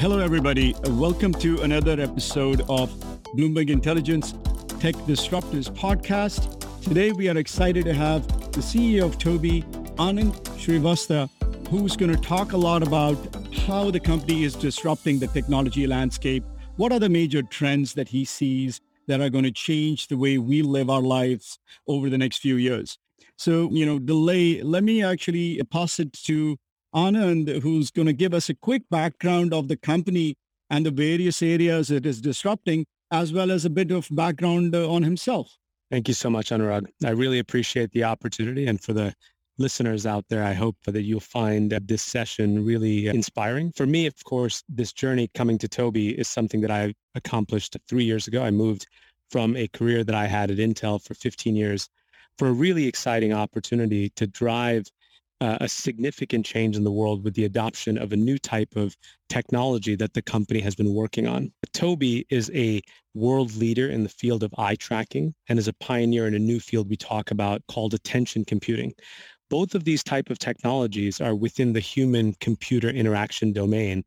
hello, 0.00 0.18
everybody. 0.18 0.74
Welcome 0.84 1.34
to 1.34 1.60
another 1.60 2.00
episode 2.00 2.62
of 2.70 2.90
Bloomberg 3.36 3.68
Intelligence 3.68 4.32
Tech 4.80 4.94
Disruptors 5.04 5.68
podcast. 5.68 6.82
Today, 6.82 7.12
we 7.12 7.28
are 7.28 7.36
excited 7.36 7.84
to 7.84 7.92
have 7.92 8.26
the 8.52 8.62
CEO 8.62 9.04
of 9.04 9.18
Tobii, 9.18 9.62
Anand 9.96 10.32
Srivatsa, 10.56 11.28
who's 11.68 11.98
going 11.98 12.10
to 12.10 12.18
talk 12.18 12.52
a 12.52 12.56
lot 12.56 12.82
about 12.82 13.18
how 13.54 13.90
the 13.90 14.00
company 14.00 14.42
is 14.42 14.54
disrupting 14.54 15.18
the 15.18 15.26
technology 15.26 15.86
landscape. 15.86 16.44
What 16.76 16.92
are 16.92 16.98
the 16.98 17.10
major 17.10 17.42
trends 17.42 17.92
that 17.92 18.08
he 18.08 18.24
sees 18.24 18.80
that 19.06 19.20
are 19.20 19.28
going 19.28 19.44
to 19.44 19.52
change 19.52 20.06
the 20.06 20.16
way 20.16 20.38
we 20.38 20.62
live 20.62 20.88
our 20.88 21.02
lives 21.02 21.58
over 21.86 22.08
the 22.08 22.16
next 22.16 22.38
few 22.38 22.56
years? 22.56 22.96
So, 23.36 23.68
you 23.70 23.84
know, 23.84 23.98
delay, 23.98 24.62
let 24.62 24.82
me 24.82 25.04
actually 25.04 25.60
pass 25.70 26.00
it 26.00 26.14
to 26.24 26.56
Anand, 26.94 27.62
who's 27.62 27.90
going 27.90 28.06
to 28.06 28.12
give 28.12 28.34
us 28.34 28.48
a 28.48 28.54
quick 28.54 28.82
background 28.90 29.54
of 29.54 29.68
the 29.68 29.76
company 29.76 30.36
and 30.68 30.86
the 30.86 30.90
various 30.90 31.42
areas 31.42 31.90
it 31.90 32.06
is 32.06 32.20
disrupting, 32.20 32.86
as 33.10 33.32
well 33.32 33.50
as 33.50 33.64
a 33.64 33.70
bit 33.70 33.90
of 33.90 34.08
background 34.10 34.74
uh, 34.74 34.90
on 34.90 35.02
himself. 35.02 35.56
Thank 35.90 36.06
you 36.06 36.14
so 36.14 36.30
much, 36.30 36.50
Anurag. 36.50 36.86
I 37.04 37.10
really 37.10 37.40
appreciate 37.40 37.90
the 37.92 38.04
opportunity. 38.04 38.66
And 38.66 38.80
for 38.80 38.92
the 38.92 39.12
listeners 39.58 40.06
out 40.06 40.24
there, 40.28 40.44
I 40.44 40.52
hope 40.52 40.76
that 40.86 41.02
you'll 41.02 41.20
find 41.20 41.70
this 41.70 42.02
session 42.02 42.64
really 42.64 43.08
inspiring. 43.08 43.72
For 43.72 43.86
me, 43.86 44.06
of 44.06 44.14
course, 44.24 44.62
this 44.68 44.92
journey 44.92 45.28
coming 45.34 45.58
to 45.58 45.68
Tobii 45.68 46.14
is 46.14 46.28
something 46.28 46.60
that 46.60 46.70
I 46.70 46.94
accomplished 47.16 47.76
three 47.88 48.04
years 48.04 48.28
ago. 48.28 48.42
I 48.42 48.50
moved 48.52 48.86
from 49.30 49.56
a 49.56 49.68
career 49.68 50.04
that 50.04 50.14
I 50.14 50.26
had 50.26 50.50
at 50.50 50.58
Intel 50.58 51.02
for 51.04 51.14
15 51.14 51.56
years 51.56 51.88
for 52.38 52.48
a 52.48 52.52
really 52.52 52.86
exciting 52.86 53.32
opportunity 53.32 54.10
to 54.10 54.26
drive 54.26 54.86
uh, 55.40 55.58
a 55.60 55.68
significant 55.68 56.44
change 56.44 56.76
in 56.76 56.84
the 56.84 56.92
world 56.92 57.24
with 57.24 57.34
the 57.34 57.44
adoption 57.44 57.96
of 57.96 58.12
a 58.12 58.16
new 58.16 58.38
type 58.38 58.76
of 58.76 58.96
technology 59.28 59.96
that 59.96 60.12
the 60.14 60.22
company 60.22 60.60
has 60.60 60.74
been 60.74 60.94
working 60.94 61.26
on. 61.26 61.52
Tobii 61.72 62.24
is 62.30 62.50
a 62.54 62.82
world 63.14 63.54
leader 63.56 63.88
in 63.88 64.02
the 64.02 64.08
field 64.08 64.42
of 64.42 64.54
eye 64.58 64.74
tracking 64.74 65.34
and 65.48 65.58
is 65.58 65.68
a 65.68 65.72
pioneer 65.74 66.26
in 66.26 66.34
a 66.34 66.38
new 66.38 66.60
field 66.60 66.90
we 66.90 66.96
talk 66.96 67.30
about 67.30 67.62
called 67.68 67.94
attention 67.94 68.44
computing. 68.44 68.92
Both 69.48 69.74
of 69.74 69.84
these 69.84 70.04
type 70.04 70.30
of 70.30 70.38
technologies 70.38 71.20
are 71.20 71.34
within 71.34 71.72
the 71.72 71.80
human 71.80 72.34
computer 72.40 72.90
interaction 72.90 73.52
domain 73.52 74.04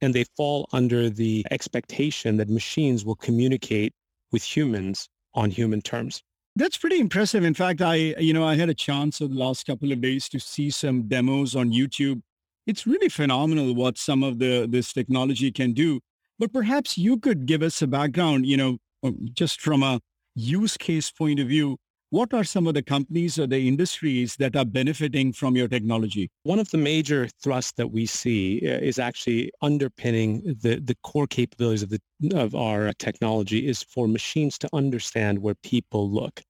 and 0.00 0.14
they 0.14 0.24
fall 0.36 0.68
under 0.72 1.08
the 1.08 1.46
expectation 1.50 2.36
that 2.36 2.48
machines 2.50 3.04
will 3.04 3.16
communicate 3.16 3.94
with 4.32 4.42
humans 4.42 5.08
on 5.34 5.50
human 5.50 5.80
terms. 5.80 6.22
That's 6.56 6.76
pretty 6.76 7.00
impressive. 7.00 7.42
In 7.42 7.54
fact, 7.54 7.80
I, 7.80 7.94
you 7.94 8.32
know, 8.32 8.46
I 8.46 8.54
had 8.54 8.68
a 8.68 8.74
chance 8.74 9.20
over 9.20 9.34
the 9.34 9.40
last 9.40 9.66
couple 9.66 9.90
of 9.90 10.00
days 10.00 10.28
to 10.28 10.38
see 10.38 10.70
some 10.70 11.08
demos 11.08 11.56
on 11.56 11.72
YouTube. 11.72 12.22
It's 12.66 12.86
really 12.86 13.08
phenomenal 13.08 13.74
what 13.74 13.98
some 13.98 14.22
of 14.22 14.38
the 14.38 14.66
this 14.68 14.92
technology 14.92 15.50
can 15.50 15.72
do. 15.72 16.00
But 16.38 16.52
perhaps 16.52 16.96
you 16.96 17.18
could 17.18 17.46
give 17.46 17.62
us 17.62 17.82
a 17.82 17.86
background, 17.86 18.46
you 18.46 18.56
know, 18.56 18.78
um, 19.02 19.28
just 19.34 19.60
from 19.60 19.82
a 19.82 20.00
use 20.34 20.76
case 20.76 21.10
point 21.10 21.40
of 21.40 21.48
view. 21.48 21.76
What 22.14 22.32
are 22.32 22.44
some 22.44 22.68
of 22.68 22.74
the 22.74 22.82
companies 22.84 23.40
or 23.40 23.48
the 23.48 23.66
industries 23.66 24.36
that 24.36 24.54
are 24.54 24.64
benefiting 24.64 25.32
from 25.32 25.56
your 25.56 25.66
technology? 25.66 26.30
One 26.44 26.60
of 26.60 26.70
the 26.70 26.78
major 26.78 27.26
thrusts 27.42 27.72
that 27.72 27.90
we 27.90 28.06
see 28.06 28.60
uh, 28.64 28.78
is 28.78 29.00
actually 29.00 29.50
underpinning 29.62 30.42
the, 30.62 30.76
the 30.76 30.94
core 31.02 31.26
capabilities 31.26 31.82
of, 31.82 31.90
the, 31.90 32.00
of 32.36 32.54
our 32.54 32.92
technology 33.00 33.66
is 33.66 33.82
for 33.82 34.06
machines 34.06 34.58
to 34.58 34.68
understand 34.72 35.40
where 35.40 35.56
people 35.56 36.08
look. 36.08 36.40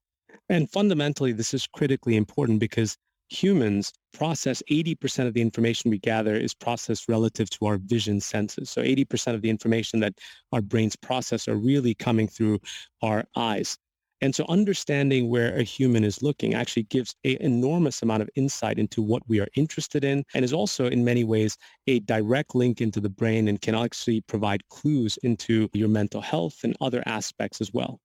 And 0.50 0.70
fundamentally, 0.70 1.32
this 1.32 1.54
is 1.54 1.66
critically 1.66 2.16
important 2.16 2.60
because 2.60 2.98
humans 3.30 3.90
process 4.12 4.62
80% 4.70 5.26
of 5.26 5.32
the 5.32 5.40
information 5.40 5.90
we 5.90 5.98
gather 5.98 6.36
is 6.36 6.52
processed 6.52 7.08
relative 7.08 7.48
to 7.48 7.64
our 7.64 7.78
vision 7.78 8.20
senses. 8.20 8.68
So 8.68 8.82
80% 8.82 9.34
of 9.34 9.40
the 9.40 9.48
information 9.48 10.00
that 10.00 10.12
our 10.52 10.60
brains 10.60 10.94
process 10.94 11.48
are 11.48 11.56
really 11.56 11.94
coming 11.94 12.28
through 12.28 12.58
our 13.00 13.24
eyes. 13.34 13.78
And 14.20 14.34
so 14.34 14.44
understanding 14.48 15.28
where 15.28 15.54
a 15.56 15.62
human 15.62 16.04
is 16.04 16.22
looking 16.22 16.54
actually 16.54 16.84
gives 16.84 17.14
an 17.24 17.36
enormous 17.40 18.02
amount 18.02 18.22
of 18.22 18.30
insight 18.36 18.78
into 18.78 19.02
what 19.02 19.22
we 19.28 19.40
are 19.40 19.48
interested 19.54 20.04
in 20.04 20.24
and 20.34 20.44
is 20.44 20.52
also 20.52 20.86
in 20.86 21.04
many 21.04 21.24
ways 21.24 21.58
a 21.86 22.00
direct 22.00 22.54
link 22.54 22.80
into 22.80 23.00
the 23.00 23.10
brain 23.10 23.48
and 23.48 23.60
can 23.60 23.74
actually 23.74 24.20
provide 24.22 24.66
clues 24.68 25.18
into 25.22 25.68
your 25.72 25.88
mental 25.88 26.20
health 26.20 26.60
and 26.64 26.76
other 26.80 27.02
aspects 27.06 27.60
as 27.60 27.72
well. 27.72 28.00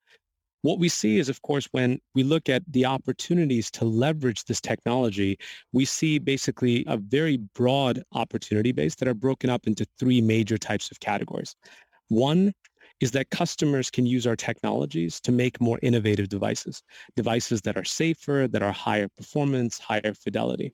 What 0.62 0.80
we 0.80 0.90
see 0.90 1.19
is, 1.19 1.30
of 1.30 1.42
course, 1.42 1.69
when 1.72 2.00
we 2.16 2.24
look 2.24 2.50
at 2.50 2.64
the 2.68 2.86
opportunities 2.86 3.72
to 3.72 3.86
leverage 3.86 4.44
this 4.44 4.59
technology, 4.59 5.38
we 5.72 5.86
see 5.86 6.19
basically 6.19 6.84
a 6.88 6.98
very 6.98 7.38
broad 7.56 8.03
opportunity 8.12 8.74
base 8.74 8.96
that 8.96 9.08
are 9.08 9.14
broken 9.14 9.50
up 9.50 9.68
into 9.68 9.88
three 9.98 10.19
major 10.19 10.58
types 10.58 10.92
of 10.92 11.00
categories. 11.00 11.56
One 12.09 12.53
is 13.02 13.12
that 13.12 13.30
customers 13.30 13.90
can 13.90 14.06
use 14.06 14.28
our 14.28 14.36
technologies 14.36 15.20
to 15.22 15.32
make 15.32 15.62
more 15.62 15.80
innovative 15.82 16.30
devices, 16.30 16.84
devices 17.16 17.62
that 17.62 17.78
are 17.78 17.86
safer, 17.86 18.48
that 18.50 18.64
are 18.64 18.72
higher 18.72 19.08
performance, 19.18 19.80
higher 19.80 20.14
fidelity. 20.14 20.74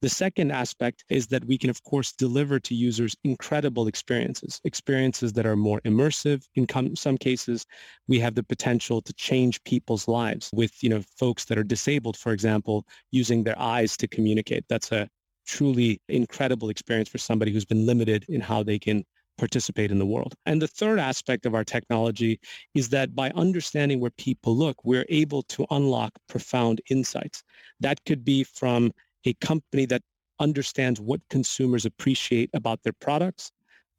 The 0.00 0.08
second 0.08 0.52
aspect 0.52 1.04
is 1.08 1.26
that 1.28 1.44
we 1.46 1.58
can, 1.58 1.70
of 1.70 1.82
course, 1.82 2.12
deliver 2.12 2.60
to 2.60 2.74
users 2.74 3.16
incredible 3.24 3.88
experiences, 3.88 4.60
experiences 4.62 5.32
that 5.32 5.44
are 5.44 5.56
more 5.56 5.80
immersive. 5.80 6.44
In 6.54 6.94
some 6.94 7.18
cases, 7.18 7.66
we 8.06 8.20
have 8.20 8.36
the 8.36 8.44
potential 8.44 9.02
to 9.02 9.12
change 9.14 9.62
people's 9.64 10.06
lives 10.06 10.50
with, 10.52 10.72
you 10.84 10.88
know, 10.88 11.02
folks 11.16 11.46
that 11.46 11.58
are 11.58 11.64
disabled, 11.64 12.16
for 12.16 12.32
example, 12.32 12.86
using 13.10 13.42
their 13.42 13.58
eyes 13.58 13.96
to 13.96 14.06
communicate. 14.06 14.64
That's 14.68 14.92
a 14.92 15.08
truly 15.48 16.00
incredible 16.08 16.68
experience 16.68 17.08
for 17.08 17.18
somebody 17.18 17.52
who's 17.52 17.64
been 17.64 17.84
limited 17.84 18.24
in 18.28 18.40
how 18.40 18.62
they 18.62 18.78
can 18.78 19.04
participate 19.38 19.90
in 19.90 19.98
the 19.98 20.06
world. 20.06 20.34
And 20.46 20.60
the 20.60 20.68
third 20.68 20.98
aspect 20.98 21.46
of 21.46 21.54
our 21.54 21.64
technology 21.64 22.38
is 22.74 22.88
that 22.90 23.14
by 23.14 23.30
understanding 23.30 24.00
where 24.00 24.10
people 24.10 24.56
look, 24.56 24.84
we're 24.84 25.06
able 25.08 25.42
to 25.44 25.66
unlock 25.70 26.12
profound 26.28 26.80
insights. 26.90 27.42
That 27.80 28.04
could 28.04 28.24
be 28.24 28.44
from 28.44 28.92
a 29.24 29.32
company 29.34 29.86
that 29.86 30.02
understands 30.40 31.00
what 31.00 31.20
consumers 31.30 31.86
appreciate 31.86 32.50
about 32.54 32.82
their 32.82 32.92
products 33.00 33.50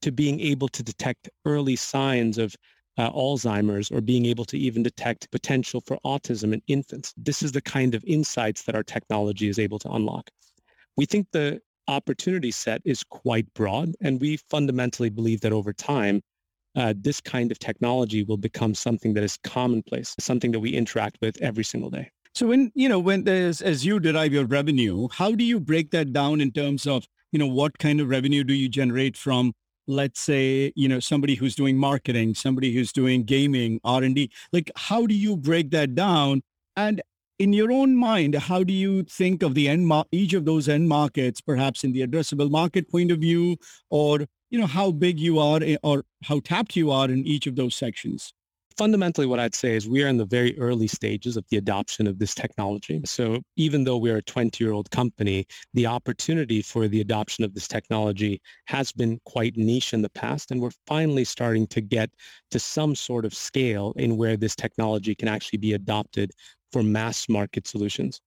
to 0.01 0.11
being 0.11 0.39
able 0.39 0.67
to 0.69 0.83
detect 0.83 1.29
early 1.45 1.75
signs 1.75 2.37
of 2.37 2.55
uh, 2.97 3.11
Alzheimer's 3.11 3.91
or 3.91 4.01
being 4.01 4.25
able 4.25 4.45
to 4.45 4.57
even 4.57 4.83
detect 4.83 5.31
potential 5.31 5.81
for 5.85 5.97
autism 6.05 6.53
in 6.53 6.61
infants. 6.67 7.13
This 7.17 7.41
is 7.41 7.51
the 7.51 7.61
kind 7.61 7.95
of 7.95 8.03
insights 8.05 8.63
that 8.63 8.75
our 8.75 8.83
technology 8.83 9.47
is 9.47 9.59
able 9.59 9.79
to 9.79 9.89
unlock. 9.91 10.29
We 10.97 11.05
think 11.05 11.27
the 11.31 11.61
opportunity 11.89 12.51
set 12.51 12.81
is 12.85 13.03
quite 13.03 13.51
broad. 13.53 13.95
And 14.01 14.21
we 14.21 14.37
fundamentally 14.49 15.09
believe 15.09 15.41
that 15.41 15.51
over 15.51 15.73
time, 15.73 16.21
uh, 16.75 16.93
this 16.95 17.19
kind 17.19 17.51
of 17.51 17.59
technology 17.59 18.23
will 18.23 18.37
become 18.37 18.75
something 18.75 19.13
that 19.15 19.23
is 19.23 19.37
commonplace, 19.43 20.15
something 20.19 20.51
that 20.51 20.59
we 20.59 20.69
interact 20.69 21.17
with 21.21 21.41
every 21.41 21.63
single 21.63 21.89
day. 21.89 22.09
So 22.35 22.47
when, 22.47 22.71
you 22.75 22.87
know, 22.87 22.99
when 22.99 23.23
there's, 23.23 23.61
as 23.61 23.85
you 23.85 23.99
derive 23.99 24.31
your 24.31 24.45
revenue, 24.45 25.07
how 25.11 25.33
do 25.33 25.43
you 25.43 25.59
break 25.59 25.91
that 25.91 26.13
down 26.13 26.41
in 26.41 26.51
terms 26.51 26.85
of, 26.85 27.05
you 27.31 27.39
know, 27.39 27.47
what 27.47 27.77
kind 27.79 27.99
of 27.99 28.07
revenue 28.09 28.43
do 28.43 28.53
you 28.53 28.69
generate 28.69 29.17
from, 29.17 29.53
let's 29.87 30.21
say, 30.21 30.71
you 30.75 30.87
know, 30.87 30.99
somebody 30.99 31.35
who's 31.35 31.55
doing 31.55 31.75
marketing, 31.75 32.35
somebody 32.35 32.71
who's 32.71 32.93
doing 32.93 33.23
gaming, 33.23 33.79
R&D, 33.83 34.31
like 34.53 34.71
how 34.75 35.07
do 35.07 35.15
you 35.15 35.35
break 35.35 35.71
that 35.71 35.95
down? 35.95 36.41
And 36.77 37.01
in 37.39 37.53
your 37.53 37.71
own 37.71 37.95
mind, 37.95 38.35
how 38.35 38.63
do 38.63 38.73
you 38.73 39.03
think 39.03 39.41
of 39.41 39.55
the 39.55 39.69
end 39.69 39.87
mar- 39.87 40.05
each 40.11 40.33
of 40.33 40.43
those 40.45 40.67
end 40.67 40.89
markets, 40.89 41.39
perhaps 41.39 41.83
in 41.85 41.93
the 41.93 42.05
addressable 42.05 42.51
market 42.51 42.89
point 42.91 43.11
of 43.11 43.19
view, 43.19 43.57
or 43.89 44.25
you 44.51 44.59
know 44.59 44.67
how 44.67 44.91
big 44.91 45.19
you 45.19 45.39
are 45.39 45.59
eh, 45.63 45.77
or 45.81 46.03
how 46.23 46.41
tapped 46.41 46.75
you 46.75 46.91
are 46.91 47.09
in 47.09 47.25
each 47.25 47.47
of 47.47 47.55
those 47.55 47.75
sections? 47.75 48.33
Fundamentally, 48.77 49.27
what 49.27 49.39
I'd 49.41 49.55
say 49.55 49.75
is 49.75 49.89
we 49.89 50.03
are 50.03 50.07
in 50.07 50.15
the 50.17 50.25
very 50.25 50.57
early 50.57 50.87
stages 50.87 51.35
of 51.35 51.43
the 51.49 51.57
adoption 51.57 52.07
of 52.07 52.17
this 52.17 52.33
technology. 52.33 53.01
So 53.03 53.41
even 53.57 53.83
though 53.83 53.97
we're 53.97 54.17
a 54.17 54.23
20-year-old 54.23 54.89
company, 54.91 55.45
the 55.73 55.85
opportunity 55.85 56.61
for 56.61 56.87
the 56.87 57.01
adoption 57.01 57.43
of 57.43 57.53
this 57.53 57.67
technology 57.67 58.41
has 58.67 58.93
been 58.93 59.19
quite 59.25 59.57
niche 59.57 59.93
in 59.93 60.01
the 60.01 60.09
past, 60.09 60.51
and 60.51 60.61
we're 60.61 60.71
finally 60.87 61.25
starting 61.25 61.67
to 61.67 61.81
get 61.81 62.09
to 62.51 62.59
some 62.59 62.95
sort 62.95 63.25
of 63.25 63.33
scale 63.33 63.93
in 63.97 64.15
where 64.15 64.37
this 64.37 64.55
technology 64.55 65.13
can 65.13 65.27
actually 65.27 65.59
be 65.59 65.73
adopted 65.73 66.31
for 66.71 66.83
mass 66.83 67.27
market 67.29 67.67
solutions. 67.67 68.21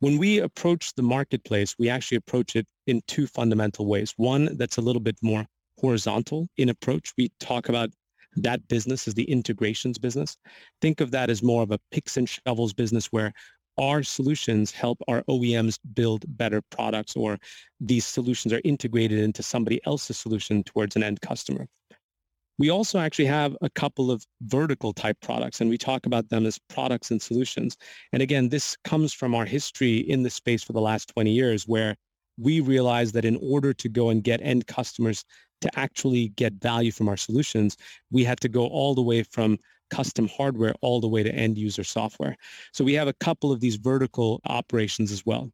When 0.00 0.18
we 0.18 0.40
approach 0.40 0.92
the 0.94 1.02
marketplace, 1.02 1.74
we 1.78 1.88
actually 1.88 2.18
approach 2.18 2.54
it 2.54 2.66
in 2.86 3.00
two 3.06 3.26
fundamental 3.26 3.86
ways. 3.86 4.12
One 4.16 4.56
that's 4.56 4.76
a 4.76 4.82
little 4.82 5.00
bit 5.00 5.16
more 5.22 5.46
horizontal 5.78 6.48
in 6.56 6.68
approach. 6.68 7.12
We 7.16 7.30
talk 7.40 7.68
about 7.68 7.90
that 8.36 8.66
business 8.68 9.08
as 9.08 9.14
the 9.14 9.24
integrations 9.24 9.98
business. 9.98 10.36
Think 10.80 11.00
of 11.00 11.10
that 11.12 11.30
as 11.30 11.42
more 11.42 11.62
of 11.62 11.70
a 11.70 11.78
picks 11.90 12.16
and 12.16 12.28
shovels 12.28 12.74
business 12.74 13.06
where 13.06 13.32
our 13.78 14.02
solutions 14.02 14.70
help 14.70 14.98
our 15.08 15.22
OEMs 15.24 15.78
build 15.94 16.24
better 16.36 16.62
products 16.70 17.14
or 17.14 17.38
these 17.80 18.06
solutions 18.06 18.52
are 18.52 18.60
integrated 18.64 19.18
into 19.18 19.42
somebody 19.42 19.80
else's 19.86 20.18
solution 20.18 20.62
towards 20.62 20.96
an 20.96 21.02
end 21.02 21.20
customer. 21.20 21.66
We 22.58 22.70
also 22.70 22.98
actually 22.98 23.26
have 23.26 23.56
a 23.60 23.70
couple 23.70 24.10
of 24.10 24.24
vertical 24.42 24.92
type 24.92 25.18
products, 25.20 25.60
and 25.60 25.68
we 25.68 25.76
talk 25.76 26.06
about 26.06 26.28
them 26.30 26.46
as 26.46 26.58
products 26.68 27.10
and 27.10 27.20
solutions. 27.20 27.76
And 28.12 28.22
again, 28.22 28.48
this 28.48 28.76
comes 28.84 29.12
from 29.12 29.34
our 29.34 29.44
history 29.44 29.98
in 29.98 30.22
the 30.22 30.30
space 30.30 30.62
for 30.62 30.72
the 30.72 30.80
last 30.80 31.08
20 31.08 31.30
years, 31.30 31.64
where 31.66 31.96
we 32.38 32.60
realized 32.60 33.14
that 33.14 33.24
in 33.24 33.38
order 33.42 33.72
to 33.74 33.88
go 33.88 34.10
and 34.10 34.22
get 34.22 34.40
end 34.42 34.66
customers 34.66 35.24
to 35.60 35.78
actually 35.78 36.28
get 36.30 36.54
value 36.54 36.92
from 36.92 37.08
our 37.08 37.16
solutions, 37.16 37.76
we 38.10 38.24
had 38.24 38.40
to 38.40 38.48
go 38.48 38.66
all 38.66 38.94
the 38.94 39.02
way 39.02 39.22
from 39.22 39.58
custom 39.90 40.28
hardware 40.28 40.74
all 40.80 41.00
the 41.00 41.08
way 41.08 41.22
to 41.22 41.34
end 41.34 41.56
user 41.56 41.84
software. 41.84 42.36
So 42.72 42.84
we 42.84 42.94
have 42.94 43.08
a 43.08 43.14
couple 43.14 43.52
of 43.52 43.60
these 43.60 43.76
vertical 43.76 44.40
operations 44.46 45.12
as 45.12 45.24
well. 45.24 45.50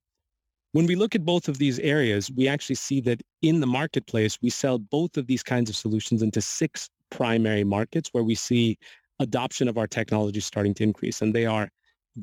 When 0.73 0.87
we 0.87 0.97
look 0.97 1.15
at 1.15 1.25
both 1.25 1.49
of 1.49 1.59
these 1.59 1.79
areas, 1.81 2.31
we 2.31 2.49
actually 2.49 2.77
see 2.77 3.01
that 3.03 3.23
in 3.43 3.61
the 3.61 3.67
marketplace, 3.67 4.39
we 4.41 4.49
sell 4.49 4.79
both 4.79 5.19
of 5.19 5.27
these 5.27 5.43
kinds 5.43 5.69
of 5.69 5.77
solutions 5.77 6.23
into 6.23 6.41
six 6.41 6.89
primary 7.11 7.63
markets 7.63 8.09
where 8.13 8.25
we 8.25 8.35
see 8.35 8.79
adoption 9.19 9.69
of 9.69 9.77
our 9.77 9.87
technology 9.87 10.41
starting 10.41 10.73
to 10.75 10.83
increase. 10.83 11.21
And 11.21 11.35
they 11.35 11.45
are 11.45 11.69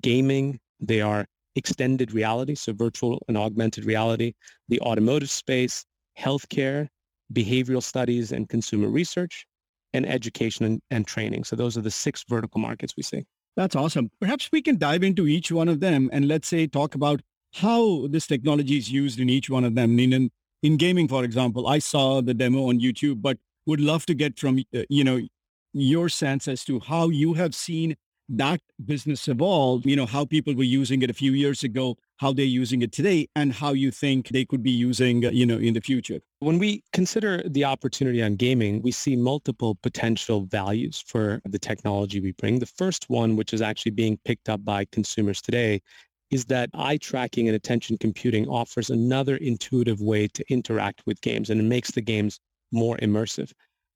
gaming, 0.01 0.59
they 0.79 0.99
are 0.99 1.27
extended 1.55 2.11
reality, 2.11 2.55
so 2.55 2.73
virtual 2.73 3.23
and 3.27 3.37
augmented 3.37 3.85
reality, 3.85 4.33
the 4.67 4.81
automotive 4.81 5.29
space, 5.29 5.85
healthcare, 6.17 6.87
behavioral 7.31 7.83
studies 7.83 8.31
and 8.31 8.49
consumer 8.49 8.89
research, 8.89 9.45
and 9.93 10.07
education 10.07 10.65
and, 10.65 10.81
and 10.89 11.05
training. 11.05 11.43
So 11.43 11.55
those 11.55 11.77
are 11.77 11.81
the 11.81 11.91
six 11.91 12.23
vertical 12.27 12.59
markets 12.59 12.95
we 12.97 13.03
see. 13.03 13.25
That's 13.55 13.75
awesome. 13.75 14.09
Perhaps 14.19 14.49
we 14.51 14.63
can 14.63 14.77
dive 14.77 15.03
into 15.03 15.27
each 15.27 15.51
one 15.51 15.69
of 15.69 15.79
them 15.81 16.09
and 16.11 16.27
let's 16.27 16.47
say 16.47 16.65
talk 16.65 16.95
about 16.95 17.21
how 17.53 18.07
this 18.07 18.27
technology 18.27 18.77
is 18.77 18.91
used 18.91 19.19
in 19.19 19.29
each 19.29 19.49
one 19.49 19.63
of 19.63 19.75
them. 19.75 19.99
In, 19.99 20.29
in 20.63 20.77
gaming, 20.77 21.07
for 21.07 21.23
example, 21.23 21.67
I 21.67 21.79
saw 21.79 22.21
the 22.21 22.33
demo 22.33 22.69
on 22.69 22.79
YouTube, 22.79 23.21
but 23.21 23.37
would 23.65 23.81
love 23.81 24.05
to 24.07 24.13
get 24.13 24.39
from, 24.39 24.59
uh, 24.75 24.83
you 24.89 25.03
know, 25.03 25.19
your 25.73 26.09
sense 26.09 26.47
as 26.47 26.63
to 26.65 26.79
how 26.79 27.09
you 27.09 27.33
have 27.35 27.53
seen 27.53 27.95
that 28.29 28.61
business 28.85 29.27
evolve, 29.27 29.85
you 29.85 29.95
know, 29.95 30.05
how 30.05 30.23
people 30.23 30.53
were 30.53 30.63
using 30.63 31.01
it 31.01 31.09
a 31.09 31.13
few 31.13 31.31
years 31.31 31.63
ago, 31.63 31.97
how 32.17 32.31
they're 32.31 32.45
using 32.45 32.81
it 32.83 32.91
today, 32.91 33.27
and 33.35 33.51
how 33.51 33.73
you 33.73 33.89
think 33.89 34.27
they 34.29 34.45
could 34.45 34.61
be 34.61 34.71
using, 34.71 35.25
uh, 35.25 35.31
you 35.31 35.45
know, 35.45 35.57
in 35.57 35.73
the 35.73 35.81
future. 35.81 36.19
When 36.39 36.59
we 36.59 36.83
consider 36.93 37.41
the 37.47 37.65
opportunity 37.65 38.21
on 38.21 38.35
gaming, 38.35 38.81
we 38.83 38.91
see 38.91 39.15
multiple 39.15 39.79
potential 39.81 40.45
values 40.45 41.03
for 41.07 41.41
the 41.45 41.57
technology 41.57 42.19
we 42.19 42.33
bring. 42.33 42.59
The 42.59 42.67
first 42.67 43.09
one, 43.09 43.35
which 43.35 43.51
is 43.51 43.61
actually 43.61 43.93
being 43.93 44.19
picked 44.25 44.47
up 44.47 44.63
by 44.63 44.85
consumers 44.91 45.41
today, 45.41 45.81
is 46.31 46.45
that 46.45 46.69
eye 46.73 46.97
tracking 46.97 47.47
and 47.47 47.55
attention 47.55 47.97
computing 47.97 48.47
offers 48.47 48.89
another 48.89 49.37
intuitive 49.37 50.01
way 50.01 50.27
to 50.27 50.43
interact 50.49 51.01
with 51.05 51.21
games 51.21 51.49
and 51.49 51.59
it 51.59 51.63
makes 51.63 51.91
the 51.91 52.01
games 52.01 52.39
more 52.71 52.97
immersive. 52.97 53.51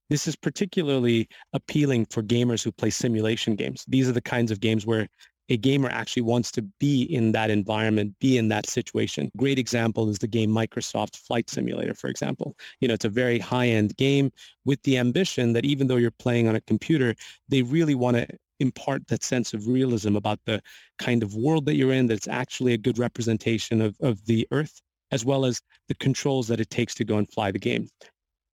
This 0.10 0.28
is 0.28 0.36
particularly 0.36 1.28
appealing 1.54 2.06
for 2.06 2.22
gamers 2.22 2.64
who 2.64 2.72
play 2.72 2.90
simulation 2.90 3.56
games. 3.56 3.86
These 3.88 4.10
are 4.10 4.14
the 4.14 4.22
kinds 4.22 4.52
of 4.52 4.60
games 4.60 4.86
where 4.86 5.08
a 5.50 5.58
gamer 5.58 5.90
actually 5.90 6.22
wants 6.24 6.52
to 6.52 6.62
be 6.80 7.04
in 7.04 7.32
that 7.34 7.50
environment, 7.50 8.16
be 8.20 8.38
in 8.38 8.48
that 8.48 8.68
situation. 8.68 9.30
Great 9.38 9.60
example 9.60 10.10
is 10.10 10.20
the 10.20 10.28
game 10.28 10.50
Microsoft 10.50 11.18
Flight 11.18 11.50
Simulator, 11.50 11.94
for 11.94 12.08
example. 12.08 12.56
You 12.80 12.88
know, 12.88 12.94
it's 12.94 13.06
a 13.06 13.10
very 13.10 13.40
high-end 13.40 13.96
game 13.98 14.32
with 14.66 14.82
the 14.84 14.98
ambition 14.98 15.54
that 15.54 15.66
even 15.66 15.88
though 15.88 15.98
you're 15.98 16.12
playing 16.12 16.48
on 16.48 16.56
a 16.56 16.62
computer, 16.62 17.14
they 17.50 17.62
really 17.62 17.96
want 17.96 18.18
to 18.18 18.28
impart 18.64 19.08
that 19.08 19.24
sense 19.24 19.54
of 19.54 19.68
realism 19.68 20.16
about 20.16 20.40
the 20.46 20.60
kind 20.98 21.22
of 21.22 21.36
world 21.36 21.66
that 21.68 21.76
you're 21.76 21.94
in, 21.94 22.08
that's 22.08 22.28
actually 22.28 22.74
a 22.74 22.78
good 22.78 22.98
representation 22.98 23.82
of, 23.82 23.96
of 24.02 24.26
the 24.26 24.48
Earth, 24.52 24.82
as 25.12 25.24
well 25.24 25.46
as 25.46 25.62
the 25.88 25.96
controls 25.96 26.48
that 26.48 26.60
it 26.60 26.72
takes 26.72 26.96
to 26.96 27.06
go 27.06 27.18
and 27.18 27.32
fly 27.32 27.52
the 27.52 27.60
game. 27.60 27.88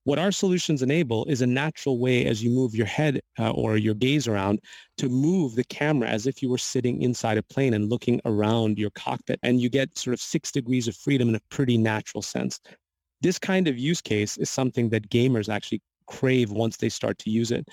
What 0.03 0.17
our 0.17 0.31
solutions 0.31 0.81
enable 0.81 1.25
is 1.25 1.41
a 1.41 1.47
natural 1.47 1.99
way 1.99 2.25
as 2.25 2.43
you 2.43 2.49
move 2.49 2.73
your 2.73 2.87
head 2.87 3.21
uh, 3.37 3.51
or 3.51 3.77
your 3.77 3.93
gaze 3.93 4.27
around 4.27 4.59
to 4.97 5.09
move 5.09 5.55
the 5.55 5.63
camera 5.65 6.09
as 6.09 6.25
if 6.25 6.41
you 6.41 6.49
were 6.49 6.57
sitting 6.57 7.03
inside 7.03 7.37
a 7.37 7.43
plane 7.43 7.75
and 7.75 7.89
looking 7.89 8.19
around 8.25 8.79
your 8.79 8.89
cockpit. 8.91 9.39
And 9.43 9.61
you 9.61 9.69
get 9.69 9.95
sort 9.97 10.15
of 10.15 10.19
six 10.19 10.51
degrees 10.51 10.87
of 10.87 10.95
freedom 10.95 11.29
in 11.29 11.35
a 11.35 11.41
pretty 11.49 11.77
natural 11.77 12.23
sense. 12.23 12.59
This 13.21 13.37
kind 13.37 13.67
of 13.67 13.77
use 13.77 14.01
case 14.01 14.37
is 14.37 14.49
something 14.49 14.89
that 14.89 15.09
gamers 15.09 15.49
actually 15.49 15.81
crave 16.07 16.51
once 16.51 16.77
they 16.77 16.89
start 16.89 17.19
to 17.19 17.29
use 17.29 17.51
it. 17.51 17.67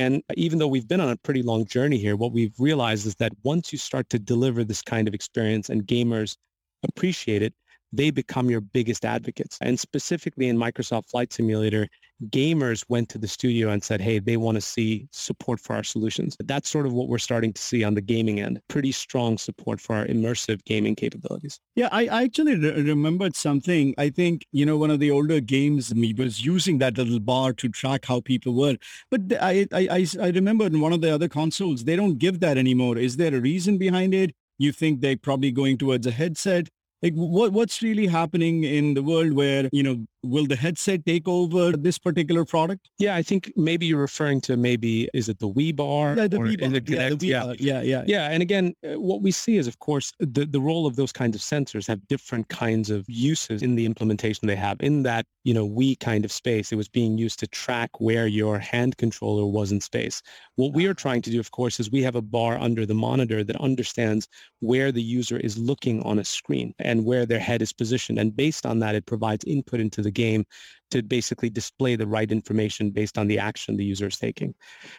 And 0.00 0.22
even 0.34 0.58
though 0.58 0.66
we've 0.66 0.88
been 0.88 1.02
on 1.02 1.10
a 1.10 1.16
pretty 1.18 1.42
long 1.42 1.66
journey 1.66 1.98
here, 1.98 2.16
what 2.16 2.32
we've 2.32 2.58
realized 2.58 3.06
is 3.06 3.16
that 3.16 3.32
once 3.42 3.70
you 3.70 3.76
start 3.76 4.08
to 4.08 4.18
deliver 4.18 4.64
this 4.64 4.80
kind 4.80 5.06
of 5.06 5.12
experience 5.12 5.68
and 5.68 5.86
gamers 5.86 6.38
appreciate 6.82 7.42
it, 7.42 7.52
they 7.92 8.10
become 8.10 8.48
your 8.48 8.62
biggest 8.62 9.04
advocates. 9.04 9.58
And 9.60 9.78
specifically 9.78 10.48
in 10.48 10.56
Microsoft 10.56 11.10
Flight 11.10 11.34
Simulator, 11.34 11.86
gamers 12.28 12.84
went 12.88 13.08
to 13.10 13.18
the 13.18 13.28
studio 13.28 13.70
and 13.70 13.82
said, 13.82 14.00
hey, 14.00 14.18
they 14.18 14.36
want 14.36 14.56
to 14.56 14.60
see 14.60 15.08
support 15.12 15.60
for 15.60 15.74
our 15.74 15.84
solutions. 15.84 16.36
That's 16.44 16.68
sort 16.68 16.86
of 16.86 16.92
what 16.92 17.08
we're 17.08 17.18
starting 17.18 17.52
to 17.52 17.62
see 17.62 17.82
on 17.84 17.94
the 17.94 18.00
gaming 18.00 18.40
end. 18.40 18.60
Pretty 18.68 18.92
strong 18.92 19.38
support 19.38 19.80
for 19.80 19.96
our 19.96 20.06
immersive 20.06 20.64
gaming 20.64 20.94
capabilities. 20.94 21.60
Yeah, 21.74 21.88
I, 21.92 22.06
actually 22.24 22.56
re- 22.56 22.82
remembered 22.82 23.34
something. 23.34 23.94
I 23.98 24.10
think, 24.10 24.44
you 24.52 24.66
know, 24.66 24.76
one 24.76 24.90
of 24.90 25.00
the 25.00 25.10
older 25.10 25.40
games 25.40 25.94
me 25.94 26.12
was 26.12 26.44
using 26.44 26.78
that 26.78 26.98
little 26.98 27.20
bar 27.20 27.52
to 27.54 27.68
track 27.68 28.04
how 28.04 28.20
people 28.20 28.54
were. 28.54 28.76
But 29.10 29.22
I, 29.40 29.66
I, 29.72 30.06
I 30.20 30.28
remember 30.30 30.66
in 30.66 30.80
one 30.80 30.92
of 30.92 31.00
the 31.00 31.14
other 31.14 31.28
consoles, 31.28 31.84
they 31.84 31.96
don't 31.96 32.18
give 32.18 32.40
that 32.40 32.58
anymore. 32.58 32.98
Is 32.98 33.16
there 33.16 33.34
a 33.34 33.40
reason 33.40 33.78
behind 33.78 34.14
it? 34.14 34.34
You 34.58 34.72
think 34.72 35.00
they're 35.00 35.16
probably 35.16 35.52
going 35.52 35.78
towards 35.78 36.06
a 36.06 36.10
headset? 36.10 36.68
Like 37.02 37.14
what 37.14 37.52
what's 37.52 37.82
really 37.82 38.06
happening 38.06 38.64
in 38.64 38.94
the 38.94 39.02
world 39.02 39.32
where 39.32 39.68
you 39.72 39.82
know 39.82 40.04
will 40.22 40.46
the 40.46 40.56
headset 40.56 41.04
take 41.06 41.26
over 41.26 41.72
this 41.72 41.98
particular 41.98 42.44
product 42.44 42.90
yeah 42.98 43.16
i 43.16 43.22
think 43.22 43.52
maybe 43.56 43.86
you're 43.86 44.00
referring 44.00 44.40
to 44.40 44.56
maybe 44.56 45.08
is 45.14 45.28
it 45.28 45.38
the 45.38 45.48
wii 45.48 45.74
bar 45.74 46.14
yeah 46.16 46.26
the 46.26 46.36
wii 46.36 46.58
bar. 46.60 46.68
Yeah, 46.68 47.08
the 47.08 47.16
wii 47.16 47.28
yeah. 47.28 47.44
Bar. 47.44 47.54
yeah 47.58 47.80
yeah 47.80 48.04
yeah 48.06 48.30
and 48.30 48.42
again 48.42 48.74
uh, 48.86 49.00
what 49.00 49.22
we 49.22 49.30
see 49.30 49.56
is 49.56 49.66
of 49.66 49.78
course 49.78 50.12
the 50.18 50.44
the 50.44 50.60
role 50.60 50.86
of 50.86 50.96
those 50.96 51.12
kinds 51.12 51.34
of 51.34 51.40
sensors 51.40 51.86
have 51.86 52.06
different 52.08 52.48
kinds 52.48 52.90
of 52.90 53.04
uses 53.08 53.62
in 53.62 53.76
the 53.76 53.86
implementation 53.86 54.46
they 54.46 54.56
have 54.56 54.76
in 54.80 55.02
that 55.02 55.24
you 55.44 55.54
know 55.54 55.66
wii 55.66 55.98
kind 56.00 56.24
of 56.24 56.32
space 56.32 56.70
it 56.70 56.76
was 56.76 56.88
being 56.88 57.16
used 57.16 57.38
to 57.38 57.46
track 57.46 57.90
where 57.98 58.26
your 58.26 58.58
hand 58.58 58.96
controller 58.98 59.46
was 59.46 59.72
in 59.72 59.80
space 59.80 60.22
what 60.56 60.74
we 60.74 60.86
are 60.86 60.94
trying 60.94 61.22
to 61.22 61.30
do 61.30 61.40
of 61.40 61.50
course 61.50 61.80
is 61.80 61.90
we 61.90 62.02
have 62.02 62.16
a 62.16 62.22
bar 62.22 62.58
under 62.58 62.84
the 62.84 62.94
monitor 62.94 63.42
that 63.42 63.56
understands 63.56 64.28
where 64.60 64.92
the 64.92 65.02
user 65.02 65.38
is 65.38 65.56
looking 65.56 66.02
on 66.02 66.18
a 66.18 66.24
screen 66.24 66.74
and 66.90 67.04
where 67.04 67.24
their 67.24 67.38
head 67.38 67.62
is 67.62 67.72
positioned. 67.72 68.18
And 68.18 68.34
based 68.34 68.66
on 68.66 68.80
that, 68.80 68.96
it 68.96 69.06
provides 69.06 69.44
input 69.44 69.78
into 69.78 70.02
the 70.02 70.10
game 70.10 70.44
to 70.90 71.02
basically 71.02 71.48
display 71.48 71.94
the 71.94 72.06
right 72.06 72.30
information 72.32 72.90
based 72.90 73.16
on 73.16 73.28
the 73.28 73.38
action 73.38 73.76
the 73.76 73.84
user 73.84 74.08
is 74.08 74.18
taking. 74.18 74.54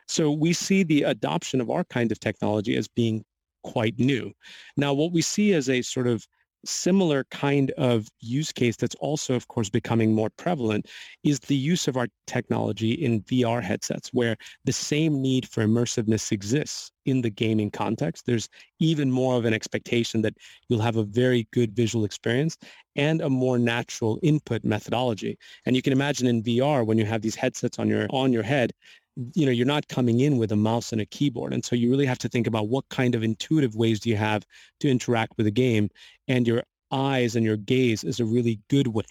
So 0.07 0.31
we 0.31 0.53
see 0.53 0.83
the 0.83 1.03
adoption 1.03 1.59
of 1.59 1.69
our 1.69 1.83
kind 1.83 2.09
of 2.09 2.19
technology 2.21 2.77
as 2.77 2.87
being 2.87 3.25
quite 3.63 3.99
new. 3.99 4.31
Now, 4.77 4.93
what 4.93 5.11
we 5.11 5.21
see 5.21 5.53
as 5.53 5.69
a 5.69 5.81
sort 5.81 6.07
of 6.07 6.25
similar 6.65 7.25
kind 7.31 7.71
of 7.71 8.07
use 8.19 8.51
case 8.51 8.75
that's 8.75 8.95
also, 8.95 9.35
of 9.35 9.47
course, 9.47 9.69
becoming 9.69 10.13
more 10.13 10.29
prevalent 10.29 10.87
is 11.23 11.39
the 11.39 11.55
use 11.55 11.87
of 11.87 11.97
our 11.97 12.07
technology 12.27 12.91
in 12.91 13.21
VR 13.23 13.61
headsets, 13.61 14.09
where 14.13 14.35
the 14.65 14.73
same 14.73 15.21
need 15.21 15.47
for 15.47 15.65
immersiveness 15.65 16.31
exists 16.31 16.91
in 17.05 17.21
the 17.21 17.29
gaming 17.29 17.71
context. 17.71 18.25
There's 18.25 18.47
even 18.79 19.11
more 19.11 19.37
of 19.37 19.45
an 19.45 19.53
expectation 19.53 20.21
that 20.21 20.35
you'll 20.67 20.81
have 20.81 20.97
a 20.97 21.03
very 21.03 21.47
good 21.51 21.75
visual 21.75 22.05
experience 22.05 22.57
and 22.95 23.21
a 23.21 23.29
more 23.29 23.57
natural 23.57 24.19
input 24.21 24.63
methodology. 24.63 25.37
And 25.65 25.75
you 25.75 25.81
can 25.81 25.93
imagine 25.93 26.27
in 26.27 26.43
VR, 26.43 26.85
when 26.85 26.97
you 26.97 27.05
have 27.05 27.21
these 27.21 27.35
headsets 27.35 27.79
on 27.79 27.87
your 27.87 28.07
on 28.11 28.33
your 28.33 28.43
head, 28.43 28.71
you 29.15 29.45
know, 29.45 29.51
you're 29.51 29.65
not 29.65 29.87
coming 29.87 30.21
in 30.21 30.37
with 30.37 30.51
a 30.51 30.55
mouse 30.55 30.91
and 30.91 31.01
a 31.01 31.05
keyboard. 31.05 31.53
And 31.53 31.63
so 31.63 31.75
you 31.75 31.89
really 31.89 32.05
have 32.05 32.19
to 32.19 32.29
think 32.29 32.47
about 32.47 32.69
what 32.69 32.87
kind 32.89 33.15
of 33.15 33.23
intuitive 33.23 33.75
ways 33.75 33.99
do 33.99 34.09
you 34.09 34.17
have 34.17 34.45
to 34.79 34.89
interact 34.89 35.33
with 35.37 35.47
a 35.47 35.51
game 35.51 35.89
and 36.27 36.47
your 36.47 36.63
eyes 36.91 37.35
and 37.35 37.45
your 37.45 37.57
gaze 37.57 38.03
is 38.03 38.19
a 38.19 38.25
really 38.25 38.59
good 38.69 38.87
way 38.87 39.03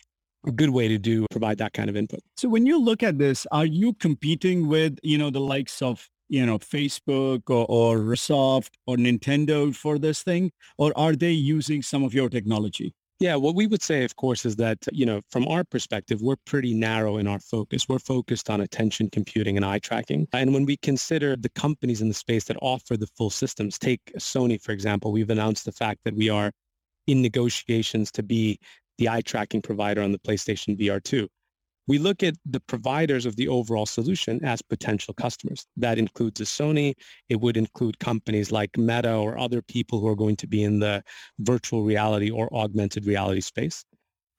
a 0.47 0.53
good 0.53 0.71
way 0.71 0.89
to 0.89 0.99
do 0.99 1.27
provide 1.31 1.59
that 1.59 1.73
kind 1.73 1.91
of 1.91 1.97
input. 1.97 2.21
So 2.37 2.49
when 2.49 2.67
you 2.67 2.81
look 2.81 3.03
at 3.03 3.19
this, 3.19 3.47
are 3.53 3.67
you 3.67 3.93
competing 3.95 4.69
with, 4.69 4.99
you 5.03 5.19
know, 5.19 5.31
the 5.31 5.41
likes 5.41 5.83
of, 5.83 6.09
you 6.29 6.47
know, 6.47 6.59
Facebook 6.59 7.43
or, 7.51 7.67
or 7.69 8.17
soft 8.17 8.79
or 8.87 8.97
Nintendo 8.97 9.75
for 9.75 9.99
this 9.99 10.23
thing? 10.23 10.51
Or 10.79 10.93
are 10.97 11.15
they 11.15 11.33
using 11.33 11.83
some 11.83 12.03
of 12.03 12.15
your 12.15 12.29
technology? 12.31 12.95
Yeah, 13.21 13.37
what 13.37 13.55
we 13.55 13.67
would 13.67 13.83
say, 13.83 14.03
of 14.05 14.17
course, 14.17 14.47
is 14.47 14.57
that, 14.57 14.79
you 14.93 15.05
know, 15.05 15.21
from 15.31 15.47
our 15.47 15.63
perspective, 15.63 16.23
we're 16.23 16.37
pretty 16.47 16.73
narrow 16.73 17.19
in 17.19 17.27
our 17.27 17.39
focus. 17.39 17.87
We're 17.87 17.99
focused 17.99 18.49
on 18.49 18.63
attention 18.63 19.11
computing 19.11 19.59
and 19.59 19.65
eye 19.65 19.79
tracking. 19.79 20.27
And 20.33 20.55
when 20.55 20.65
we 20.65 20.79
consider 20.79 21.37
the 21.37 21.51
companies 21.51 22.01
in 22.01 22.09
the 22.09 22.15
space 22.15 22.45
that 22.45 22.57
offer 22.63 22.97
the 22.97 23.07
full 23.19 23.29
systems, 23.29 23.79
take 23.79 24.01
Sony, 24.19 24.59
for 24.59 24.73
example, 24.73 25.13
we've 25.13 25.29
announced 25.29 25.67
the 25.67 25.73
fact 25.73 26.01
that 26.05 26.17
we 26.17 26.31
are 26.31 26.51
in 27.07 27.21
negotiations 27.21 28.11
to 28.13 28.23
be 28.23 28.59
the 28.97 29.11
eye 29.11 29.21
tracking 29.21 29.61
provider 29.61 30.01
on 30.01 30.13
the 30.13 30.19
PlayStation 30.19 30.81
VR 30.81 31.03
2 31.03 31.29
we 31.91 31.99
look 31.99 32.23
at 32.23 32.37
the 32.47 32.61
providers 32.61 33.27
of 33.27 33.35
the 33.35 33.49
overall 33.49 33.85
solution 33.85 34.45
as 34.45 34.63
potential 34.63 35.13
customers. 35.13 35.67
That 35.77 35.99
includes 35.99 36.41
a 36.41 36.45
Sony. 36.45 36.95
It 37.29 37.41
would 37.41 37.57
include 37.57 37.99
companies 37.99 38.53
like 38.53 38.79
Meta 38.79 39.13
or 39.13 39.37
other 39.37 39.61
people 39.61 39.99
who 39.99 40.07
are 40.07 40.15
going 40.15 40.37
to 40.37 40.47
be 40.47 40.63
in 40.63 40.79
the 40.79 41.03
virtual 41.41 41.83
reality 41.83 42.31
or 42.31 42.49
augmented 42.55 43.07
reality 43.07 43.41
space. 43.41 43.85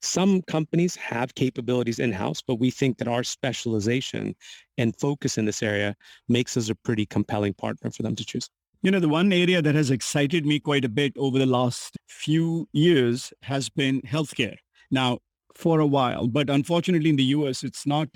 Some 0.02 0.42
companies 0.44 0.96
have 0.96 1.36
capabilities 1.36 2.00
in-house, 2.00 2.42
but 2.42 2.56
we 2.56 2.72
think 2.72 2.98
that 3.00 3.10
our 3.10 3.22
specialization 3.22 4.34
and 4.78 4.96
focus 4.96 5.38
in 5.38 5.44
this 5.44 5.62
area 5.62 5.94
makes 6.30 6.56
us 6.56 6.70
a 6.70 6.76
pretty 6.76 7.06
compelling 7.06 7.54
partner 7.56 7.92
for 7.92 8.04
them 8.04 8.16
to 8.16 8.24
choose. 8.24 8.50
You 8.82 8.92
know, 8.92 9.02
the 9.02 9.10
one 9.10 9.34
area 9.34 9.62
that 9.62 9.76
has 9.76 9.92
excited 9.92 10.46
me 10.46 10.62
quite 10.62 10.86
a 10.86 10.90
bit 11.02 11.12
over 11.18 11.38
the 11.38 11.46
last 11.46 11.98
few 12.08 12.70
years 12.72 13.34
has 13.42 13.68
been 13.68 14.00
healthcare. 14.04 14.56
Now, 14.90 15.20
for 15.56 15.80
a 15.80 15.86
while. 15.86 16.28
But 16.28 16.50
unfortunately, 16.50 17.10
in 17.10 17.16
the 17.16 17.24
US, 17.24 17.64
it's 17.64 17.86
not 17.86 18.10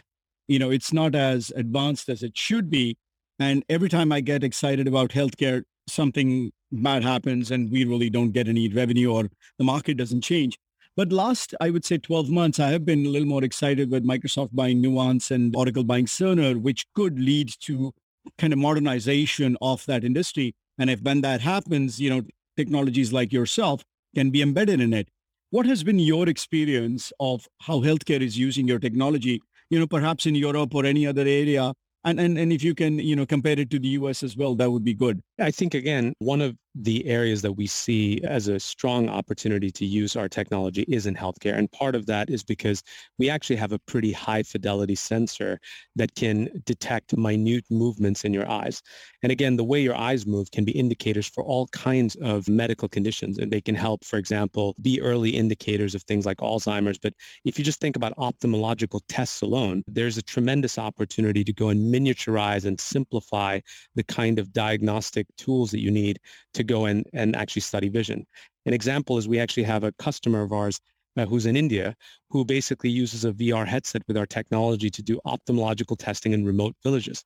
you 0.48 0.60
know, 0.60 0.70
it's 0.70 0.94
not 0.94 1.16
as 1.16 1.52
advanced 1.56 2.10
as 2.10 2.24
it 2.24 2.38
should 2.38 2.70
be. 2.70 2.98
And 3.40 3.64
every 3.70 3.90
time 3.90 4.12
I 4.12 4.22
get 4.22 4.44
excited 4.44 4.88
about 4.88 5.10
healthcare, 5.10 5.64
something 5.88 6.52
bad 6.72 7.04
happens 7.04 7.52
and 7.52 7.72
we 7.72 7.86
really 7.86 8.10
don't 8.10 8.32
get 8.32 8.48
any 8.48 8.70
revenue 8.70 9.12
or 9.12 9.30
the 9.58 9.64
market 9.64 9.98
doesn't 9.98 10.22
change. 10.22 10.58
But 10.96 11.12
last, 11.12 11.54
I 11.60 11.72
would 11.72 11.84
say 11.84 11.98
12 11.98 12.30
months, 12.30 12.60
I 12.60 12.70
have 12.70 12.86
been 12.86 13.06
a 13.06 13.10
little 13.10 13.28
more 13.28 13.44
excited 13.44 13.92
with 13.92 14.06
Microsoft 14.06 14.50
buying 14.54 14.82
Nuance 14.82 15.30
and 15.30 15.54
Oracle 15.56 15.84
buying 15.84 16.06
Cerner, 16.06 16.60
which 16.60 16.86
could 16.96 17.20
lead 17.20 17.52
to 17.62 17.94
kind 18.38 18.54
of 18.54 18.60
modernization 18.60 19.58
of 19.62 19.86
that 19.88 20.06
industry. 20.06 20.56
And 20.78 20.90
if 20.90 21.02
when 21.02 21.22
that 21.22 21.42
happens, 21.42 22.00
you 22.00 22.10
know, 22.10 22.22
technologies 22.56 23.12
like 23.12 23.34
yourself 23.34 23.84
can 24.16 24.30
be 24.30 24.42
embedded 24.42 24.80
in 24.80 24.94
it. 24.94 25.10
What 25.56 25.68
has 25.68 25.86
been 25.86 26.00
your 26.00 26.28
experience 26.28 27.14
of 27.18 27.48
how 27.62 27.80
healthcare 27.80 28.20
is 28.20 28.38
using 28.38 28.68
your 28.68 28.78
technology, 28.78 29.42
you 29.70 29.80
know, 29.80 29.88
perhaps 29.88 30.26
in 30.26 30.36
Europe 30.36 30.76
or 30.76 30.86
any 30.86 31.08
other 31.08 31.22
area 31.22 31.72
and, 32.04 32.20
and, 32.20 32.38
and 32.38 32.52
if 32.52 32.62
you 32.62 32.76
can, 32.76 33.00
you 33.00 33.16
know, 33.16 33.26
compare 33.26 33.58
it 33.58 33.70
to 33.70 33.80
the 33.80 33.88
US 34.00 34.22
as 34.22 34.36
well, 34.36 34.56
that 34.56 34.70
would 34.70 34.84
be 34.84 34.94
good. 34.94 35.22
I 35.40 35.52
think, 35.52 35.74
again, 35.74 36.14
one 36.20 36.42
of 36.42 36.58
the 36.76 37.06
areas 37.06 37.42
that 37.42 37.54
we 37.54 37.68
see 37.68 38.22
as 38.24 38.48
a 38.48 38.60
strong 38.60 39.08
opportunity 39.08 39.72
to 39.72 39.86
use 39.86 40.16
our 40.16 40.28
technology 40.28 40.84
is 40.90 41.06
in 41.06 41.16
healthcare. 41.16 41.58
And 41.58 41.72
part 41.72 41.96
of 41.96 42.06
that 42.08 42.30
is 42.30 42.44
because 42.44 42.84
we 43.18 43.30
actually 43.30 43.56
have 43.56 43.72
a 43.72 43.80
pretty 43.80 44.12
high 44.12 44.44
fidelity 44.44 44.96
sensor 44.96 45.60
that 45.96 46.14
can 46.16 46.50
detect 46.66 47.16
minute 47.16 47.64
movements 47.70 48.26
in 48.26 48.34
your 48.34 48.50
eyes. 48.50 48.82
And 49.24 49.32
again, 49.32 49.56
the 49.56 49.64
way 49.64 49.82
your 49.82 49.96
eyes 49.96 50.28
move 50.28 50.52
can 50.52 50.66
be 50.66 50.74
indicators 50.74 51.28
for 51.28 51.44
all 51.44 51.68
kinds 51.68 52.16
of 52.18 52.50
medical 52.50 52.90
conditions. 52.90 53.38
And 53.38 53.52
they 53.52 53.62
can 53.62 53.76
help, 53.76 54.04
for 54.04 54.18
example, 54.18 54.76
be 54.82 55.02
early 55.02 55.30
indicators 55.30 55.96
of 55.96 56.04
things 56.04 56.26
like 56.26 56.38
Alzheimer's. 56.38 56.98
But 56.98 57.14
if 57.46 57.58
you 57.58 57.64
just 57.64 57.80
think 57.80 57.96
about 57.96 58.16
ophthalmological 58.18 59.00
tests 59.08 59.42
alone, 59.42 59.84
there's 59.88 60.18
a 60.18 60.22
tremendous 60.22 60.78
opportunity 60.78 61.44
to 61.46 61.54
go 61.54 61.70
and 61.70 61.94
miniaturize 61.94 62.66
and 62.66 62.80
simplify 62.80 63.62
the 63.96 64.04
kind 64.04 64.40
of 64.40 64.52
diagnostic 64.52 65.26
tools 65.38 65.72
that 65.72 65.80
you 65.80 65.90
need 65.90 66.20
to 66.54 66.65
go 66.66 66.86
and, 66.86 67.06
and 67.14 67.36
actually 67.36 67.62
study 67.62 67.90
vision. 67.90 68.26
An 68.66 68.74
example 68.74 69.18
is 69.18 69.28
we 69.28 69.40
actually 69.40 69.64
have 69.64 69.84
a 69.84 69.92
customer 69.94 70.42
of 70.42 70.52
ours 70.52 70.80
uh, 71.18 71.26
who's 71.26 71.46
in 71.46 71.56
India 71.56 71.96
who 72.30 72.44
basically 72.44 72.90
uses 72.90 73.26
a 73.26 73.32
VR 73.32 73.66
headset 73.66 74.02
with 74.08 74.18
our 74.18 74.26
technology 74.26 74.90
to 74.90 75.02
do 75.02 75.20
ophthalmological 75.26 75.98
testing 75.98 76.34
in 76.34 76.46
remote 76.46 76.76
villages. 76.84 77.24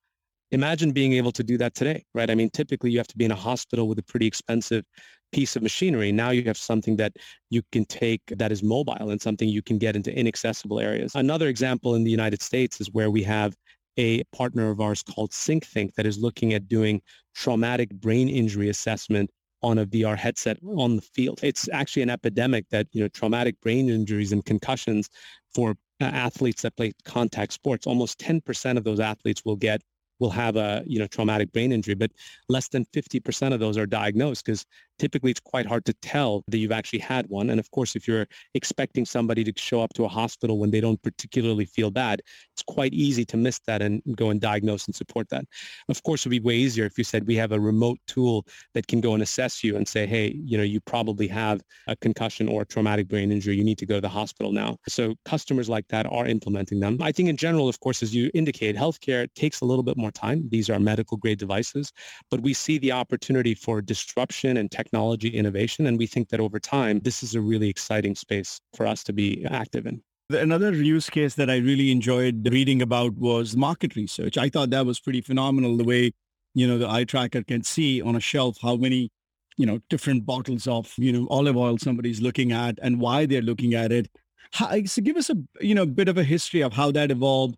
Imagine 0.52 0.92
being 0.92 1.14
able 1.14 1.32
to 1.32 1.44
do 1.44 1.58
that 1.60 1.76
today, 1.76 2.04
right? 2.16 2.30
I 2.30 2.36
mean, 2.36 2.50
typically 2.50 2.90
you 2.90 2.98
have 2.98 3.08
to 3.08 3.18
be 3.18 3.26
in 3.26 3.32
a 3.32 3.36
hospital 3.36 3.88
with 3.88 4.00
a 4.00 4.04
pretty 4.04 4.26
expensive 4.26 4.84
piece 5.32 5.56
of 5.56 5.62
machinery. 5.62 6.12
Now 6.12 6.32
you 6.32 6.44
have 6.46 6.58
something 6.58 6.96
that 6.98 7.14
you 7.52 7.62
can 7.72 7.86
take 7.86 8.22
that 8.28 8.52
is 8.52 8.64
mobile 8.64 9.12
and 9.12 9.22
something 9.22 9.48
you 9.48 9.62
can 9.62 9.78
get 9.78 9.96
into 9.96 10.16
inaccessible 10.18 10.80
areas. 10.80 11.14
Another 11.14 11.48
example 11.48 11.94
in 11.96 12.04
the 12.04 12.10
United 12.10 12.42
States 12.42 12.82
is 12.82 12.92
where 12.92 13.12
we 13.12 13.22
have 13.24 13.56
a 14.00 14.24
partner 14.36 14.72
of 14.72 14.80
ours 14.80 15.04
called 15.04 15.32
SyncThink 15.32 15.94
that 15.96 16.06
is 16.06 16.18
looking 16.18 16.54
at 16.54 16.70
doing 16.70 17.02
traumatic 17.36 17.90
brain 17.90 18.30
injury 18.30 18.70
assessment 18.70 19.30
on 19.62 19.80
a 19.80 19.86
VR 19.86 20.18
headset 20.18 20.58
on 20.78 20.96
the 20.96 21.02
field. 21.02 21.42
It's 21.44 21.68
actually 21.74 22.04
an 22.04 22.10
epidemic 22.10 22.70
that, 22.70 22.88
you 22.94 23.02
know, 23.02 23.10
traumatic 23.10 23.60
brain 23.60 23.90
injuries 23.90 24.32
and 24.32 24.44
concussions 24.46 25.10
for 25.54 25.76
uh, 26.00 26.06
athletes 26.06 26.62
that 26.62 26.78
play 26.78 26.94
contact 27.04 27.52
sports, 27.52 27.86
almost 27.86 28.18
10% 28.20 28.78
of 28.78 28.86
those 28.86 29.02
athletes 29.02 29.44
will 29.44 29.58
get 29.58 29.82
will 30.20 30.30
have 30.30 30.58
a 30.58 30.84
you 30.86 31.00
know 31.00 31.08
traumatic 31.08 31.52
brain 31.54 31.72
injury, 31.72 31.96
but 31.96 32.12
less 32.50 32.68
than 32.68 32.86
50% 32.94 33.54
of 33.54 33.60
those 33.60 33.78
are 33.78 33.86
diagnosed 33.86 34.46
because 34.46 34.66
typically 35.00 35.32
it's 35.32 35.40
quite 35.40 35.66
hard 35.66 35.86
to 35.86 35.94
tell 35.94 36.44
that 36.48 36.58
you've 36.58 36.72
actually 36.72 37.00
had 37.00 37.28
one. 37.28 37.50
And 37.50 37.60
of 37.60 37.72
course, 37.72 37.96
if 37.96 38.08
you're 38.08 38.28
expecting 38.54 39.06
somebody 39.06 39.44
to 39.44 39.54
show 39.58 39.82
up 39.82 39.94
to 39.94 40.06
a 40.06 40.08
hospital 40.08 40.60
when 40.60 40.72
they 40.72 40.82
don't 40.82 41.02
particularly 41.02 41.66
feel 41.66 41.90
bad, 41.90 42.22
it's 42.54 42.64
quite 42.64 42.94
easy 42.94 43.26
to 43.26 43.38
miss 43.38 43.60
that 43.68 43.82
and 43.82 44.02
go 44.16 44.30
and 44.30 44.42
diagnose 44.42 44.86
and 44.86 44.96
support 44.96 45.30
that. 45.30 45.46
Of 45.88 46.04
course, 46.04 46.26
it 46.26 46.30
would 46.30 46.32
be 46.32 46.40
way 46.40 46.56
easier 46.56 46.86
if 46.86 46.98
you 46.98 47.04
said 47.04 47.26
we 47.26 47.36
have 47.36 47.52
a 47.52 47.60
remote 47.60 47.98
tool 48.08 48.46
that 48.74 48.88
can 48.88 49.02
go 49.02 49.14
and 49.14 49.24
assess 49.24 49.64
you 49.64 49.78
and 49.78 49.88
say, 49.88 50.06
hey, 50.06 50.36
you 50.44 50.58
know, 50.58 50.64
you 50.64 50.80
probably 50.82 51.28
have 51.28 51.62
a 51.88 51.96
concussion 51.96 52.48
or 52.50 52.64
a 52.64 52.66
traumatic 52.66 53.08
brain 53.08 53.32
injury. 53.32 53.56
You 53.56 53.64
need 53.64 53.78
to 53.80 53.86
go 53.86 53.96
to 53.96 54.02
the 54.02 54.10
hospital 54.10 54.52
now. 54.52 54.78
So 54.88 55.16
customers 55.26 55.70
like 55.70 55.88
that 55.90 56.06
are 56.12 56.26
implementing 56.28 56.80
them. 56.80 56.98
I 57.02 57.12
think 57.12 57.30
in 57.30 57.38
general, 57.38 57.70
of 57.70 57.80
course, 57.80 58.04
as 58.04 58.14
you 58.14 58.30
indicate, 58.34 58.76
healthcare 58.76 59.28
takes 59.36 59.62
a 59.62 59.66
little 59.66 59.84
bit 59.84 59.98
more 59.98 60.12
time. 60.12 60.48
These 60.50 60.70
are 60.70 60.80
medical 60.80 61.18
grade 61.18 61.40
devices, 61.40 61.92
but 62.30 62.42
we 62.42 62.54
see 62.54 62.78
the 62.78 62.92
opportunity 62.92 63.56
for 63.56 63.82
disruption 63.82 64.58
and 64.58 64.70
technology 64.70 64.89
technology 64.90 65.30
innovation. 65.30 65.86
And 65.86 65.98
we 65.98 66.08
think 66.08 66.30
that 66.30 66.40
over 66.40 66.60
time, 66.60 67.00
this 67.00 67.22
is 67.22 67.36
a 67.36 67.42
really 67.42 67.70
exciting 67.70 68.16
space 68.16 68.60
for 68.76 68.88
us 68.88 69.04
to 69.04 69.14
be 69.14 69.46
active 69.50 69.86
in. 69.86 70.02
Another 70.32 70.74
use 70.74 71.10
case 71.10 71.36
that 71.36 71.50
I 71.50 71.58
really 71.58 71.92
enjoyed 71.92 72.48
reading 72.52 72.82
about 72.82 73.14
was 73.16 73.56
market 73.56 73.96
research. 73.96 74.38
I 74.38 74.50
thought 74.50 74.70
that 74.72 74.86
was 74.86 75.00
pretty 75.00 75.22
phenomenal 75.22 75.78
the 75.78 75.84
way, 75.84 76.12
you 76.54 76.68
know, 76.68 76.78
the 76.78 76.90
eye 76.90 77.04
tracker 77.04 77.44
can 77.44 77.64
see 77.64 78.02
on 78.02 78.16
a 78.16 78.20
shelf 78.20 78.58
how 78.62 78.76
many, 78.76 79.12
you 79.58 79.66
know, 79.66 79.80
different 79.90 80.26
bottles 80.26 80.68
of, 80.68 80.94
you 80.98 81.12
know, 81.12 81.28
olive 81.30 81.58
oil 81.58 81.78
somebody's 81.78 82.22
looking 82.22 82.52
at 82.52 82.78
and 82.82 83.00
why 83.00 83.26
they're 83.26 83.42
looking 83.42 83.74
at 83.74 83.92
it. 83.92 84.08
How, 84.52 84.84
so 84.86 85.02
give 85.02 85.18
us 85.18 85.30
a, 85.30 85.36
you 85.62 85.74
know, 85.76 85.86
bit 85.86 86.08
of 86.08 86.18
a 86.18 86.24
history 86.24 86.62
of 86.62 86.74
how 86.74 86.92
that 86.92 87.12
evolved, 87.12 87.56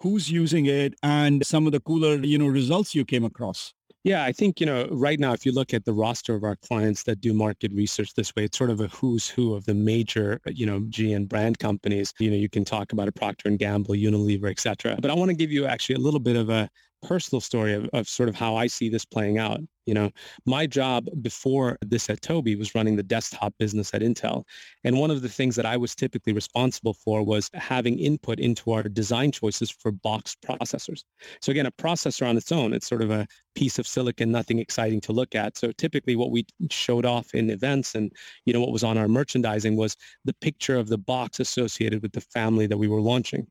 who's 0.00 0.30
using 0.30 0.66
it 0.66 0.94
and 1.02 1.46
some 1.46 1.64
of 1.66 1.72
the 1.72 1.80
cooler, 1.80 2.16
you 2.16 2.36
know, 2.36 2.46
results 2.46 2.94
you 2.94 3.04
came 3.04 3.24
across. 3.24 3.72
Yeah, 4.04 4.24
I 4.24 4.32
think, 4.32 4.58
you 4.58 4.66
know, 4.66 4.88
right 4.90 5.20
now, 5.20 5.32
if 5.32 5.46
you 5.46 5.52
look 5.52 5.72
at 5.72 5.84
the 5.84 5.92
roster 5.92 6.34
of 6.34 6.42
our 6.42 6.56
clients 6.56 7.04
that 7.04 7.20
do 7.20 7.32
market 7.32 7.72
research 7.72 8.14
this 8.14 8.34
way, 8.34 8.44
it's 8.44 8.58
sort 8.58 8.70
of 8.70 8.80
a 8.80 8.88
who's 8.88 9.28
who 9.28 9.54
of 9.54 9.64
the 9.64 9.74
major, 9.74 10.40
uh, 10.44 10.50
you 10.52 10.66
know, 10.66 10.80
G 10.88 11.12
and 11.12 11.28
brand 11.28 11.60
companies. 11.60 12.12
You 12.18 12.30
know, 12.30 12.36
you 12.36 12.48
can 12.48 12.64
talk 12.64 12.92
about 12.92 13.06
a 13.06 13.12
Procter 13.12 13.48
and 13.48 13.60
Gamble, 13.60 13.94
Unilever, 13.94 14.50
et 14.50 14.58
cetera. 14.58 14.96
But 15.00 15.12
I 15.12 15.14
want 15.14 15.28
to 15.30 15.36
give 15.36 15.52
you 15.52 15.66
actually 15.66 15.94
a 15.94 16.00
little 16.00 16.18
bit 16.18 16.34
of 16.34 16.50
a 16.50 16.68
personal 17.02 17.40
story 17.40 17.74
of, 17.74 17.88
of 17.92 18.08
sort 18.08 18.28
of 18.28 18.34
how 18.34 18.56
I 18.56 18.66
see 18.66 18.88
this 18.88 19.04
playing 19.04 19.38
out. 19.38 19.60
You 19.86 19.94
know, 19.94 20.10
my 20.46 20.66
job 20.66 21.08
before 21.22 21.78
this 21.84 22.08
at 22.08 22.20
Tobii 22.20 22.58
was 22.58 22.74
running 22.74 22.96
the 22.96 23.02
desktop 23.02 23.54
business 23.58 23.92
at 23.94 24.02
Intel. 24.02 24.44
And 24.84 24.98
one 24.98 25.10
of 25.10 25.22
the 25.22 25.28
things 25.28 25.56
that 25.56 25.66
I 25.66 25.76
was 25.76 25.94
typically 25.94 26.32
responsible 26.32 26.94
for 26.94 27.22
was 27.22 27.50
having 27.54 27.98
input 27.98 28.38
into 28.38 28.72
our 28.72 28.84
design 28.84 29.32
choices 29.32 29.70
for 29.70 29.90
box 29.90 30.36
processors. 30.44 31.02
So 31.40 31.50
again, 31.50 31.66
a 31.66 31.72
processor 31.72 32.28
on 32.28 32.36
its 32.36 32.52
own, 32.52 32.72
it's 32.72 32.88
sort 32.88 33.02
of 33.02 33.10
a 33.10 33.26
piece 33.54 33.78
of 33.78 33.86
silicon, 33.86 34.30
nothing 34.30 34.58
exciting 34.58 35.00
to 35.02 35.12
look 35.12 35.34
at. 35.34 35.56
So 35.56 35.72
typically 35.72 36.16
what 36.16 36.30
we 36.30 36.46
showed 36.70 37.04
off 37.04 37.34
in 37.34 37.50
events 37.50 37.94
and, 37.94 38.12
you 38.46 38.52
know, 38.52 38.60
what 38.60 38.72
was 38.72 38.84
on 38.84 38.96
our 38.96 39.08
merchandising 39.08 39.76
was 39.76 39.96
the 40.24 40.34
picture 40.34 40.76
of 40.76 40.88
the 40.88 40.98
box 40.98 41.40
associated 41.40 42.02
with 42.02 42.12
the 42.12 42.20
family 42.20 42.66
that 42.66 42.78
we 42.78 42.88
were 42.88 43.00
launching. 43.00 43.46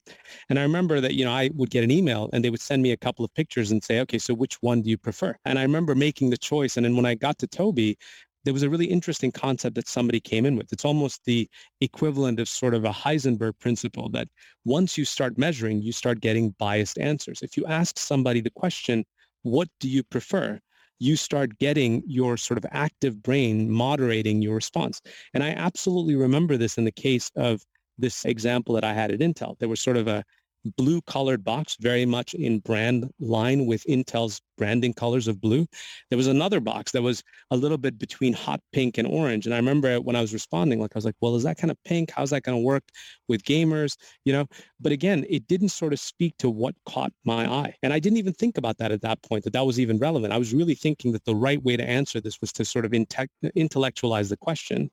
And 0.49 0.57
I 0.57 0.63
remember 0.63 1.01
that, 1.01 1.13
you 1.13 1.25
know, 1.25 1.31
I 1.31 1.49
would 1.53 1.69
get 1.69 1.83
an 1.83 1.91
email 1.91 2.29
and 2.33 2.43
they 2.43 2.49
would 2.49 2.61
send 2.61 2.81
me 2.81 2.91
a 2.91 2.97
couple 2.97 3.25
of 3.25 3.33
pictures 3.33 3.71
and 3.71 3.83
say, 3.83 3.99
okay, 4.01 4.17
so 4.17 4.33
which 4.33 4.57
one 4.61 4.81
do 4.81 4.89
you 4.89 4.97
prefer? 4.97 5.35
And 5.45 5.59
I 5.59 5.63
remember 5.63 5.95
making 5.95 6.20
making 6.21 6.29
the 6.29 6.37
choice. 6.37 6.77
And 6.77 6.85
then 6.85 6.95
when 6.95 7.05
I 7.05 7.15
got 7.15 7.39
to 7.39 7.47
Tobii, 7.47 7.95
there 8.43 8.53
was 8.53 8.63
a 8.63 8.69
really 8.69 8.85
interesting 8.85 9.31
concept 9.31 9.75
that 9.75 9.87
somebody 9.87 10.19
came 10.19 10.45
in 10.45 10.55
with. 10.55 10.71
It's 10.73 10.85
almost 10.85 11.25
the 11.25 11.47
equivalent 11.79 12.39
of 12.39 12.47
sort 12.47 12.73
of 12.73 12.85
a 12.85 12.91
Heisenberg 12.91 13.53
principle 13.59 14.09
that 14.09 14.27
once 14.65 14.97
you 14.97 15.05
start 15.05 15.37
measuring, 15.37 15.81
you 15.81 15.91
start 15.91 16.21
getting 16.21 16.55
biased 16.57 16.97
answers. 16.97 17.41
If 17.41 17.55
you 17.55 17.65
ask 17.65 17.99
somebody 17.99 18.41
the 18.41 18.49
question, 18.51 19.05
what 19.43 19.67
do 19.79 19.87
you 19.87 20.03
prefer? 20.03 20.59
You 20.99 21.15
start 21.15 21.57
getting 21.59 22.03
your 22.05 22.37
sort 22.37 22.57
of 22.57 22.65
active 22.71 23.21
brain 23.21 23.69
moderating 23.69 24.41
your 24.41 24.55
response. 24.55 25.01
And 25.33 25.43
I 25.43 25.49
absolutely 25.49 26.15
remember 26.15 26.57
this 26.57 26.77
in 26.77 26.85
the 26.85 26.91
case 26.91 27.31
of 27.35 27.61
this 27.97 28.25
example 28.25 28.73
that 28.75 28.83
I 28.83 28.93
had 28.93 29.11
at 29.11 29.19
Intel. 29.19 29.57
There 29.59 29.69
was 29.69 29.81
sort 29.81 29.97
of 29.97 30.07
a 30.07 30.23
blue 30.77 31.01
colored 31.01 31.43
box, 31.43 31.77
very 31.79 32.05
much 32.05 32.33
in 32.33 32.59
brand 32.59 33.09
line 33.19 33.65
with 33.65 33.83
Intel's 33.85 34.41
branding 34.57 34.93
colors 34.93 35.27
of 35.27 35.41
blue. 35.41 35.65
There 36.09 36.17
was 36.17 36.27
another 36.27 36.59
box 36.59 36.91
that 36.91 37.01
was 37.01 37.23
a 37.49 37.57
little 37.57 37.77
bit 37.77 37.97
between 37.97 38.33
hot 38.33 38.61
pink 38.71 38.97
and 38.97 39.07
orange. 39.07 39.45
And 39.45 39.55
I 39.55 39.57
remember 39.57 39.99
when 39.99 40.15
I 40.15 40.21
was 40.21 40.33
responding, 40.33 40.79
like 40.79 40.91
I 40.95 40.97
was 40.97 41.05
like, 41.05 41.15
well, 41.21 41.35
is 41.35 41.43
that 41.43 41.57
kind 41.57 41.71
of 41.71 41.77
pink? 41.83 42.11
How's 42.11 42.29
that 42.29 42.43
going 42.43 42.57
to 42.57 42.63
work 42.63 42.83
with 43.27 43.43
gamers? 43.43 43.97
You 44.23 44.33
know, 44.33 44.45
but 44.79 44.91
again, 44.91 45.25
it 45.29 45.47
didn't 45.47 45.69
sort 45.69 45.93
of 45.93 45.99
speak 45.99 46.37
to 46.37 46.49
what 46.49 46.75
caught 46.85 47.11
my 47.23 47.51
eye. 47.51 47.75
And 47.81 47.91
I 47.91 47.99
didn't 47.99 48.17
even 48.17 48.33
think 48.33 48.57
about 48.57 48.77
that 48.77 48.91
at 48.91 49.01
that 49.01 49.21
point, 49.23 49.43
that 49.45 49.53
that 49.53 49.65
was 49.65 49.79
even 49.79 49.97
relevant. 49.97 50.33
I 50.33 50.37
was 50.37 50.53
really 50.53 50.75
thinking 50.75 51.11
that 51.13 51.25
the 51.25 51.35
right 51.35 51.61
way 51.63 51.75
to 51.75 51.87
answer 51.87 52.21
this 52.21 52.39
was 52.39 52.51
to 52.53 52.65
sort 52.65 52.85
of 52.85 52.91
inte- 52.91 53.27
intellectualize 53.55 54.29
the 54.29 54.37
question. 54.37 54.91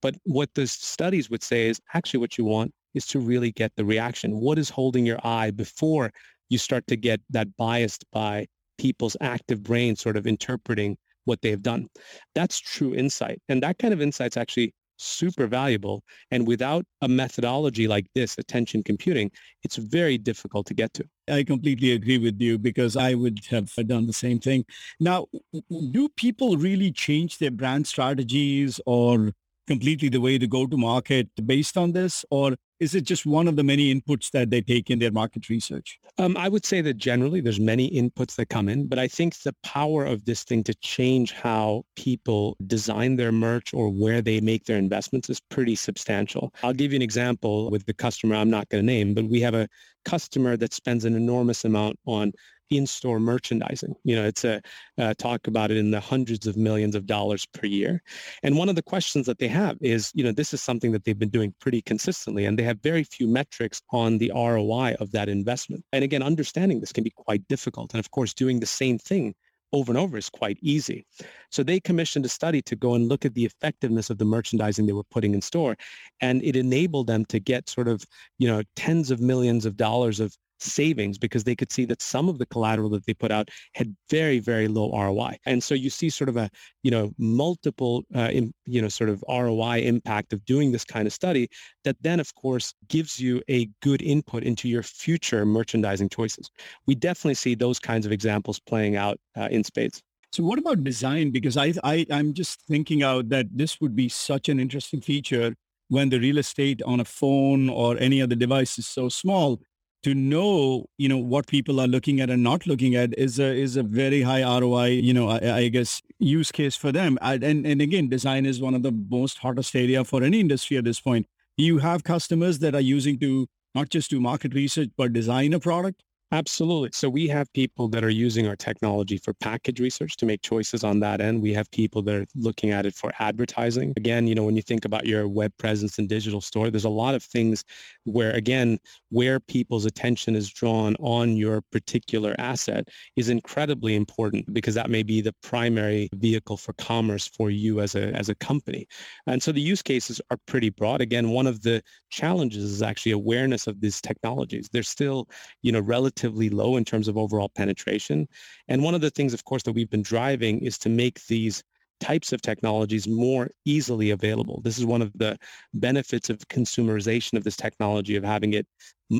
But 0.00 0.16
what 0.24 0.50
the 0.54 0.66
studies 0.66 1.30
would 1.30 1.42
say 1.42 1.68
is 1.68 1.80
actually 1.94 2.20
what 2.20 2.36
you 2.36 2.44
want 2.44 2.72
is 2.94 3.06
to 3.06 3.18
really 3.18 3.52
get 3.52 3.72
the 3.76 3.84
reaction. 3.84 4.40
What 4.40 4.58
is 4.58 4.70
holding 4.70 5.06
your 5.06 5.18
eye 5.24 5.50
before 5.50 6.12
you 6.48 6.58
start 6.58 6.86
to 6.88 6.96
get 6.96 7.20
that 7.30 7.56
biased 7.56 8.04
by 8.12 8.46
people's 8.78 9.16
active 9.20 9.62
brain 9.62 9.96
sort 9.96 10.16
of 10.16 10.26
interpreting 10.26 10.96
what 11.24 11.40
they've 11.40 11.62
done. 11.62 11.88
That's 12.34 12.58
true 12.58 12.94
insight. 12.94 13.40
And 13.48 13.62
that 13.62 13.78
kind 13.78 13.94
of 13.94 14.02
insight's 14.02 14.36
actually 14.36 14.74
super 14.96 15.46
valuable. 15.46 16.02
And 16.30 16.46
without 16.46 16.84
a 17.00 17.08
methodology 17.08 17.88
like 17.88 18.06
this, 18.14 18.38
attention 18.38 18.82
computing, 18.82 19.30
it's 19.62 19.76
very 19.76 20.18
difficult 20.18 20.66
to 20.66 20.74
get 20.74 20.92
to. 20.94 21.04
I 21.28 21.44
completely 21.44 21.92
agree 21.92 22.18
with 22.18 22.40
you 22.40 22.58
because 22.58 22.96
I 22.96 23.14
would 23.14 23.40
have 23.50 23.72
done 23.86 24.06
the 24.06 24.12
same 24.12 24.38
thing. 24.38 24.64
Now, 25.00 25.26
do 25.70 26.08
people 26.16 26.56
really 26.56 26.92
change 26.92 27.38
their 27.38 27.50
brand 27.50 27.86
strategies 27.86 28.80
or 28.86 29.32
completely 29.66 30.08
the 30.08 30.20
way 30.20 30.38
to 30.38 30.46
go 30.46 30.66
to 30.66 30.76
market 30.76 31.28
based 31.46 31.76
on 31.76 31.92
this? 31.92 32.24
Or 32.30 32.56
is 32.82 32.96
it 32.96 33.04
just 33.04 33.24
one 33.24 33.46
of 33.46 33.54
the 33.54 33.62
many 33.62 33.94
inputs 33.94 34.32
that 34.32 34.50
they 34.50 34.60
take 34.60 34.90
in 34.90 34.98
their 34.98 35.12
market 35.12 35.48
research? 35.48 36.00
Um, 36.18 36.36
I 36.36 36.48
would 36.48 36.66
say 36.66 36.80
that 36.80 36.94
generally 36.94 37.40
there's 37.40 37.60
many 37.60 37.88
inputs 37.90 38.34
that 38.34 38.48
come 38.48 38.68
in, 38.68 38.88
but 38.88 38.98
I 38.98 39.06
think 39.06 39.38
the 39.42 39.54
power 39.62 40.04
of 40.04 40.24
this 40.24 40.42
thing 40.42 40.64
to 40.64 40.74
change 40.74 41.30
how 41.30 41.84
people 41.94 42.56
design 42.66 43.14
their 43.14 43.30
merch 43.30 43.72
or 43.72 43.88
where 43.88 44.20
they 44.20 44.40
make 44.40 44.64
their 44.64 44.78
investments 44.78 45.30
is 45.30 45.38
pretty 45.38 45.76
substantial. 45.76 46.52
I'll 46.64 46.72
give 46.72 46.90
you 46.92 46.96
an 46.96 47.02
example 47.02 47.70
with 47.70 47.86
the 47.86 47.94
customer 47.94 48.34
I'm 48.34 48.50
not 48.50 48.68
going 48.68 48.84
to 48.84 48.92
name, 48.92 49.14
but 49.14 49.26
we 49.26 49.40
have 49.42 49.54
a 49.54 49.68
customer 50.04 50.56
that 50.56 50.72
spends 50.72 51.04
an 51.04 51.14
enormous 51.14 51.64
amount 51.64 52.00
on 52.06 52.32
in-store 52.76 53.20
merchandising. 53.20 53.94
You 54.04 54.16
know, 54.16 54.24
it's 54.24 54.44
a 54.44 54.60
uh, 54.98 55.14
talk 55.18 55.46
about 55.46 55.70
it 55.70 55.76
in 55.76 55.90
the 55.90 56.00
hundreds 56.00 56.46
of 56.46 56.56
millions 56.56 56.94
of 56.94 57.06
dollars 57.06 57.46
per 57.46 57.66
year. 57.66 58.02
And 58.42 58.56
one 58.56 58.68
of 58.68 58.76
the 58.76 58.82
questions 58.82 59.26
that 59.26 59.38
they 59.38 59.48
have 59.48 59.76
is, 59.80 60.10
you 60.14 60.24
know, 60.24 60.32
this 60.32 60.52
is 60.52 60.62
something 60.62 60.92
that 60.92 61.04
they've 61.04 61.18
been 61.18 61.28
doing 61.28 61.54
pretty 61.60 61.82
consistently, 61.82 62.44
and 62.44 62.58
they 62.58 62.62
have 62.62 62.80
very 62.80 63.04
few 63.04 63.26
metrics 63.26 63.82
on 63.90 64.18
the 64.18 64.30
ROI 64.34 64.94
of 65.00 65.12
that 65.12 65.28
investment. 65.28 65.84
And 65.92 66.04
again, 66.04 66.22
understanding 66.22 66.80
this 66.80 66.92
can 66.92 67.04
be 67.04 67.10
quite 67.10 67.46
difficult. 67.48 67.92
And 67.92 68.00
of 68.00 68.10
course, 68.10 68.34
doing 68.34 68.60
the 68.60 68.66
same 68.66 68.98
thing 68.98 69.34
over 69.72 69.90
and 69.90 69.98
over 69.98 70.18
is 70.18 70.28
quite 70.28 70.58
easy. 70.60 71.06
So 71.50 71.62
they 71.62 71.80
commissioned 71.80 72.26
a 72.26 72.28
study 72.28 72.62
to 72.62 72.76
go 72.76 72.94
and 72.94 73.08
look 73.08 73.24
at 73.24 73.34
the 73.34 73.44
effectiveness 73.44 74.10
of 74.10 74.18
the 74.18 74.24
merchandising 74.24 74.86
they 74.86 74.92
were 74.92 75.04
putting 75.04 75.34
in 75.34 75.40
store. 75.40 75.76
And 76.20 76.42
it 76.44 76.56
enabled 76.56 77.06
them 77.06 77.24
to 77.26 77.40
get 77.40 77.68
sort 77.68 77.88
of, 77.88 78.04
you 78.38 78.48
know, 78.48 78.62
tens 78.76 79.10
of 79.10 79.20
millions 79.20 79.64
of 79.64 79.76
dollars 79.76 80.20
of 80.20 80.36
savings 80.62 81.18
because 81.18 81.44
they 81.44 81.56
could 81.56 81.72
see 81.72 81.84
that 81.86 82.02
some 82.02 82.28
of 82.28 82.38
the 82.38 82.46
collateral 82.46 82.90
that 82.90 83.06
they 83.06 83.14
put 83.14 83.30
out 83.30 83.50
had 83.74 83.94
very, 84.10 84.38
very 84.38 84.68
low 84.68 84.90
ROI. 84.92 85.36
And 85.46 85.62
so 85.62 85.74
you 85.74 85.90
see 85.90 86.10
sort 86.10 86.28
of 86.28 86.36
a, 86.36 86.50
you 86.82 86.90
know, 86.90 87.12
multiple, 87.18 88.04
uh, 88.14 88.30
in, 88.32 88.52
you 88.64 88.80
know, 88.80 88.88
sort 88.88 89.10
of 89.10 89.22
ROI 89.28 89.80
impact 89.82 90.32
of 90.32 90.44
doing 90.44 90.72
this 90.72 90.84
kind 90.84 91.06
of 91.06 91.12
study 91.12 91.48
that 91.84 91.96
then, 92.00 92.20
of 92.20 92.34
course, 92.34 92.74
gives 92.88 93.18
you 93.18 93.42
a 93.48 93.68
good 93.80 94.02
input 94.02 94.42
into 94.42 94.68
your 94.68 94.82
future 94.82 95.44
merchandising 95.44 96.08
choices. 96.08 96.50
We 96.86 96.94
definitely 96.94 97.34
see 97.34 97.54
those 97.54 97.78
kinds 97.78 98.06
of 98.06 98.12
examples 98.12 98.58
playing 98.60 98.96
out 98.96 99.18
uh, 99.36 99.48
in 99.50 99.64
spades. 99.64 100.02
So 100.32 100.42
what 100.42 100.58
about 100.58 100.82
design? 100.82 101.30
Because 101.30 101.58
I, 101.58 101.74
I, 101.84 102.06
I'm 102.10 102.32
just 102.32 102.62
thinking 102.62 103.02
out 103.02 103.28
that 103.28 103.46
this 103.52 103.80
would 103.82 103.94
be 103.94 104.08
such 104.08 104.48
an 104.48 104.58
interesting 104.58 105.02
feature 105.02 105.54
when 105.88 106.08
the 106.08 106.18
real 106.18 106.38
estate 106.38 106.80
on 106.86 107.00
a 107.00 107.04
phone 107.04 107.68
or 107.68 107.98
any 107.98 108.22
other 108.22 108.34
device 108.34 108.78
is 108.78 108.86
so 108.86 109.10
small 109.10 109.60
to 110.02 110.14
know 110.14 110.86
you 110.98 111.08
know 111.08 111.18
what 111.18 111.46
people 111.46 111.80
are 111.80 111.86
looking 111.86 112.20
at 112.20 112.30
and 112.30 112.42
not 112.42 112.66
looking 112.66 112.94
at 112.94 113.16
is 113.16 113.38
a 113.38 113.54
is 113.54 113.76
a 113.76 113.82
very 113.82 114.22
high 114.22 114.42
ROI 114.42 114.86
you 114.86 115.14
know 115.14 115.28
I, 115.28 115.56
I 115.56 115.68
guess 115.68 116.02
use 116.18 116.52
case 116.52 116.76
for 116.76 116.92
them. 116.92 117.18
And 117.20 117.42
and 117.42 117.80
again 117.80 118.08
design 118.08 118.46
is 118.46 118.60
one 118.60 118.74
of 118.74 118.82
the 118.82 118.92
most 119.10 119.38
hottest 119.38 119.74
area 119.74 120.04
for 120.04 120.22
any 120.22 120.40
industry 120.40 120.76
at 120.76 120.84
this 120.84 121.00
point. 121.00 121.26
You 121.56 121.78
have 121.78 122.04
customers 122.04 122.58
that 122.60 122.74
are 122.74 122.80
using 122.80 123.18
to 123.20 123.46
not 123.74 123.90
just 123.90 124.10
do 124.10 124.20
market 124.20 124.54
research 124.54 124.90
but 124.96 125.12
design 125.12 125.52
a 125.52 125.60
product 125.60 126.02
Absolutely. 126.32 126.88
So 126.94 127.10
we 127.10 127.28
have 127.28 127.52
people 127.52 127.88
that 127.88 128.02
are 128.02 128.08
using 128.08 128.46
our 128.46 128.56
technology 128.56 129.18
for 129.18 129.34
package 129.34 129.80
research 129.80 130.16
to 130.16 130.24
make 130.24 130.40
choices 130.40 130.82
on 130.82 130.98
that 131.00 131.20
end. 131.20 131.42
We 131.42 131.52
have 131.52 131.70
people 131.72 132.00
that 132.04 132.14
are 132.14 132.26
looking 132.34 132.70
at 132.70 132.86
it 132.86 132.94
for 132.94 133.12
advertising. 133.18 133.92
Again, 133.98 134.26
you 134.26 134.34
know, 134.34 134.42
when 134.44 134.56
you 134.56 134.62
think 134.62 134.86
about 134.86 135.04
your 135.04 135.28
web 135.28 135.52
presence 135.58 135.98
and 135.98 136.08
digital 136.08 136.40
store, 136.40 136.70
there's 136.70 136.86
a 136.86 136.88
lot 136.88 137.14
of 137.14 137.22
things 137.22 137.64
where, 138.04 138.30
again, 138.32 138.78
where 139.10 139.40
people's 139.40 139.84
attention 139.84 140.34
is 140.34 140.48
drawn 140.48 140.94
on 141.00 141.36
your 141.36 141.60
particular 141.70 142.34
asset 142.38 142.88
is 143.16 143.28
incredibly 143.28 143.94
important 143.94 144.50
because 144.54 144.74
that 144.74 144.88
may 144.88 145.02
be 145.02 145.20
the 145.20 145.34
primary 145.42 146.08
vehicle 146.14 146.56
for 146.56 146.72
commerce 146.74 147.28
for 147.28 147.50
you 147.50 147.80
as 147.80 147.94
a, 147.94 148.04
as 148.14 148.30
a 148.30 148.34
company. 148.36 148.86
And 149.26 149.42
so 149.42 149.52
the 149.52 149.60
use 149.60 149.82
cases 149.82 150.20
are 150.30 150.38
pretty 150.46 150.70
broad. 150.70 151.00
Again, 151.00 151.30
one 151.30 151.46
of 151.46 151.62
the 151.62 151.82
challenges 152.10 152.64
is 152.64 152.82
actually 152.82 153.12
awareness 153.12 153.66
of 153.66 153.80
these 153.80 154.00
technologies. 154.00 154.68
They're 154.72 154.82
still, 154.82 155.28
you 155.62 155.72
know, 155.72 155.80
relative 155.80 156.21
relatively 156.22 156.50
low 156.50 156.76
in 156.76 156.84
terms 156.84 157.08
of 157.08 157.16
overall 157.16 157.48
penetration. 157.48 158.28
And 158.68 158.82
one 158.82 158.94
of 158.94 159.00
the 159.00 159.10
things, 159.10 159.34
of 159.34 159.44
course, 159.44 159.62
that 159.64 159.72
we've 159.72 159.90
been 159.90 160.02
driving 160.02 160.60
is 160.60 160.78
to 160.78 160.88
make 160.88 161.26
these 161.26 161.62
types 162.00 162.32
of 162.32 162.42
technologies 162.42 163.06
more 163.06 163.50
easily 163.64 164.10
available. 164.10 164.60
This 164.64 164.78
is 164.78 164.84
one 164.84 165.02
of 165.02 165.12
the 165.14 165.36
benefits 165.74 166.30
of 166.30 166.38
consumerization 166.48 167.36
of 167.36 167.44
this 167.44 167.56
technology, 167.56 168.16
of 168.16 168.24
having 168.24 168.54
it 168.54 168.66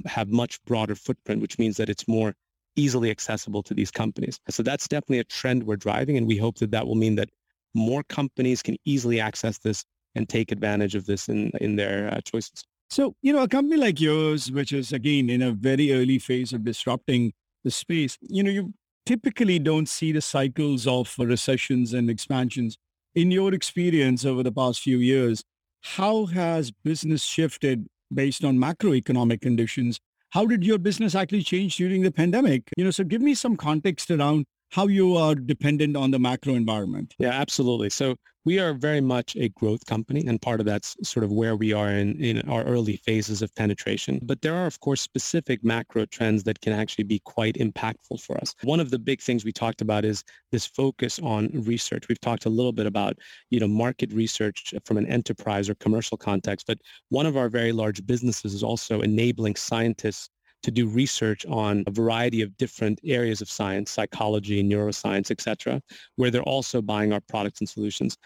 have 0.06 0.28
much 0.28 0.58
broader 0.64 0.94
footprint, 0.94 1.40
which 1.40 1.58
means 1.58 1.76
that 1.76 1.88
it's 1.88 2.08
more 2.08 2.34
easily 2.74 3.10
accessible 3.10 3.62
to 3.62 3.74
these 3.74 3.90
companies. 3.90 4.40
So 4.48 4.62
that's 4.62 4.88
definitely 4.88 5.20
a 5.20 5.24
trend 5.24 5.62
we're 5.62 5.76
driving, 5.76 6.16
and 6.16 6.26
we 6.26 6.38
hope 6.38 6.58
that 6.58 6.70
that 6.70 6.86
will 6.86 6.96
mean 6.96 7.16
that 7.16 7.28
more 7.74 8.02
companies 8.04 8.62
can 8.62 8.76
easily 8.84 9.20
access 9.20 9.58
this 9.58 9.84
and 10.14 10.28
take 10.28 10.52
advantage 10.52 10.94
of 10.94 11.06
this 11.06 11.28
in, 11.28 11.50
in 11.60 11.76
their 11.76 12.12
uh, 12.12 12.20
choices. 12.24 12.64
So, 12.90 13.14
you 13.22 13.32
know, 13.32 13.42
a 13.42 13.48
company 13.48 13.76
like 13.76 14.00
yours, 14.00 14.52
which 14.52 14.72
is 14.72 14.92
again 14.92 15.30
in 15.30 15.40
a 15.42 15.52
very 15.52 15.92
early 15.92 16.18
phase 16.18 16.52
of 16.52 16.64
disrupting 16.64 17.32
the 17.64 17.70
space, 17.70 18.18
you 18.20 18.42
know, 18.42 18.50
you 18.50 18.74
typically 19.06 19.58
don't 19.58 19.88
see 19.88 20.12
the 20.12 20.20
cycles 20.20 20.86
of 20.86 21.14
recessions 21.18 21.92
and 21.92 22.10
expansions. 22.10 22.76
In 23.14 23.30
your 23.30 23.52
experience 23.52 24.24
over 24.24 24.42
the 24.42 24.52
past 24.52 24.80
few 24.80 24.98
years, 24.98 25.42
how 25.82 26.26
has 26.26 26.70
business 26.70 27.22
shifted 27.22 27.86
based 28.12 28.44
on 28.44 28.56
macroeconomic 28.56 29.40
conditions? 29.40 29.98
How 30.30 30.46
did 30.46 30.64
your 30.64 30.78
business 30.78 31.14
actually 31.14 31.42
change 31.42 31.76
during 31.76 32.02
the 32.02 32.12
pandemic? 32.12 32.62
You 32.76 32.84
know, 32.84 32.90
so 32.90 33.04
give 33.04 33.20
me 33.20 33.34
some 33.34 33.56
context 33.56 34.10
around 34.10 34.46
how 34.70 34.86
you 34.86 35.16
are 35.16 35.34
dependent 35.34 35.96
on 35.96 36.10
the 36.10 36.18
macro 36.18 36.54
environment. 36.54 37.14
Yeah, 37.18 37.30
absolutely. 37.30 37.90
So 37.90 38.16
we 38.44 38.58
are 38.58 38.74
very 38.74 39.00
much 39.00 39.36
a 39.36 39.48
growth 39.50 39.86
company, 39.86 40.24
and 40.26 40.40
part 40.42 40.60
of 40.60 40.66
that's 40.66 40.96
sort 41.02 41.24
of 41.24 41.30
where 41.30 41.54
we 41.54 41.72
are 41.72 41.90
in, 41.90 42.20
in 42.22 42.48
our 42.48 42.64
early 42.64 42.96
phases 42.96 43.42
of 43.42 43.54
penetration. 43.54 44.18
But 44.22 44.42
there 44.42 44.54
are, 44.54 44.66
of 44.66 44.80
course, 44.80 45.00
specific 45.00 45.62
macro 45.64 46.06
trends 46.06 46.42
that 46.44 46.60
can 46.60 46.72
actually 46.72 47.04
be 47.04 47.20
quite 47.20 47.54
impactful 47.56 48.20
for 48.20 48.36
us. 48.38 48.54
One 48.62 48.80
of 48.80 48.90
the 48.90 48.98
big 48.98 49.20
things 49.20 49.44
we 49.44 49.52
talked 49.52 49.80
about 49.80 50.04
is 50.04 50.24
this 50.50 50.66
focus 50.66 51.18
on 51.20 51.50
research. 51.52 52.08
We've 52.08 52.20
talked 52.20 52.46
a 52.46 52.50
little 52.50 52.72
bit 52.72 52.86
about, 52.86 53.18
you 53.50 53.60
know, 53.60 53.68
market 53.68 54.12
research 54.12 54.74
from 54.84 54.96
an 54.96 55.06
enterprise 55.06 55.68
or 55.68 55.74
commercial 55.76 56.16
context, 56.16 56.66
but 56.66 56.78
one 57.10 57.26
of 57.26 57.36
our 57.36 57.48
very 57.48 57.72
large 57.72 58.04
businesses 58.06 58.54
is 58.54 58.62
also 58.62 59.02
enabling 59.02 59.56
scientists 59.56 60.30
to 60.62 60.70
do 60.70 60.86
research 60.86 61.44
on 61.46 61.84
a 61.86 61.90
variety 61.90 62.42
of 62.42 62.56
different 62.56 63.00
areas 63.04 63.40
of 63.40 63.50
science, 63.50 63.90
psychology, 63.90 64.62
neuroscience, 64.62 65.30
et 65.30 65.40
cetera, 65.40 65.80
where 66.16 66.30
they're 66.30 66.42
also 66.42 66.80
buying 66.80 67.12
our 67.12 67.20
products 67.20 67.60
and 67.60 67.68
solutions. 67.68 68.16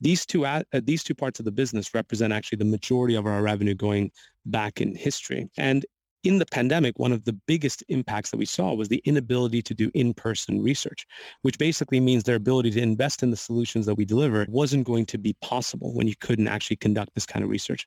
These 0.00 0.26
two, 0.26 0.44
uh, 0.44 0.62
these 0.82 1.02
two 1.02 1.14
parts 1.14 1.38
of 1.38 1.44
the 1.44 1.52
business 1.52 1.94
represent 1.94 2.32
actually 2.32 2.58
the 2.58 2.66
majority 2.66 3.14
of 3.14 3.26
our 3.26 3.42
revenue 3.42 3.74
going 3.74 4.10
back 4.44 4.80
in 4.80 4.94
history. 4.94 5.48
And 5.56 5.86
in 6.22 6.38
the 6.38 6.46
pandemic, 6.46 6.98
one 6.98 7.12
of 7.12 7.24
the 7.24 7.38
biggest 7.46 7.84
impacts 7.88 8.30
that 8.30 8.36
we 8.36 8.46
saw 8.46 8.74
was 8.74 8.88
the 8.88 9.00
inability 9.04 9.62
to 9.62 9.74
do 9.74 9.90
in-person 9.94 10.60
research, 10.60 11.06
which 11.42 11.56
basically 11.56 12.00
means 12.00 12.24
their 12.24 12.36
ability 12.36 12.72
to 12.72 12.80
invest 12.80 13.22
in 13.22 13.30
the 13.30 13.36
solutions 13.36 13.86
that 13.86 13.94
we 13.94 14.04
deliver 14.04 14.44
wasn't 14.48 14.84
going 14.84 15.06
to 15.06 15.18
be 15.18 15.34
possible 15.40 15.94
when 15.94 16.08
you 16.08 16.14
couldn't 16.20 16.48
actually 16.48 16.76
conduct 16.76 17.14
this 17.14 17.26
kind 17.26 17.44
of 17.44 17.50
research. 17.50 17.86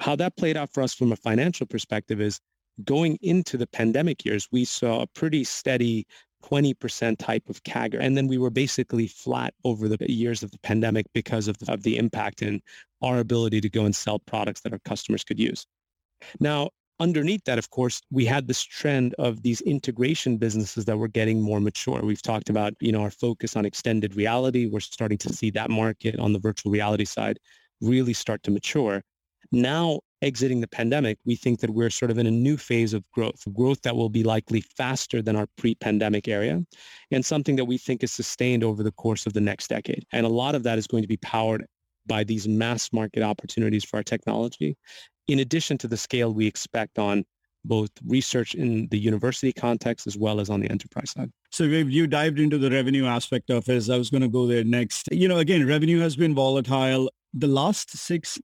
How 0.00 0.14
that 0.16 0.36
played 0.36 0.58
out 0.58 0.72
for 0.74 0.82
us 0.82 0.92
from 0.92 1.12
a 1.12 1.16
financial 1.16 1.66
perspective 1.66 2.20
is 2.20 2.38
going 2.84 3.18
into 3.22 3.56
the 3.56 3.66
pandemic 3.66 4.24
years, 4.24 4.48
we 4.52 4.64
saw 4.64 5.02
a 5.02 5.06
pretty 5.06 5.44
steady 5.44 6.06
20% 6.44 7.18
type 7.18 7.48
of 7.48 7.62
CAGR. 7.64 7.98
And 8.00 8.16
then 8.16 8.28
we 8.28 8.38
were 8.38 8.50
basically 8.50 9.08
flat 9.08 9.54
over 9.64 9.88
the 9.88 9.98
years 10.10 10.42
of 10.42 10.50
the 10.50 10.58
pandemic 10.58 11.06
because 11.12 11.48
of 11.48 11.58
the, 11.58 11.72
of 11.72 11.82
the 11.82 11.96
impact 11.96 12.42
in 12.42 12.60
our 13.02 13.18
ability 13.18 13.60
to 13.62 13.68
go 13.68 13.84
and 13.84 13.94
sell 13.94 14.18
products 14.18 14.60
that 14.60 14.72
our 14.72 14.78
customers 14.80 15.24
could 15.24 15.40
use. 15.40 15.66
Now, 16.40 16.70
underneath 17.00 17.44
that, 17.44 17.58
of 17.58 17.70
course, 17.70 18.00
we 18.10 18.24
had 18.24 18.46
this 18.46 18.62
trend 18.62 19.14
of 19.18 19.42
these 19.42 19.60
integration 19.62 20.36
businesses 20.36 20.84
that 20.84 20.96
were 20.96 21.08
getting 21.08 21.42
more 21.42 21.60
mature. 21.60 22.00
We've 22.02 22.22
talked 22.22 22.48
about, 22.48 22.74
you 22.80 22.92
know, 22.92 23.02
our 23.02 23.10
focus 23.10 23.56
on 23.56 23.66
extended 23.66 24.14
reality. 24.14 24.66
We're 24.66 24.80
starting 24.80 25.18
to 25.18 25.32
see 25.32 25.50
that 25.50 25.70
market 25.70 26.18
on 26.18 26.32
the 26.32 26.38
virtual 26.38 26.72
reality 26.72 27.04
side 27.04 27.38
really 27.80 28.12
start 28.14 28.42
to 28.44 28.50
mature. 28.50 29.02
Now 29.52 30.00
exiting 30.22 30.60
the 30.60 30.68
pandemic, 30.68 31.18
we 31.24 31.36
think 31.36 31.60
that 31.60 31.70
we're 31.70 31.90
sort 31.90 32.10
of 32.10 32.18
in 32.18 32.26
a 32.26 32.30
new 32.30 32.56
phase 32.56 32.94
of 32.94 33.04
growth, 33.12 33.42
growth 33.52 33.82
that 33.82 33.94
will 33.94 34.08
be 34.08 34.22
likely 34.22 34.60
faster 34.60 35.22
than 35.22 35.36
our 35.36 35.46
pre-pandemic 35.58 36.26
area 36.26 36.62
and 37.10 37.24
something 37.24 37.56
that 37.56 37.66
we 37.66 37.78
think 37.78 38.02
is 38.02 38.12
sustained 38.12 38.64
over 38.64 38.82
the 38.82 38.92
course 38.92 39.26
of 39.26 39.34
the 39.34 39.40
next 39.40 39.68
decade. 39.68 40.04
And 40.12 40.24
a 40.24 40.30
lot 40.30 40.54
of 40.54 40.62
that 40.62 40.78
is 40.78 40.86
going 40.86 41.02
to 41.02 41.08
be 41.08 41.18
powered 41.18 41.66
by 42.06 42.24
these 42.24 42.48
mass 42.48 42.92
market 42.92 43.22
opportunities 43.22 43.84
for 43.84 43.98
our 43.98 44.02
technology, 44.02 44.76
in 45.28 45.40
addition 45.40 45.76
to 45.78 45.88
the 45.88 45.96
scale 45.96 46.32
we 46.32 46.46
expect 46.46 46.98
on 46.98 47.24
both 47.64 47.90
research 48.06 48.54
in 48.54 48.86
the 48.92 48.98
university 48.98 49.52
context 49.52 50.06
as 50.06 50.16
well 50.16 50.38
as 50.38 50.48
on 50.48 50.60
the 50.60 50.70
enterprise 50.70 51.10
side. 51.10 51.32
So 51.50 51.64
you 51.64 52.06
dived 52.06 52.38
into 52.38 52.58
the 52.58 52.70
revenue 52.70 53.06
aspect 53.06 53.50
of 53.50 53.68
it. 53.68 53.90
I 53.90 53.98
was 53.98 54.08
going 54.08 54.22
to 54.22 54.28
go 54.28 54.46
there 54.46 54.62
next. 54.62 55.08
You 55.10 55.26
know, 55.26 55.38
again, 55.38 55.66
revenue 55.66 55.98
has 55.98 56.14
been 56.14 56.32
volatile. 56.32 57.10
The 57.34 57.48
last 57.48 57.90
six, 57.90 58.38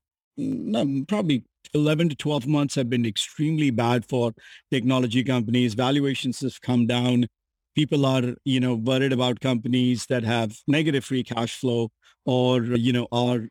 probably 1.09 1.45
11 1.75 2.09
to 2.11 2.17
12 2.17 2.47
months 2.47 2.75
have 2.75 2.91
been 2.91 3.07
extremely 3.07 3.71
bad 3.71 4.05
for 4.05 4.33
technology 4.71 5.23
companies. 5.25 5.75
Valuations 5.75 6.41
have 6.41 6.61
come 6.61 6.87
down. 6.87 7.27
People 7.75 8.05
are, 8.05 8.35
you 8.45 8.61
know, 8.61 8.75
worried 8.75 9.13
about 9.13 9.41
companies 9.41 10.07
that 10.07 10.25
have 10.25 10.57
negative 10.67 11.05
free 11.05 11.23
cash 11.25 11.57
flow 11.57 11.91
or, 12.25 12.63
you 12.63 12.93
know, 12.93 13.09
are 13.13 13.49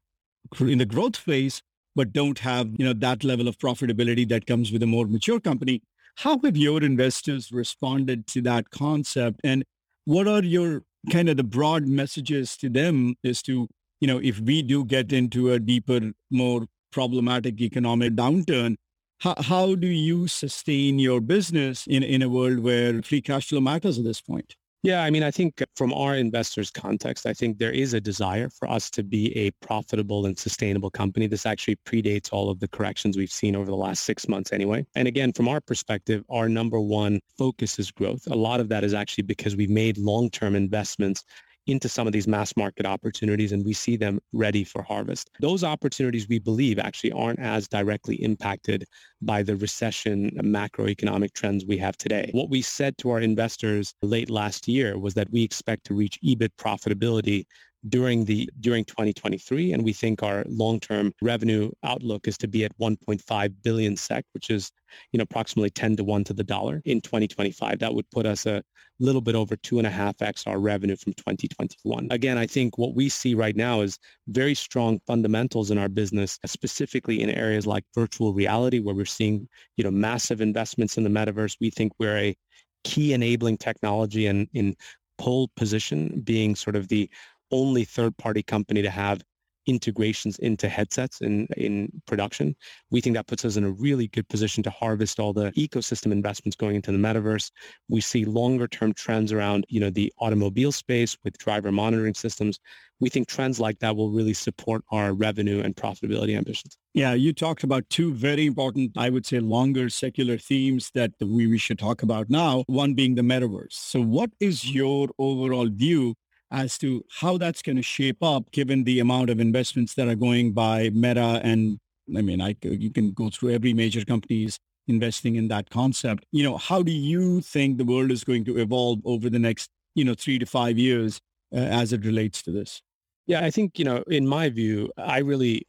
in 0.60 0.78
the 0.78 0.86
growth 0.86 1.18
phase. 1.18 1.62
but 1.96 2.14
don't 2.14 2.40
have, 2.40 2.70
you 2.78 2.86
know, 2.86 2.94
that 2.94 3.24
level 3.24 3.48
of 3.48 3.58
profitability 3.58 4.28
that 4.30 4.46
comes 4.46 4.72
with 4.72 4.84
a 4.84 4.88
more 4.88 5.06
mature 5.08 5.40
company. 5.40 5.82
How 6.18 6.40
have 6.44 6.58
your 6.58 6.84
investors 6.84 7.52
responded 7.52 8.28
to 8.28 8.42
that 8.44 8.70
concept? 8.70 9.40
And 9.44 9.64
what 10.06 10.28
are 10.28 10.44
your 10.44 10.84
kind 11.12 11.30
of 11.30 11.38
the 11.38 11.44
broad 11.44 11.88
messages 11.88 12.56
to 12.58 12.70
them 12.70 13.16
as 13.24 13.42
to, 13.44 13.68
you 14.00 14.08
know, 14.08 14.20
if 14.20 14.40
we 14.40 14.62
do 14.62 14.86
get 14.86 15.12
into 15.12 15.52
a 15.52 15.60
deeper, 15.60 16.12
more 16.30 16.66
problematic 16.92 17.60
economic 17.62 18.14
downturn, 18.14 18.76
how, 19.20 19.36
how 19.38 19.76
do 19.76 19.88
you 19.88 20.28
sustain 20.28 20.98
your 20.98 21.22
business 21.22 21.86
in, 21.88 22.04
in 22.04 22.22
a 22.22 22.30
world 22.30 22.60
where 22.60 23.02
free 23.04 23.22
cash 23.22 23.50
flow 23.50 23.62
matters 23.62 23.98
at 23.98 24.04
this 24.04 24.20
point? 24.22 24.56
Yeah, 24.84 25.04
I 25.04 25.12
mean, 25.12 25.22
I 25.22 25.30
think 25.30 25.64
from 25.76 25.94
our 25.94 26.16
investors' 26.16 26.72
context, 26.72 27.28
I 27.28 27.34
think 27.34 27.60
there 27.60 27.72
is 27.72 27.94
a 27.94 28.02
desire 28.02 28.50
for 28.50 28.68
us 28.68 28.90
to 28.92 29.04
be 29.04 29.32
a 29.38 29.52
profitable 29.64 30.26
and 30.26 30.36
sustainable 30.36 30.90
company. 30.90 31.28
This 31.28 31.46
actually 31.46 31.76
predates 31.86 32.30
all 32.34 32.50
of 32.50 32.60
the 32.60 32.68
corrections 32.68 33.16
we've 33.16 33.32
seen 33.32 33.56
over 33.56 33.70
the 33.70 33.76
last 33.76 34.06
six 34.06 34.28
months 34.28 34.52
anyway. 34.52 34.84
And 34.96 35.08
again, 35.08 35.34
from 35.34 35.48
our 35.48 35.62
perspective, 35.62 36.24
our 36.32 36.50
number 36.50 36.80
one 36.80 37.20
focus 37.38 37.78
is 37.78 37.92
growth. 37.92 38.26
A 38.26 38.36
lot 38.36 38.60
of 38.60 38.70
that 38.70 38.84
is 38.84 38.96
actually 38.96 39.26
because 39.26 39.56
we've 39.56 39.70
made 39.70 40.00
long-term 40.00 40.56
investments 40.56 41.24
into 41.68 41.88
some 41.88 42.08
of 42.08 42.14
these 42.14 42.28
mass 42.28 42.56
market 42.58 42.86
opportunities 42.86 43.52
and 43.52 43.66
we 43.66 43.74
see 43.74 43.96
them 43.96 44.20
ready 44.34 44.64
for 44.64 44.82
harvest. 44.82 45.30
Those 45.40 45.64
opportunities 45.64 46.28
we 46.28 46.40
believe 46.40 46.80
actually 46.80 47.12
aren't 47.12 47.40
as 47.40 47.68
directly 47.68 48.16
impacted 48.24 48.86
by 49.22 49.44
the 49.44 49.56
recession 49.56 50.32
macroeconomic 50.42 51.34
trends 51.34 51.66
we 51.66 51.78
have 51.78 51.98
today. 51.98 52.30
What 52.34 52.50
we 52.50 52.62
said 52.62 52.98
to 53.00 53.12
our 53.12 53.20
investors 53.20 53.94
late 54.02 54.30
last 54.30 54.68
year 54.68 54.98
was 54.98 55.14
that 55.14 55.30
we 55.32 55.44
expect 55.44 55.86
to 55.86 55.94
reach 55.94 56.20
EBIT 56.24 56.52
profitability 56.58 57.46
during 57.90 58.26
the 58.26 58.50
during 58.60 58.86
2023 58.86 59.74
and 59.74 59.84
we 59.84 59.94
think 59.94 60.22
our 60.22 60.44
long-term 60.48 61.14
revenue 61.22 61.72
outlook 61.84 62.28
is 62.28 62.38
to 62.38 62.48
be 62.48 62.64
at 62.64 62.78
1.5 62.78 63.54
billion 63.64 63.98
SEK 63.98 64.26
which 64.34 64.50
is 64.50 64.72
you 65.12 65.18
know 65.18 65.24
approximately 65.24 65.70
10 65.70 65.96
to 65.96 66.04
1 66.04 66.24
to 66.26 66.34
the 66.34 66.44
dollar 66.44 66.82
in 66.86 67.02
2025 67.02 67.80
that 67.80 67.94
would 67.94 68.10
put 68.12 68.26
us 68.26 68.46
a 68.46 68.62
little 69.00 69.22
bit 69.22 69.34
over 69.34 69.56
two 69.56 69.80
and 69.80 69.88
a 69.88 69.90
half 69.90 70.22
x 70.22 70.46
our 70.46 70.60
revenue 70.60 70.96
from 70.96 71.14
2021 71.14 72.08
again 72.12 72.38
i 72.38 72.46
think 72.46 72.78
what 72.78 72.94
we 72.94 73.10
see 73.10 73.34
right 73.34 73.56
now 73.56 73.82
is 73.82 73.98
very 74.28 74.54
strong 74.54 75.00
fundamentals 75.08 75.72
in 75.72 75.80
our 75.80 75.90
business 75.90 76.38
specifically 76.46 77.22
in 77.22 77.32
areas 77.32 77.66
like 77.66 77.84
virtual 77.96 78.32
reality 78.34 78.80
where 78.80 78.94
we're 78.94 79.06
seeing 79.06 79.48
you 79.78 79.84
know 79.84 79.92
massive 79.92 80.42
investments 80.42 80.98
in 80.98 81.04
the 81.04 81.10
metaverse. 81.10 81.58
We 81.60 81.70
think 81.70 81.94
we're 82.00 82.18
a 82.18 82.36
key 82.84 83.14
enabling 83.14 83.58
technology 83.58 84.28
and 84.28 84.48
in 84.54 84.76
pole 85.18 85.50
position 85.56 86.22
being 86.22 86.56
sort 86.56 86.76
of 86.76 86.88
the 86.88 87.10
only 87.52 87.84
third-party 87.86 88.44
company 88.44 88.82
to 88.82 88.90
have 88.90 89.22
integrations 89.68 90.40
into 90.40 90.68
headsets 90.68 91.22
in, 91.22 91.46
in 91.58 91.90
production. 92.08 92.56
We 92.90 93.02
think 93.02 93.16
that 93.16 93.28
puts 93.28 93.46
us 93.46 93.58
in 93.58 93.64
a 93.64 93.70
really 93.70 94.08
good 94.08 94.28
position 94.28 94.64
to 94.64 94.70
harvest 94.70 95.20
all 95.20 95.34
the 95.34 95.52
ecosystem 95.52 96.12
investments 96.12 96.56
going 96.56 96.76
into 96.76 96.92
the 96.92 96.98
metaverse. 96.98 97.52
We 97.88 98.02
see 98.02 98.26
longer 98.26 98.68
term 98.68 98.94
trends 98.94 99.32
around, 99.32 99.66
you 99.70 99.80
know, 99.80 99.90
the 99.90 100.12
automobile 100.20 100.72
space 100.72 101.18
with 101.24 101.38
driver 101.38 101.72
monitoring 101.72 102.14
systems. 102.14 102.60
We 103.00 103.10
think 103.10 103.28
trends 103.28 103.60
like 103.60 103.80
that 103.80 103.96
will 103.96 104.12
really 104.12 104.34
support 104.34 104.84
our 104.92 105.14
revenue 105.14 105.62
and 105.62 105.76
profitability 105.76 106.38
ambitions. 106.38 106.78
Yeah, 106.94 107.14
you 107.14 107.34
talked 107.34 107.64
about 107.64 107.90
two 107.90 108.14
very 108.14 108.46
important, 108.46 108.92
I 108.98 109.10
would 109.10 109.26
say, 109.26 109.40
longer 109.40 109.90
secular 109.90 110.38
themes 110.38 110.92
that 110.94 111.12
we, 111.20 111.48
we 111.48 111.58
should 111.58 111.80
talk 111.80 112.04
about 112.04 112.30
now, 112.30 112.64
one 112.68 112.94
being 112.94 113.16
the 113.16 113.22
metaverse. 113.22 113.74
So 113.74 114.02
what 114.02 114.32
is 114.40 114.72
your 114.72 115.10
overall 115.18 115.68
view 115.68 116.16
as 116.52 116.78
to 116.80 117.04
how 117.20 117.38
that's 117.38 117.62
going 117.62 117.78
to 117.78 117.82
shape 117.82 118.22
up 118.22 118.52
given 118.52 118.84
the 118.84 119.00
amount 119.00 119.30
of 119.30 119.40
investments 119.40 119.94
that 119.96 120.08
are 120.08 120.16
going 120.16 120.52
by 120.52 120.90
Meta 120.90 121.40
and 121.44 121.80
I 122.16 122.22
mean, 122.22 122.42
I, 122.42 122.56
you 122.64 122.92
can 122.92 123.12
go 123.12 123.30
through 123.30 123.52
every 123.52 123.74
major 123.74 124.04
companies 124.04 124.60
investing 124.88 125.36
in 125.36 125.48
that 125.50 125.70
concept. 125.70 126.26
You 126.32 126.44
know, 126.44 126.58
how 126.58 126.82
do 126.82 126.92
you 126.92 127.42
think 127.42 127.78
the 127.78 127.86
world 127.86 128.12
is 128.12 128.24
going 128.24 128.44
to 128.46 128.58
evolve 128.58 129.00
over 129.06 129.30
the 129.30 129.40
next, 129.40 129.70
you 129.96 130.04
know, 130.04 130.14
three 130.14 130.40
to 130.40 130.46
five 130.46 130.78
years 130.78 131.20
uh, 131.54 131.60
as 131.60 131.94
it 131.94 132.06
relates 132.06 132.42
to 132.44 132.52
this? 132.52 132.82
Yeah, 133.28 133.46
I 133.46 133.52
think, 133.52 133.78
you 133.78 133.86
know, 133.86 134.04
in 134.08 134.28
my 134.28 134.50
view, 134.50 134.92
I 134.98 135.20
really 135.20 135.66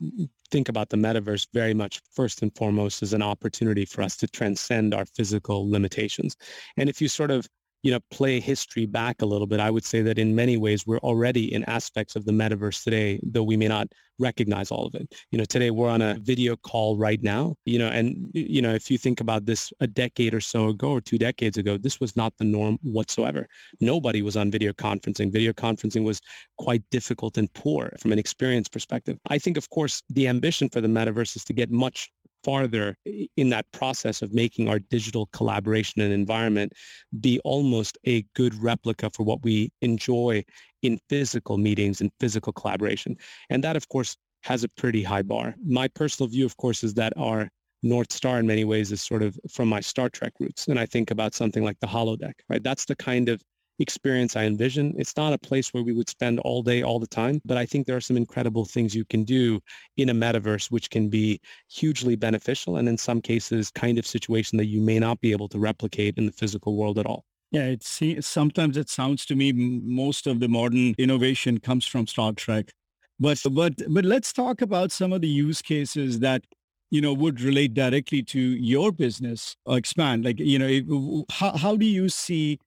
think 0.50 0.68
about 0.68 0.88
the 0.88 0.96
metaverse 0.96 1.46
very 1.52 1.74
much 1.74 2.00
first 2.12 2.42
and 2.42 2.54
foremost 2.56 3.02
as 3.02 3.12
an 3.12 3.22
opportunity 3.22 3.84
for 3.84 4.02
us 4.02 4.16
to 4.16 4.26
transcend 4.26 4.94
our 4.94 5.06
physical 5.06 5.70
limitations. 5.70 6.34
And 6.76 6.88
if 6.88 7.00
you 7.00 7.08
sort 7.08 7.30
of 7.30 7.46
you 7.82 7.90
know, 7.90 8.00
play 8.10 8.38
history 8.38 8.86
back 8.86 9.22
a 9.22 9.26
little 9.26 9.46
bit, 9.46 9.60
I 9.60 9.70
would 9.70 9.84
say 9.84 10.02
that 10.02 10.18
in 10.18 10.34
many 10.34 10.56
ways 10.56 10.86
we're 10.86 10.98
already 10.98 11.52
in 11.52 11.64
aspects 11.64 12.14
of 12.14 12.24
the 12.24 12.32
metaverse 12.32 12.84
today, 12.84 13.20
though 13.22 13.42
we 13.42 13.56
may 13.56 13.68
not 13.68 13.88
recognize 14.18 14.70
all 14.70 14.86
of 14.86 14.94
it. 14.94 15.12
You 15.32 15.38
know, 15.38 15.44
today 15.44 15.70
we're 15.70 15.88
on 15.88 16.00
a 16.00 16.16
video 16.20 16.54
call 16.54 16.96
right 16.96 17.20
now, 17.22 17.56
you 17.64 17.78
know, 17.78 17.88
and, 17.88 18.30
you 18.34 18.62
know, 18.62 18.72
if 18.72 18.90
you 18.90 18.98
think 18.98 19.20
about 19.20 19.46
this 19.46 19.72
a 19.80 19.86
decade 19.86 20.32
or 20.32 20.40
so 20.40 20.68
ago 20.68 20.90
or 20.92 21.00
two 21.00 21.18
decades 21.18 21.58
ago, 21.58 21.76
this 21.76 21.98
was 21.98 22.16
not 22.16 22.32
the 22.38 22.44
norm 22.44 22.78
whatsoever. 22.82 23.48
Nobody 23.80 24.22
was 24.22 24.36
on 24.36 24.50
video 24.50 24.72
conferencing. 24.72 25.32
Video 25.32 25.52
conferencing 25.52 26.04
was 26.04 26.20
quite 26.58 26.82
difficult 26.90 27.36
and 27.36 27.52
poor 27.54 27.92
from 27.98 28.12
an 28.12 28.18
experience 28.18 28.68
perspective. 28.68 29.18
I 29.28 29.38
think, 29.38 29.56
of 29.56 29.68
course, 29.70 30.02
the 30.08 30.28
ambition 30.28 30.68
for 30.68 30.80
the 30.80 30.88
metaverse 30.88 31.34
is 31.34 31.44
to 31.44 31.52
get 31.52 31.70
much 31.70 32.10
farther 32.44 32.96
in 33.36 33.50
that 33.50 33.66
process 33.72 34.22
of 34.22 34.32
making 34.32 34.68
our 34.68 34.78
digital 34.78 35.26
collaboration 35.32 36.02
and 36.02 36.12
environment 36.12 36.72
be 37.20 37.40
almost 37.40 37.98
a 38.06 38.24
good 38.34 38.54
replica 38.62 39.10
for 39.10 39.22
what 39.22 39.42
we 39.42 39.70
enjoy 39.80 40.44
in 40.82 40.98
physical 41.08 41.58
meetings 41.58 42.00
and 42.00 42.10
physical 42.20 42.52
collaboration. 42.52 43.16
And 43.50 43.62
that, 43.64 43.76
of 43.76 43.88
course, 43.88 44.16
has 44.42 44.64
a 44.64 44.68
pretty 44.68 45.02
high 45.02 45.22
bar. 45.22 45.54
My 45.64 45.88
personal 45.88 46.28
view, 46.28 46.44
of 46.44 46.56
course, 46.56 46.82
is 46.82 46.94
that 46.94 47.12
our 47.16 47.48
North 47.82 48.12
Star 48.12 48.38
in 48.38 48.46
many 48.46 48.64
ways 48.64 48.92
is 48.92 49.02
sort 49.02 49.22
of 49.22 49.38
from 49.50 49.68
my 49.68 49.80
Star 49.80 50.08
Trek 50.08 50.32
roots. 50.38 50.68
And 50.68 50.78
I 50.78 50.86
think 50.86 51.10
about 51.10 51.34
something 51.34 51.64
like 51.64 51.78
the 51.80 51.86
holodeck, 51.86 52.34
right? 52.48 52.62
That's 52.62 52.84
the 52.84 52.96
kind 52.96 53.28
of 53.28 53.42
experience 53.82 54.36
I 54.36 54.44
envision. 54.44 54.94
It's 54.96 55.16
not 55.16 55.32
a 55.32 55.38
place 55.38 55.74
where 55.74 55.82
we 55.82 55.92
would 55.92 56.08
spend 56.08 56.38
all 56.40 56.62
day, 56.62 56.82
all 56.82 56.98
the 56.98 57.06
time, 57.06 57.40
but 57.44 57.56
I 57.56 57.66
think 57.66 57.86
there 57.86 57.96
are 57.96 58.00
some 58.00 58.16
incredible 58.16 58.64
things 58.64 58.94
you 58.94 59.04
can 59.04 59.24
do 59.24 59.60
in 59.96 60.08
a 60.08 60.14
metaverse, 60.14 60.70
which 60.70 60.88
can 60.88 61.08
be 61.08 61.40
hugely 61.68 62.16
beneficial 62.16 62.76
and 62.76 62.88
in 62.88 62.96
some 62.96 63.20
cases 63.20 63.70
kind 63.70 63.98
of 63.98 64.06
situation 64.06 64.56
that 64.58 64.66
you 64.66 64.80
may 64.80 64.98
not 64.98 65.20
be 65.20 65.32
able 65.32 65.48
to 65.48 65.58
replicate 65.58 66.16
in 66.16 66.26
the 66.26 66.32
physical 66.32 66.76
world 66.76 66.98
at 66.98 67.06
all. 67.06 67.24
Yeah, 67.50 67.64
it's 67.64 68.00
sometimes 68.26 68.78
it 68.78 68.88
sounds 68.88 69.26
to 69.26 69.34
me 69.34 69.52
most 69.52 70.26
of 70.26 70.40
the 70.40 70.48
modern 70.48 70.94
innovation 70.96 71.58
comes 71.58 71.84
from 71.84 72.06
Star 72.06 72.32
Trek. 72.32 72.72
But 73.20 73.42
but 73.50 73.74
but 73.90 74.06
let's 74.06 74.32
talk 74.32 74.62
about 74.62 74.90
some 74.90 75.12
of 75.12 75.20
the 75.20 75.28
use 75.28 75.60
cases 75.60 76.20
that 76.20 76.44
you 76.90 77.00
know 77.00 77.12
would 77.12 77.40
relate 77.40 77.74
directly 77.74 78.22
to 78.22 78.40
your 78.40 78.90
business 78.90 79.56
or 79.66 79.76
expand 79.76 80.24
like 80.24 80.38
you 80.38 80.58
know 80.58 81.24
how, 81.30 81.56
how 81.56 81.76
do 81.76 81.86
you 81.86 82.08
see 82.08 82.58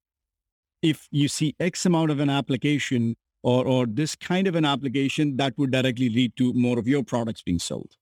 if 0.81 1.07
you 1.11 1.27
see 1.27 1.55
X 1.59 1.85
amount 1.85 2.11
of 2.11 2.19
an 2.19 2.29
application 2.29 3.15
or, 3.43 3.65
or 3.65 3.85
this 3.85 4.15
kind 4.15 4.47
of 4.47 4.55
an 4.55 4.65
application, 4.65 5.38
that 5.38 5.57
would 5.57 5.71
directly 5.71 6.09
lead 6.09 6.35
to 6.38 6.53
more 6.53 6.79
of 6.79 6.88
your 6.88 7.03
products 7.03 7.41
being 7.41 7.59
sold. 7.59 7.95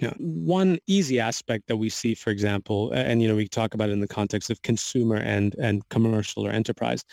Yeah. 0.00 0.14
One 0.18 0.78
easy 0.86 1.18
aspect 1.18 1.66
that 1.66 1.76
we 1.76 1.88
see, 1.88 2.14
for 2.14 2.30
example, 2.30 2.92
and 2.92 3.20
you 3.20 3.28
know, 3.28 3.34
we 3.34 3.48
talk 3.48 3.74
about 3.74 3.88
it 3.88 3.92
in 3.92 4.00
the 4.00 4.08
context 4.08 4.48
of 4.48 4.62
consumer 4.62 5.16
and 5.16 5.56
and 5.56 5.88
commercial 5.88 6.46
or 6.46 6.50
enterprise. 6.50 7.04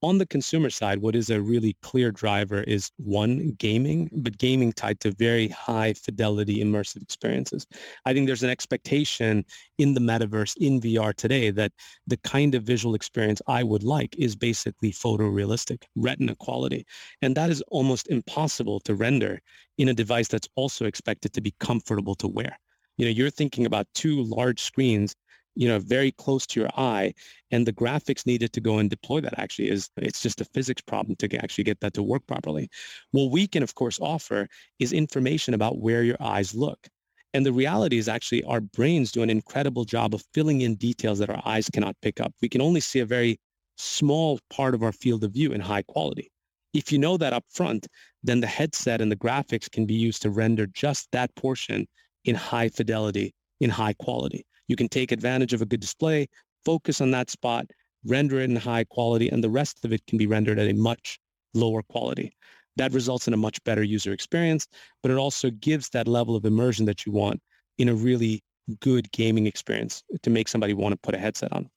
On 0.00 0.18
the 0.18 0.26
consumer 0.26 0.70
side, 0.70 1.00
what 1.00 1.16
is 1.16 1.28
a 1.28 1.40
really 1.40 1.76
clear 1.82 2.12
driver 2.12 2.62
is 2.62 2.92
one, 2.98 3.56
gaming, 3.58 4.08
but 4.12 4.38
gaming 4.38 4.72
tied 4.72 5.00
to 5.00 5.10
very 5.10 5.48
high 5.48 5.92
fidelity 5.92 6.62
immersive 6.62 7.02
experiences. 7.02 7.66
I 8.04 8.12
think 8.12 8.28
there's 8.28 8.44
an 8.44 8.50
expectation 8.50 9.44
in 9.78 9.94
the 9.94 10.00
metaverse, 10.00 10.56
in 10.58 10.80
VR 10.80 11.12
today, 11.12 11.50
that 11.50 11.72
the 12.06 12.16
kind 12.18 12.54
of 12.54 12.62
visual 12.62 12.94
experience 12.94 13.42
I 13.48 13.64
would 13.64 13.82
like 13.82 14.16
is 14.16 14.36
basically 14.36 14.92
photorealistic, 14.92 15.82
retina 15.96 16.36
quality. 16.36 16.86
And 17.20 17.36
that 17.36 17.50
is 17.50 17.60
almost 17.62 18.06
impossible 18.06 18.78
to 18.80 18.94
render 18.94 19.40
in 19.78 19.88
a 19.88 19.94
device 19.94 20.28
that's 20.28 20.48
also 20.54 20.84
expected 20.84 21.32
to 21.32 21.40
be 21.40 21.54
comfortable 21.58 22.14
to 22.16 22.28
wear. 22.28 22.56
You 22.98 23.06
know, 23.06 23.10
you're 23.10 23.30
thinking 23.30 23.66
about 23.66 23.88
two 23.94 24.22
large 24.22 24.60
screens 24.60 25.16
you 25.54 25.68
know, 25.68 25.78
very 25.78 26.12
close 26.12 26.46
to 26.46 26.60
your 26.60 26.70
eye. 26.76 27.12
And 27.50 27.66
the 27.66 27.72
graphics 27.72 28.26
needed 28.26 28.52
to 28.52 28.60
go 28.60 28.78
and 28.78 28.88
deploy 28.88 29.20
that 29.20 29.38
actually 29.38 29.70
is, 29.70 29.90
it's 29.96 30.22
just 30.22 30.40
a 30.40 30.44
physics 30.44 30.82
problem 30.82 31.16
to 31.16 31.36
actually 31.36 31.64
get 31.64 31.80
that 31.80 31.94
to 31.94 32.02
work 32.02 32.26
properly. 32.26 32.68
What 33.10 33.30
we 33.30 33.46
can, 33.46 33.62
of 33.62 33.74
course, 33.74 33.98
offer 34.00 34.48
is 34.78 34.92
information 34.92 35.54
about 35.54 35.78
where 35.78 36.02
your 36.02 36.16
eyes 36.20 36.54
look. 36.54 36.88
And 37.34 37.44
the 37.44 37.52
reality 37.52 37.98
is 37.98 38.08
actually 38.08 38.42
our 38.44 38.60
brains 38.60 39.12
do 39.12 39.22
an 39.22 39.30
incredible 39.30 39.84
job 39.84 40.14
of 40.14 40.24
filling 40.32 40.62
in 40.62 40.76
details 40.76 41.18
that 41.18 41.30
our 41.30 41.42
eyes 41.44 41.68
cannot 41.68 41.96
pick 42.00 42.20
up. 42.20 42.32
We 42.40 42.48
can 42.48 42.62
only 42.62 42.80
see 42.80 43.00
a 43.00 43.06
very 43.06 43.38
small 43.76 44.40
part 44.50 44.74
of 44.74 44.82
our 44.82 44.92
field 44.92 45.24
of 45.24 45.32
view 45.32 45.52
in 45.52 45.60
high 45.60 45.82
quality. 45.82 46.30
If 46.74 46.92
you 46.92 46.98
know 46.98 47.16
that 47.16 47.32
up 47.32 47.44
front, 47.50 47.86
then 48.22 48.40
the 48.40 48.46
headset 48.46 49.00
and 49.00 49.10
the 49.10 49.16
graphics 49.16 49.70
can 49.70 49.86
be 49.86 49.94
used 49.94 50.22
to 50.22 50.30
render 50.30 50.66
just 50.66 51.08
that 51.12 51.34
portion 51.34 51.86
in 52.24 52.34
high 52.34 52.68
fidelity, 52.68 53.34
in 53.60 53.70
high 53.70 53.94
quality. 53.94 54.44
You 54.68 54.76
can 54.76 54.88
take 54.88 55.12
advantage 55.12 55.52
of 55.52 55.62
a 55.62 55.66
good 55.66 55.80
display, 55.80 56.28
focus 56.64 57.00
on 57.00 57.10
that 57.10 57.30
spot, 57.30 57.66
render 58.04 58.40
it 58.40 58.50
in 58.50 58.56
high 58.56 58.84
quality, 58.84 59.28
and 59.28 59.42
the 59.42 59.50
rest 59.50 59.84
of 59.84 59.92
it 59.92 60.06
can 60.06 60.18
be 60.18 60.26
rendered 60.26 60.58
at 60.58 60.68
a 60.68 60.74
much 60.74 61.18
lower 61.54 61.82
quality. 61.82 62.32
That 62.76 62.92
results 62.92 63.26
in 63.26 63.34
a 63.34 63.38
much 63.38 63.62
better 63.64 63.82
user 63.82 64.12
experience, 64.12 64.68
but 65.02 65.10
it 65.10 65.16
also 65.16 65.50
gives 65.50 65.88
that 65.90 66.06
level 66.06 66.36
of 66.36 66.44
immersion 66.44 66.86
that 66.86 67.04
you 67.04 67.12
want 67.12 67.40
in 67.78 67.88
a 67.88 67.94
really 67.94 68.42
good 68.80 69.10
gaming 69.12 69.46
experience 69.46 70.04
to 70.22 70.30
make 70.30 70.46
somebody 70.46 70.74
want 70.74 70.92
to 70.92 70.98
put 70.98 71.14
a 71.14 71.18
headset 71.18 71.52
on. 71.52 71.68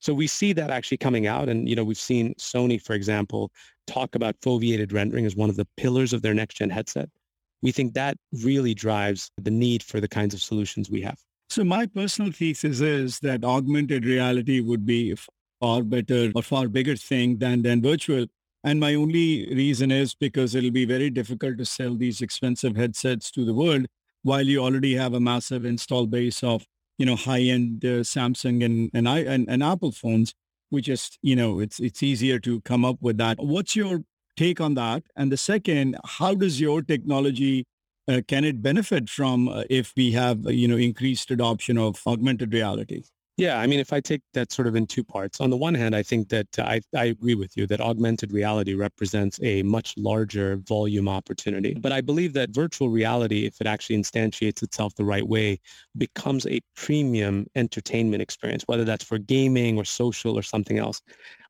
So 0.00 0.14
we 0.14 0.26
see 0.26 0.54
that 0.54 0.70
actually 0.70 0.96
coming 0.96 1.26
out. 1.26 1.48
And, 1.48 1.68
you 1.68 1.76
know, 1.76 1.84
we've 1.84 1.98
seen 1.98 2.34
Sony, 2.34 2.80
for 2.80 2.94
example, 2.94 3.50
talk 3.86 4.14
about 4.14 4.40
foveated 4.40 4.92
rendering 4.94 5.26
as 5.26 5.36
one 5.36 5.50
of 5.50 5.56
the 5.56 5.68
pillars 5.76 6.12
of 6.12 6.22
their 6.22 6.32
next 6.32 6.56
gen 6.56 6.70
headset. 6.70 7.10
We 7.60 7.72
think 7.72 7.92
that 7.94 8.16
really 8.42 8.72
drives 8.72 9.30
the 9.36 9.50
need 9.50 9.82
for 9.82 10.00
the 10.00 10.08
kinds 10.08 10.32
of 10.32 10.40
solutions 10.40 10.88
we 10.88 11.02
have. 11.02 11.18
So 11.50 11.64
my 11.64 11.86
personal 11.86 12.30
thesis 12.30 12.80
is 12.80 13.18
that 13.20 13.44
augmented 13.44 14.04
reality 14.04 14.60
would 14.60 14.86
be 14.86 15.16
far 15.58 15.82
better 15.82 16.30
or 16.36 16.44
far 16.44 16.68
bigger 16.68 16.94
thing 16.94 17.38
than, 17.38 17.62
than 17.62 17.82
virtual. 17.82 18.26
And 18.62 18.78
my 18.78 18.94
only 18.94 19.52
reason 19.52 19.90
is 19.90 20.14
because 20.14 20.54
it'll 20.54 20.70
be 20.70 20.84
very 20.84 21.10
difficult 21.10 21.58
to 21.58 21.64
sell 21.64 21.96
these 21.96 22.20
expensive 22.20 22.76
headsets 22.76 23.32
to 23.32 23.44
the 23.44 23.52
world 23.52 23.86
while 24.22 24.42
you 24.42 24.62
already 24.62 24.94
have 24.94 25.12
a 25.12 25.18
massive 25.18 25.64
install 25.64 26.06
base 26.06 26.44
of, 26.44 26.64
you 26.98 27.06
know, 27.06 27.16
high-end 27.16 27.84
uh, 27.84 28.04
Samsung 28.04 28.64
and, 28.64 28.88
and, 28.94 29.08
I, 29.08 29.18
and, 29.20 29.48
and 29.50 29.60
Apple 29.60 29.90
phones, 29.90 30.34
which 30.68 30.88
is, 30.88 31.18
you 31.20 31.34
know, 31.34 31.58
it's, 31.58 31.80
it's 31.80 32.00
easier 32.00 32.38
to 32.40 32.60
come 32.60 32.84
up 32.84 32.98
with 33.00 33.18
that. 33.18 33.38
What's 33.40 33.74
your 33.74 34.04
take 34.36 34.60
on 34.60 34.74
that? 34.74 35.02
And 35.16 35.32
the 35.32 35.36
second, 35.36 35.96
how 36.04 36.34
does 36.34 36.60
your 36.60 36.80
technology 36.80 37.66
uh, 38.10 38.20
can 38.26 38.44
it 38.44 38.62
benefit 38.62 39.08
from 39.08 39.48
uh, 39.48 39.64
if 39.70 39.92
we 39.96 40.12
have, 40.12 40.46
uh, 40.46 40.50
you 40.50 40.66
know, 40.66 40.76
increased 40.76 41.30
adoption 41.30 41.78
of 41.78 42.02
augmented 42.06 42.52
reality? 42.52 43.02
Yeah, 43.36 43.58
I 43.58 43.66
mean, 43.66 43.80
if 43.80 43.90
I 43.90 44.00
take 44.00 44.20
that 44.34 44.52
sort 44.52 44.68
of 44.68 44.76
in 44.76 44.86
two 44.86 45.02
parts, 45.02 45.40
on 45.40 45.48
the 45.48 45.56
one 45.56 45.74
hand, 45.74 45.96
I 45.96 46.02
think 46.02 46.28
that 46.28 46.48
I, 46.58 46.82
I 46.94 47.06
agree 47.06 47.34
with 47.34 47.56
you 47.56 47.66
that 47.68 47.80
augmented 47.80 48.32
reality 48.32 48.74
represents 48.74 49.40
a 49.42 49.62
much 49.62 49.94
larger 49.96 50.56
volume 50.56 51.08
opportunity. 51.08 51.72
But 51.72 51.92
I 51.92 52.02
believe 52.02 52.34
that 52.34 52.50
virtual 52.50 52.90
reality, 52.90 53.46
if 53.46 53.58
it 53.58 53.66
actually 53.66 53.96
instantiates 53.96 54.62
itself 54.62 54.94
the 54.94 55.06
right 55.06 55.26
way, 55.26 55.58
becomes 55.96 56.46
a 56.48 56.60
premium 56.76 57.46
entertainment 57.54 58.20
experience, 58.20 58.64
whether 58.66 58.84
that's 58.84 59.04
for 59.04 59.16
gaming 59.16 59.78
or 59.78 59.86
social 59.86 60.36
or 60.36 60.42
something 60.42 60.78
else. 60.78 61.00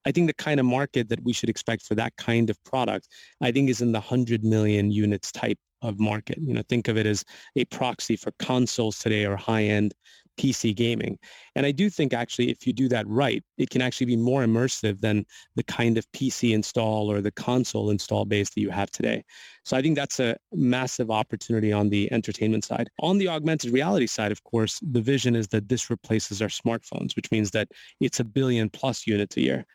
I 0.07 0.13
think 0.13 0.27
the 0.27 0.35
kind 0.35 0.61
of 0.61 0.67
market 0.67 1.09
that 1.09 1.23
we 1.23 1.33
should 1.33 1.49
expect 1.49 1.83
for 1.83 1.95
that 1.97 2.17
kind 2.17 2.51
of 2.51 2.63
product, 2.65 3.09
I 3.41 3.53
think 3.53 3.69
is 3.69 3.81
in 3.81 3.93
the 3.93 4.01
100 4.01 4.45
million 4.45 4.91
units 4.91 5.31
type 5.33 5.59
of 5.83 5.99
market. 5.99 6.39
You 6.41 6.55
know, 6.55 6.63
think 6.69 6.89
of 6.89 6.97
it 6.97 7.07
as 7.07 7.25
a 7.57 7.65
proxy 7.67 8.17
for 8.17 8.33
consoles 8.39 8.99
today 8.99 9.25
or 9.27 9.37
high-end 9.37 9.95
PC 10.39 10.75
gaming. 10.75 11.19
And 11.55 11.67
I 11.67 11.73
do 11.73 11.91
think 11.91 12.15
actually 12.15 12.51
if 12.51 12.67
you 12.67 12.73
do 12.73 12.89
that 12.89 13.07
right, 13.07 13.43
it 13.59 13.69
can 13.69 13.83
actually 13.83 14.07
be 14.07 14.17
more 14.17 14.43
immersive 14.43 15.01
than 15.01 15.27
the 15.57 15.63
kind 15.65 15.99
of 15.99 16.11
PC 16.13 16.53
install 16.53 17.11
or 17.11 17.21
the 17.21 17.33
console 17.33 17.91
install 17.91 18.25
base 18.25 18.51
that 18.51 18.61
you 18.61 18.71
have 18.71 18.91
today. 18.91 19.23
So 19.65 19.77
I 19.77 19.83
think 19.83 19.97
that's 19.97 20.19
a 20.19 20.37
massive 20.53 21.11
opportunity 21.11 21.73
on 21.73 21.91
the 21.91 22.11
entertainment 22.11 22.65
side. 22.65 22.89
On 23.01 23.19
the 23.19 23.29
augmented 23.29 23.73
reality 23.73 24.07
side, 24.07 24.33
of 24.33 24.43
course, 24.45 24.81
the 24.83 25.03
vision 25.03 25.37
is 25.37 25.49
that 25.49 25.69
this 25.69 25.91
replaces 25.91 26.41
our 26.41 26.49
smartphones, 26.49 27.17
which 27.17 27.31
means 27.31 27.51
that 27.51 27.69
it's 28.01 28.21
a 28.21 28.25
billion 28.25 28.71
plus 28.71 29.07
units 29.07 29.37
a 29.37 29.43
year. 29.43 29.67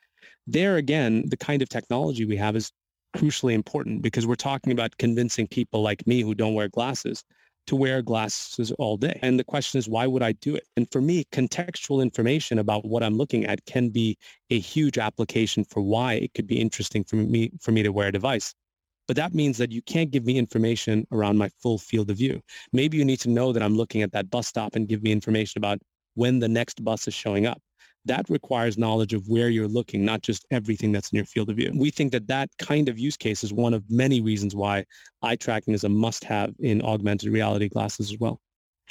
There 0.48 0.78
again, 0.78 1.24
the 1.28 1.38
kind 1.38 1.62
of 1.62 1.70
technology 1.70 2.26
we 2.26 2.38
have 2.38 2.56
is 2.56 2.72
crucially 3.16 3.54
important 3.54 4.02
because 4.02 4.28
we're 4.28 4.36
talking 4.36 4.72
about 4.72 4.98
convincing 4.98 5.48
people 5.48 5.82
like 5.82 6.06
me 6.06 6.22
who 6.22 6.36
don't 6.36 6.54
wear 6.54 6.68
glasses 6.68 7.24
to 7.68 7.76
wear 7.76 8.02
glasses 8.02 8.72
all 8.74 8.96
day. 8.98 9.18
And 9.24 9.40
the 9.40 9.44
question 9.44 9.80
is, 9.80 9.90
why 9.90 10.06
would 10.06 10.22
I 10.22 10.34
do 10.34 10.56
it? 10.56 10.68
And 10.78 10.88
for 10.92 11.02
me, 11.02 11.26
contextual 11.32 12.02
information 12.02 12.60
about 12.60 12.86
what 12.86 13.02
I'm 13.02 13.16
looking 13.16 13.46
at 13.46 13.66
can 13.66 13.90
be 13.90 14.18
a 14.52 14.60
huge 14.60 14.98
application 14.98 15.64
for 15.64 15.82
why 15.82 16.14
it 16.14 16.34
could 16.36 16.46
be 16.46 16.60
interesting 16.60 17.04
for 17.04 17.16
me, 17.16 17.52
for 17.60 17.72
me 17.72 17.82
to 17.82 17.90
wear 17.90 18.10
a 18.10 18.12
device. 18.12 18.54
But 19.08 19.18
that 19.18 19.34
means 19.34 19.58
that 19.58 19.72
you 19.72 19.82
can't 19.84 20.12
give 20.12 20.26
me 20.26 20.38
information 20.38 21.08
around 21.12 21.38
my 21.38 21.50
full 21.60 21.78
field 21.78 22.10
of 22.12 22.18
view. 22.18 22.42
Maybe 22.72 22.98
you 22.98 23.06
need 23.06 23.20
to 23.22 23.30
know 23.30 23.52
that 23.52 23.64
I'm 23.64 23.76
looking 23.76 24.02
at 24.02 24.12
that 24.12 24.30
bus 24.30 24.48
stop 24.48 24.76
and 24.76 24.88
give 24.88 25.02
me 25.04 25.12
information 25.12 25.58
about 25.58 25.80
when 26.16 26.40
the 26.40 26.48
next 26.48 26.84
bus 26.84 27.08
is 27.08 27.14
showing 27.14 27.46
up 27.46 27.62
that 28.06 28.30
requires 28.30 28.78
knowledge 28.78 29.14
of 29.14 29.28
where 29.28 29.50
you're 29.50 29.68
looking, 29.68 30.06
not 30.06 30.22
just 30.22 30.46
everything 30.52 30.92
that's 30.92 31.12
in 31.12 31.18
your 31.18 31.26
field 31.26 31.50
of 31.50 31.58
view. 31.58 31.72
We 31.76 31.90
think 31.90 32.12
that 32.12 32.28
that 32.28 32.50
kind 32.60 32.90
of 32.90 33.00
use 33.00 33.18
case 33.18 33.44
is 33.44 33.52
one 33.52 33.74
of 33.74 33.84
many 33.90 34.22
reasons 34.22 34.56
why 34.56 34.86
eye 35.22 35.36
tracking 35.36 35.74
is 35.74 35.84
a 35.84 35.90
must-have 35.90 36.54
in 36.60 36.82
augmented 36.82 37.30
reality 37.30 37.70
glasses 37.70 38.12
as 38.12 38.20
well. 38.20 38.40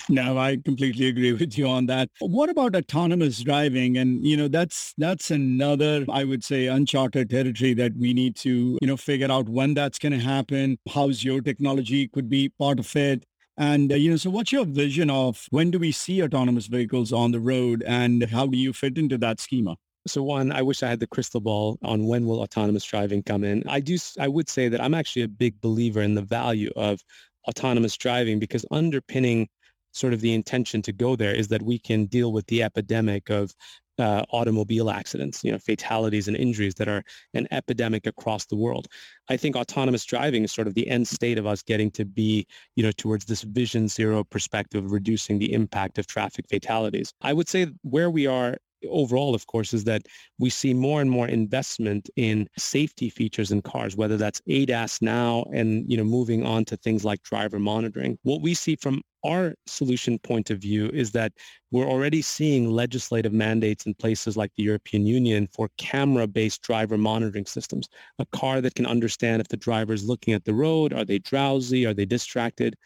No, 0.08 0.36
I 0.36 0.56
completely 0.64 1.06
agree 1.06 1.32
with 1.32 1.56
you 1.56 1.68
on 1.68 1.86
that. 1.86 2.08
What 2.18 2.50
about 2.50 2.74
autonomous 2.74 3.40
driving? 3.40 3.96
And, 3.96 4.26
you 4.26 4.36
know, 4.36 4.48
that's, 4.48 4.92
that's 4.98 5.30
another, 5.30 6.04
I 6.10 6.24
would 6.24 6.42
say, 6.42 6.66
uncharted 6.66 7.30
territory 7.30 7.74
that 7.74 7.96
we 7.96 8.12
need 8.12 8.34
to, 8.36 8.76
you 8.82 8.88
know, 8.88 8.96
figure 8.96 9.30
out 9.30 9.48
when 9.48 9.72
that's 9.72 10.00
going 10.00 10.12
to 10.12 10.18
happen. 10.18 10.78
How's 10.92 11.22
your 11.22 11.40
technology 11.40 12.08
could 12.08 12.28
be 12.28 12.48
part 12.48 12.80
of 12.80 12.96
it? 12.96 13.24
And, 13.56 13.92
uh, 13.92 13.96
you 13.96 14.10
know, 14.10 14.16
so 14.16 14.30
what's 14.30 14.52
your 14.52 14.64
vision 14.64 15.10
of 15.10 15.46
when 15.50 15.70
do 15.70 15.78
we 15.78 15.92
see 15.92 16.22
autonomous 16.22 16.66
vehicles 16.66 17.12
on 17.12 17.30
the 17.30 17.40
road 17.40 17.84
and 17.86 18.24
how 18.24 18.46
do 18.46 18.58
you 18.58 18.72
fit 18.72 18.98
into 18.98 19.16
that 19.18 19.40
schema? 19.40 19.76
So 20.06 20.22
one, 20.22 20.52
I 20.52 20.62
wish 20.62 20.82
I 20.82 20.88
had 20.88 21.00
the 21.00 21.06
crystal 21.06 21.40
ball 21.40 21.78
on 21.82 22.06
when 22.06 22.26
will 22.26 22.42
autonomous 22.42 22.84
driving 22.84 23.22
come 23.22 23.44
in. 23.44 23.62
I 23.68 23.80
do, 23.80 23.96
I 24.20 24.28
would 24.28 24.48
say 24.48 24.68
that 24.68 24.80
I'm 24.80 24.92
actually 24.92 25.22
a 25.22 25.28
big 25.28 25.60
believer 25.60 26.02
in 26.02 26.14
the 26.14 26.22
value 26.22 26.70
of 26.76 27.00
autonomous 27.48 27.96
driving 27.96 28.38
because 28.38 28.66
underpinning 28.70 29.48
sort 29.92 30.12
of 30.12 30.20
the 30.20 30.34
intention 30.34 30.82
to 30.82 30.92
go 30.92 31.14
there 31.14 31.34
is 31.34 31.48
that 31.48 31.62
we 31.62 31.78
can 31.78 32.06
deal 32.06 32.32
with 32.32 32.46
the 32.46 32.62
epidemic 32.62 33.30
of 33.30 33.54
uh, 33.98 34.24
automobile 34.30 34.90
accidents, 34.90 35.44
you 35.44 35.52
know, 35.52 35.58
fatalities 35.58 36.28
and 36.28 36.36
injuries 36.36 36.74
that 36.74 36.88
are 36.88 37.02
an 37.34 37.46
epidemic 37.50 38.06
across 38.06 38.46
the 38.46 38.56
world. 38.56 38.88
I 39.28 39.36
think 39.36 39.56
autonomous 39.56 40.04
driving 40.04 40.44
is 40.44 40.52
sort 40.52 40.66
of 40.66 40.74
the 40.74 40.88
end 40.88 41.06
state 41.06 41.38
of 41.38 41.46
us 41.46 41.62
getting 41.62 41.90
to 41.92 42.04
be, 42.04 42.46
you 42.76 42.82
know, 42.82 42.92
towards 42.92 43.24
this 43.24 43.42
vision 43.42 43.88
zero 43.88 44.24
perspective, 44.24 44.84
of 44.84 44.92
reducing 44.92 45.38
the 45.38 45.52
impact 45.52 45.98
of 45.98 46.06
traffic 46.06 46.46
fatalities. 46.48 47.12
I 47.20 47.32
would 47.32 47.48
say 47.48 47.68
where 47.82 48.10
we 48.10 48.26
are 48.26 48.56
overall, 48.86 49.34
of 49.34 49.46
course, 49.46 49.72
is 49.74 49.84
that 49.84 50.02
we 50.38 50.50
see 50.50 50.74
more 50.74 51.00
and 51.00 51.10
more 51.10 51.28
investment 51.28 52.10
in 52.16 52.48
safety 52.58 53.10
features 53.10 53.52
in 53.52 53.62
cars, 53.62 53.96
whether 53.96 54.16
that's 54.16 54.40
ADAS 54.48 55.02
now 55.02 55.44
and, 55.52 55.90
you 55.90 55.96
know, 55.96 56.04
moving 56.04 56.44
on 56.44 56.64
to 56.66 56.76
things 56.76 57.04
like 57.04 57.22
driver 57.22 57.58
monitoring. 57.58 58.18
What 58.22 58.42
we 58.42 58.54
see 58.54 58.76
from 58.76 59.02
our 59.24 59.54
solution 59.66 60.18
point 60.18 60.50
of 60.50 60.58
view 60.58 60.90
is 60.92 61.10
that 61.12 61.32
we're 61.70 61.88
already 61.88 62.20
seeing 62.20 62.70
legislative 62.70 63.32
mandates 63.32 63.86
in 63.86 63.94
places 63.94 64.36
like 64.36 64.52
the 64.56 64.62
European 64.62 65.06
Union 65.06 65.48
for 65.54 65.70
camera-based 65.78 66.62
driver 66.62 66.98
monitoring 66.98 67.46
systems. 67.46 67.88
A 68.18 68.26
car 68.26 68.60
that 68.60 68.74
can 68.74 68.86
understand 68.86 69.40
if 69.40 69.48
the 69.48 69.56
driver 69.56 69.92
is 69.92 70.04
looking 70.04 70.34
at 70.34 70.44
the 70.44 70.54
road, 70.54 70.92
are 70.92 71.04
they 71.04 71.18
drowsy, 71.18 71.86
are 71.86 71.94
they 71.94 72.04
distracted? 72.04 72.76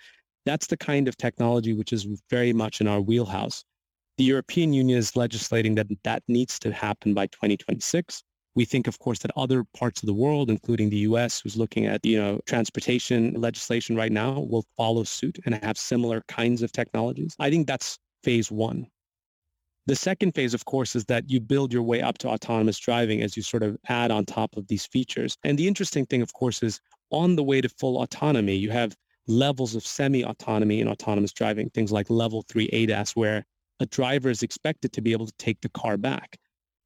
That's 0.47 0.69
the 0.69 0.77
kind 0.77 1.09
of 1.09 1.17
technology 1.17 1.75
which 1.75 1.93
is 1.93 2.07
very 2.31 2.53
much 2.53 2.81
in 2.81 2.87
our 2.87 3.01
wheelhouse. 3.01 3.65
The 4.19 4.25
European 4.25 4.73
Union 4.73 4.99
is 4.99 5.15
legislating 5.15 5.77
that 5.77 5.87
that 6.03 6.25
needs 6.27 6.59
to 6.59 6.73
happen 6.73 7.15
by 7.15 7.29
2026. 7.29 8.25
We 8.57 8.65
think, 8.65 8.89
of 8.89 8.99
course, 8.99 9.21
that 9.21 9.31
other 9.37 9.63
parts 9.77 10.03
of 10.03 10.09
the 10.09 10.13
world, 10.13 10.51
including 10.51 10.91
the 10.91 11.05
U.S., 11.11 11.41
who's 11.41 11.57
looking 11.57 11.87
at 11.87 12.05
you 12.05 12.19
know 12.21 12.41
transportation 12.45 13.35
legislation 13.41 13.95
right 13.95 14.11
now, 14.11 14.41
will 14.41 14.65
follow 14.77 15.05
suit 15.05 15.39
and 15.47 15.55
have 15.63 15.79
similar 15.79 16.25
kinds 16.27 16.63
of 16.63 16.73
technologies. 16.73 17.37
I 17.39 17.49
think 17.49 17.69
that's 17.69 17.97
phase 18.25 18.51
one. 18.51 18.89
The 19.87 19.95
second 19.95 20.35
phase, 20.35 20.53
of 20.53 20.65
course, 20.65 20.97
is 20.97 21.05
that 21.05 21.31
you 21.31 21.39
build 21.39 21.73
your 21.73 21.85
way 21.85 22.03
up 22.03 22.19
to 22.19 22.29
autonomous 22.29 22.79
driving 22.81 23.23
as 23.23 23.37
you 23.37 23.45
sort 23.45 23.63
of 23.63 23.79
add 23.89 24.11
on 24.11 24.27
top 24.27 24.57
of 24.57 24.67
these 24.67 24.85
features. 24.85 25.39
And 25.45 25.57
the 25.57 25.69
interesting 25.69 26.05
thing, 26.07 26.23
of 26.23 26.33
course, 26.33 26.61
is 26.65 26.81
on 27.11 27.37
the 27.37 27.45
way 27.45 27.61
to 27.61 27.69
full 27.69 28.03
autonomy, 28.03 28.57
you 28.57 28.71
have 28.71 28.97
levels 29.29 29.77
of 29.77 29.87
semi-autonomy 29.87 30.81
in 30.81 30.89
autonomous 30.89 31.33
driving, 31.33 31.71
things 31.71 31.93
like 31.93 32.11
level 32.11 32.45
three 32.49 32.69
ADAS, 32.73 33.13
where 33.15 33.47
a 33.81 33.87
driver 33.87 34.31
is 34.31 34.43
expected 34.43 34.93
to 34.93 35.01
be 35.01 35.13
able 35.13 35.27
to 35.27 35.33
take 35.39 35.61
the 35.61 35.69
car 35.71 35.97
back. 35.97 36.39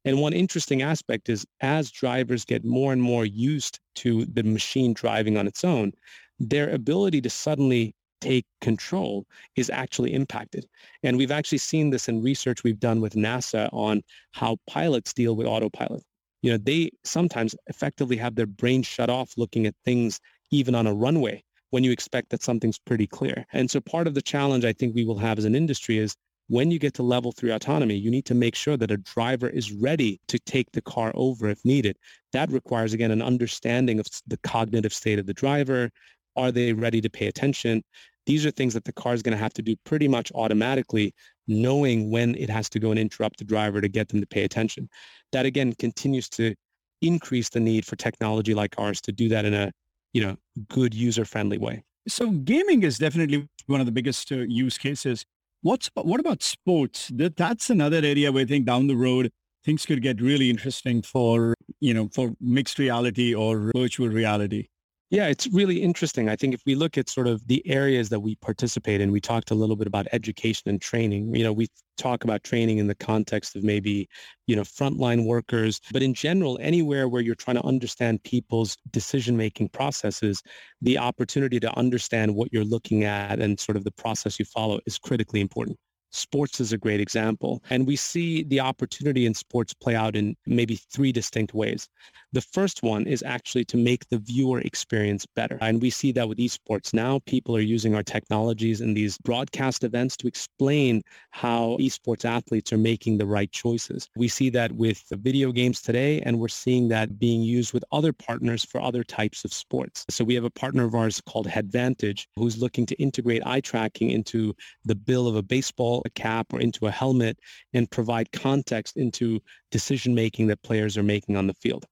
And 0.05 0.19
one 0.19 0.33
interesting 0.33 0.81
aspect 0.81 1.29
is 1.29 1.45
as 1.61 1.91
drivers 1.91 2.45
get 2.45 2.65
more 2.65 2.91
and 2.91 3.01
more 3.01 3.25
used 3.25 3.79
to 3.95 4.25
the 4.25 4.43
machine 4.43 4.93
driving 4.93 5.37
on 5.37 5.47
its 5.47 5.63
own, 5.63 5.93
their 6.39 6.69
ability 6.69 7.21
to 7.21 7.29
suddenly 7.29 7.95
take 8.19 8.45
control 8.61 9.25
is 9.55 9.69
actually 9.69 10.13
impacted. 10.13 10.65
And 11.03 11.17
we've 11.17 11.31
actually 11.31 11.57
seen 11.57 11.89
this 11.89 12.07
in 12.07 12.21
research 12.21 12.63
we've 12.63 12.79
done 12.79 13.01
with 13.01 13.13
NASA 13.13 13.69
on 13.73 14.01
how 14.31 14.57
pilots 14.67 15.13
deal 15.13 15.35
with 15.35 15.47
autopilot. 15.47 16.03
You 16.41 16.51
know, 16.51 16.57
they 16.57 16.91
sometimes 17.03 17.55
effectively 17.67 18.17
have 18.17 18.35
their 18.35 18.45
brain 18.45 18.83
shut 18.83 19.09
off 19.09 19.33
looking 19.37 19.65
at 19.65 19.75
things 19.85 20.19
even 20.51 20.75
on 20.75 20.87
a 20.87 20.93
runway 20.93 21.43
when 21.69 21.83
you 21.83 21.91
expect 21.91 22.29
that 22.29 22.43
something's 22.43 22.77
pretty 22.77 23.07
clear. 23.07 23.45
And 23.53 23.71
so 23.71 23.79
part 23.81 24.07
of 24.07 24.13
the 24.13 24.21
challenge 24.21 24.65
I 24.65 24.73
think 24.73 24.93
we 24.93 25.05
will 25.05 25.17
have 25.17 25.37
as 25.37 25.45
an 25.45 25.55
industry 25.55 25.97
is 25.97 26.15
when 26.47 26.71
you 26.71 26.79
get 26.79 26.93
to 26.95 27.03
level 27.03 27.31
three 27.31 27.51
autonomy, 27.51 27.95
you 27.95 28.11
need 28.11 28.25
to 28.25 28.33
make 28.33 28.55
sure 28.55 28.77
that 28.77 28.91
a 28.91 28.97
driver 28.97 29.47
is 29.47 29.71
ready 29.71 30.19
to 30.27 30.39
take 30.39 30.71
the 30.71 30.81
car 30.81 31.11
over 31.15 31.47
if 31.47 31.63
needed. 31.65 31.97
That 32.31 32.51
requires, 32.51 32.93
again, 32.93 33.11
an 33.11 33.21
understanding 33.21 33.99
of 33.99 34.07
the 34.27 34.37
cognitive 34.37 34.93
state 34.93 35.19
of 35.19 35.25
the 35.25 35.33
driver. 35.33 35.89
Are 36.35 36.51
they 36.51 36.73
ready 36.73 37.01
to 37.01 37.09
pay 37.09 37.27
attention? 37.27 37.83
These 38.25 38.45
are 38.45 38.51
things 38.51 38.73
that 38.73 38.85
the 38.85 38.93
car 38.93 39.13
is 39.13 39.21
going 39.21 39.37
to 39.37 39.43
have 39.43 39.53
to 39.53 39.61
do 39.61 39.75
pretty 39.85 40.07
much 40.07 40.31
automatically, 40.33 41.13
knowing 41.47 42.09
when 42.09 42.35
it 42.35 42.49
has 42.49 42.69
to 42.69 42.79
go 42.79 42.91
and 42.91 42.99
interrupt 42.99 43.39
the 43.39 43.45
driver 43.45 43.81
to 43.81 43.87
get 43.87 44.09
them 44.09 44.21
to 44.21 44.27
pay 44.27 44.43
attention. 44.43 44.89
That, 45.31 45.45
again, 45.45 45.73
continues 45.73 46.29
to 46.29 46.55
increase 47.01 47.49
the 47.49 47.59
need 47.59 47.85
for 47.85 47.95
technology 47.95 48.53
like 48.53 48.75
ours 48.77 49.01
to 49.01 49.11
do 49.11 49.29
that 49.29 49.45
in 49.45 49.53
a 49.53 49.71
you 50.13 50.23
know, 50.23 50.37
good 50.69 50.93
user-friendly 50.93 51.57
way. 51.57 51.83
So 52.07 52.29
gaming 52.29 52.83
is 52.83 52.97
definitely 52.97 53.49
one 53.65 53.79
of 53.79 53.87
the 53.87 53.91
biggest 53.91 54.31
uh, 54.31 54.37
use 54.47 54.77
cases. 54.77 55.25
What's 55.63 55.89
what 55.95 56.19
about 56.19 56.43
sports? 56.43 57.09
That 57.15 57.37
that's 57.37 57.69
another 57.69 58.01
area 58.03 58.31
where 58.31 58.43
I 58.43 58.45
think 58.45 58.65
down 58.65 58.87
the 58.87 58.97
road 58.97 59.31
things 59.63 59.85
could 59.85 60.01
get 60.01 60.21
really 60.21 60.49
interesting 60.49 61.01
for 61.01 61.55
you 61.79 61.93
know 61.93 62.09
for 62.13 62.33
mixed 62.41 62.77
reality 62.79 63.33
or 63.33 63.71
virtual 63.73 64.09
reality. 64.09 64.67
Yeah, 65.13 65.27
it's 65.27 65.45
really 65.53 65.79
interesting. 65.79 66.27
I 66.27 66.35
think 66.35 66.55
if 66.55 66.61
we 66.65 66.73
look 66.73 66.97
at 66.97 67.07
sort 67.07 67.27
of 67.27 67.47
the 67.47 67.61
areas 67.67 68.09
that 68.09 68.21
we 68.21 68.33
participate 68.37 68.99
in, 68.99 69.11
we 69.11 69.21
talked 69.21 69.51
a 69.51 69.53
little 69.55 69.75
bit 69.75 69.85
about 69.85 70.07
education 70.11 70.67
and 70.71 70.81
training. 70.81 71.35
You 71.35 71.43
know, 71.43 71.53
we 71.53 71.67
talk 71.97 72.23
about 72.23 72.43
training 72.43 72.79
in 72.79 72.87
the 72.87 72.95
context 72.95 73.55
of 73.55 73.63
maybe, 73.63 74.09
you 74.47 74.55
know, 74.55 74.63
frontline 74.63 75.25
workers, 75.27 75.79
but 75.91 76.01
in 76.01 76.15
general, 76.15 76.57
anywhere 76.59 77.07
where 77.07 77.21
you're 77.21 77.35
trying 77.35 77.57
to 77.57 77.63
understand 77.65 78.23
people's 78.23 78.75
decision-making 78.89 79.69
processes, 79.69 80.41
the 80.81 80.97
opportunity 80.97 81.59
to 81.59 81.77
understand 81.77 82.33
what 82.33 82.51
you're 82.51 82.65
looking 82.65 83.03
at 83.03 83.39
and 83.39 83.59
sort 83.59 83.75
of 83.77 83.83
the 83.83 83.91
process 83.91 84.39
you 84.39 84.45
follow 84.45 84.79
is 84.87 84.97
critically 84.97 85.41
important. 85.41 85.77
Sports 86.11 86.59
is 86.59 86.73
a 86.73 86.77
great 86.77 86.99
example. 87.01 87.63
And 87.69 87.85
we 87.87 87.95
see 87.95 88.43
the 88.43 88.59
opportunity 88.61 89.27
in 89.27 89.35
sports 89.35 89.73
play 89.75 89.95
out 89.95 90.15
in 90.15 90.35
maybe 90.47 90.75
three 90.91 91.11
distinct 91.11 91.53
ways. 91.53 91.87
The 92.33 92.41
first 92.41 92.81
one 92.81 93.05
is 93.05 93.21
actually 93.21 93.63
to 93.65 93.77
make 93.77 94.09
the 94.09 94.17
viewer 94.17 94.59
experience 94.61 95.23
better. 95.23 95.59
And 95.61 95.79
we 95.79 95.91
see 95.91 96.11
that 96.13 96.27
with 96.27 96.39
esports 96.39 96.91
now. 96.91 97.19
People 97.27 97.55
are 97.55 97.59
using 97.59 97.93
our 97.93 98.01
technologies 98.01 98.81
in 98.81 98.95
these 98.95 99.19
broadcast 99.19 99.83
events 99.83 100.17
to 100.17 100.27
explain 100.27 101.03
how 101.29 101.77
esports 101.79 102.25
athletes 102.25 102.73
are 102.73 102.79
making 102.79 103.19
the 103.19 103.27
right 103.27 103.51
choices. 103.51 104.09
We 104.15 104.27
see 104.27 104.49
that 104.49 104.71
with 104.71 105.03
video 105.11 105.51
games 105.51 105.79
today, 105.79 106.21
and 106.21 106.39
we're 106.39 106.47
seeing 106.47 106.87
that 106.87 107.19
being 107.19 107.43
used 107.43 107.71
with 107.71 107.85
other 107.91 108.11
partners 108.11 108.65
for 108.65 108.81
other 108.81 109.03
types 109.03 109.45
of 109.45 109.53
sports. 109.53 110.03
So 110.09 110.23
we 110.23 110.33
have 110.33 110.43
a 110.43 110.49
partner 110.49 110.85
of 110.85 110.95
ours 110.95 111.21
called 111.21 111.45
Headvantage 111.45 112.27
who's 112.35 112.57
looking 112.57 112.87
to 112.87 112.95
integrate 112.95 113.45
eye 113.45 113.61
tracking 113.61 114.09
into 114.09 114.55
the 114.85 114.95
bill 114.95 115.27
of 115.27 115.35
a 115.35 115.43
baseball 115.43 116.03
cap 116.15 116.51
or 116.51 116.59
into 116.59 116.87
a 116.87 116.91
helmet 116.91 117.37
and 117.73 117.91
provide 117.91 118.31
context 118.31 118.97
into 118.97 119.39
decision 119.69 120.15
making 120.15 120.47
that 120.47 120.63
players 120.63 120.97
are 120.97 121.03
making 121.03 121.37
on 121.37 121.45
the 121.45 121.53
field. 121.53 121.85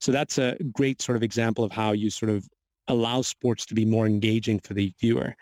So 0.00 0.12
that's 0.12 0.38
a 0.38 0.56
great 0.72 1.02
sort 1.02 1.16
of 1.16 1.22
example 1.22 1.64
of 1.64 1.72
how 1.72 1.92
you 1.92 2.10
sort 2.10 2.30
of 2.30 2.48
allow 2.88 3.22
sports 3.22 3.66
to 3.66 3.74
be 3.74 3.84
more 3.84 4.06
engaging 4.06 4.60
for 4.60 4.74
the 4.74 4.92
viewer. 5.00 5.34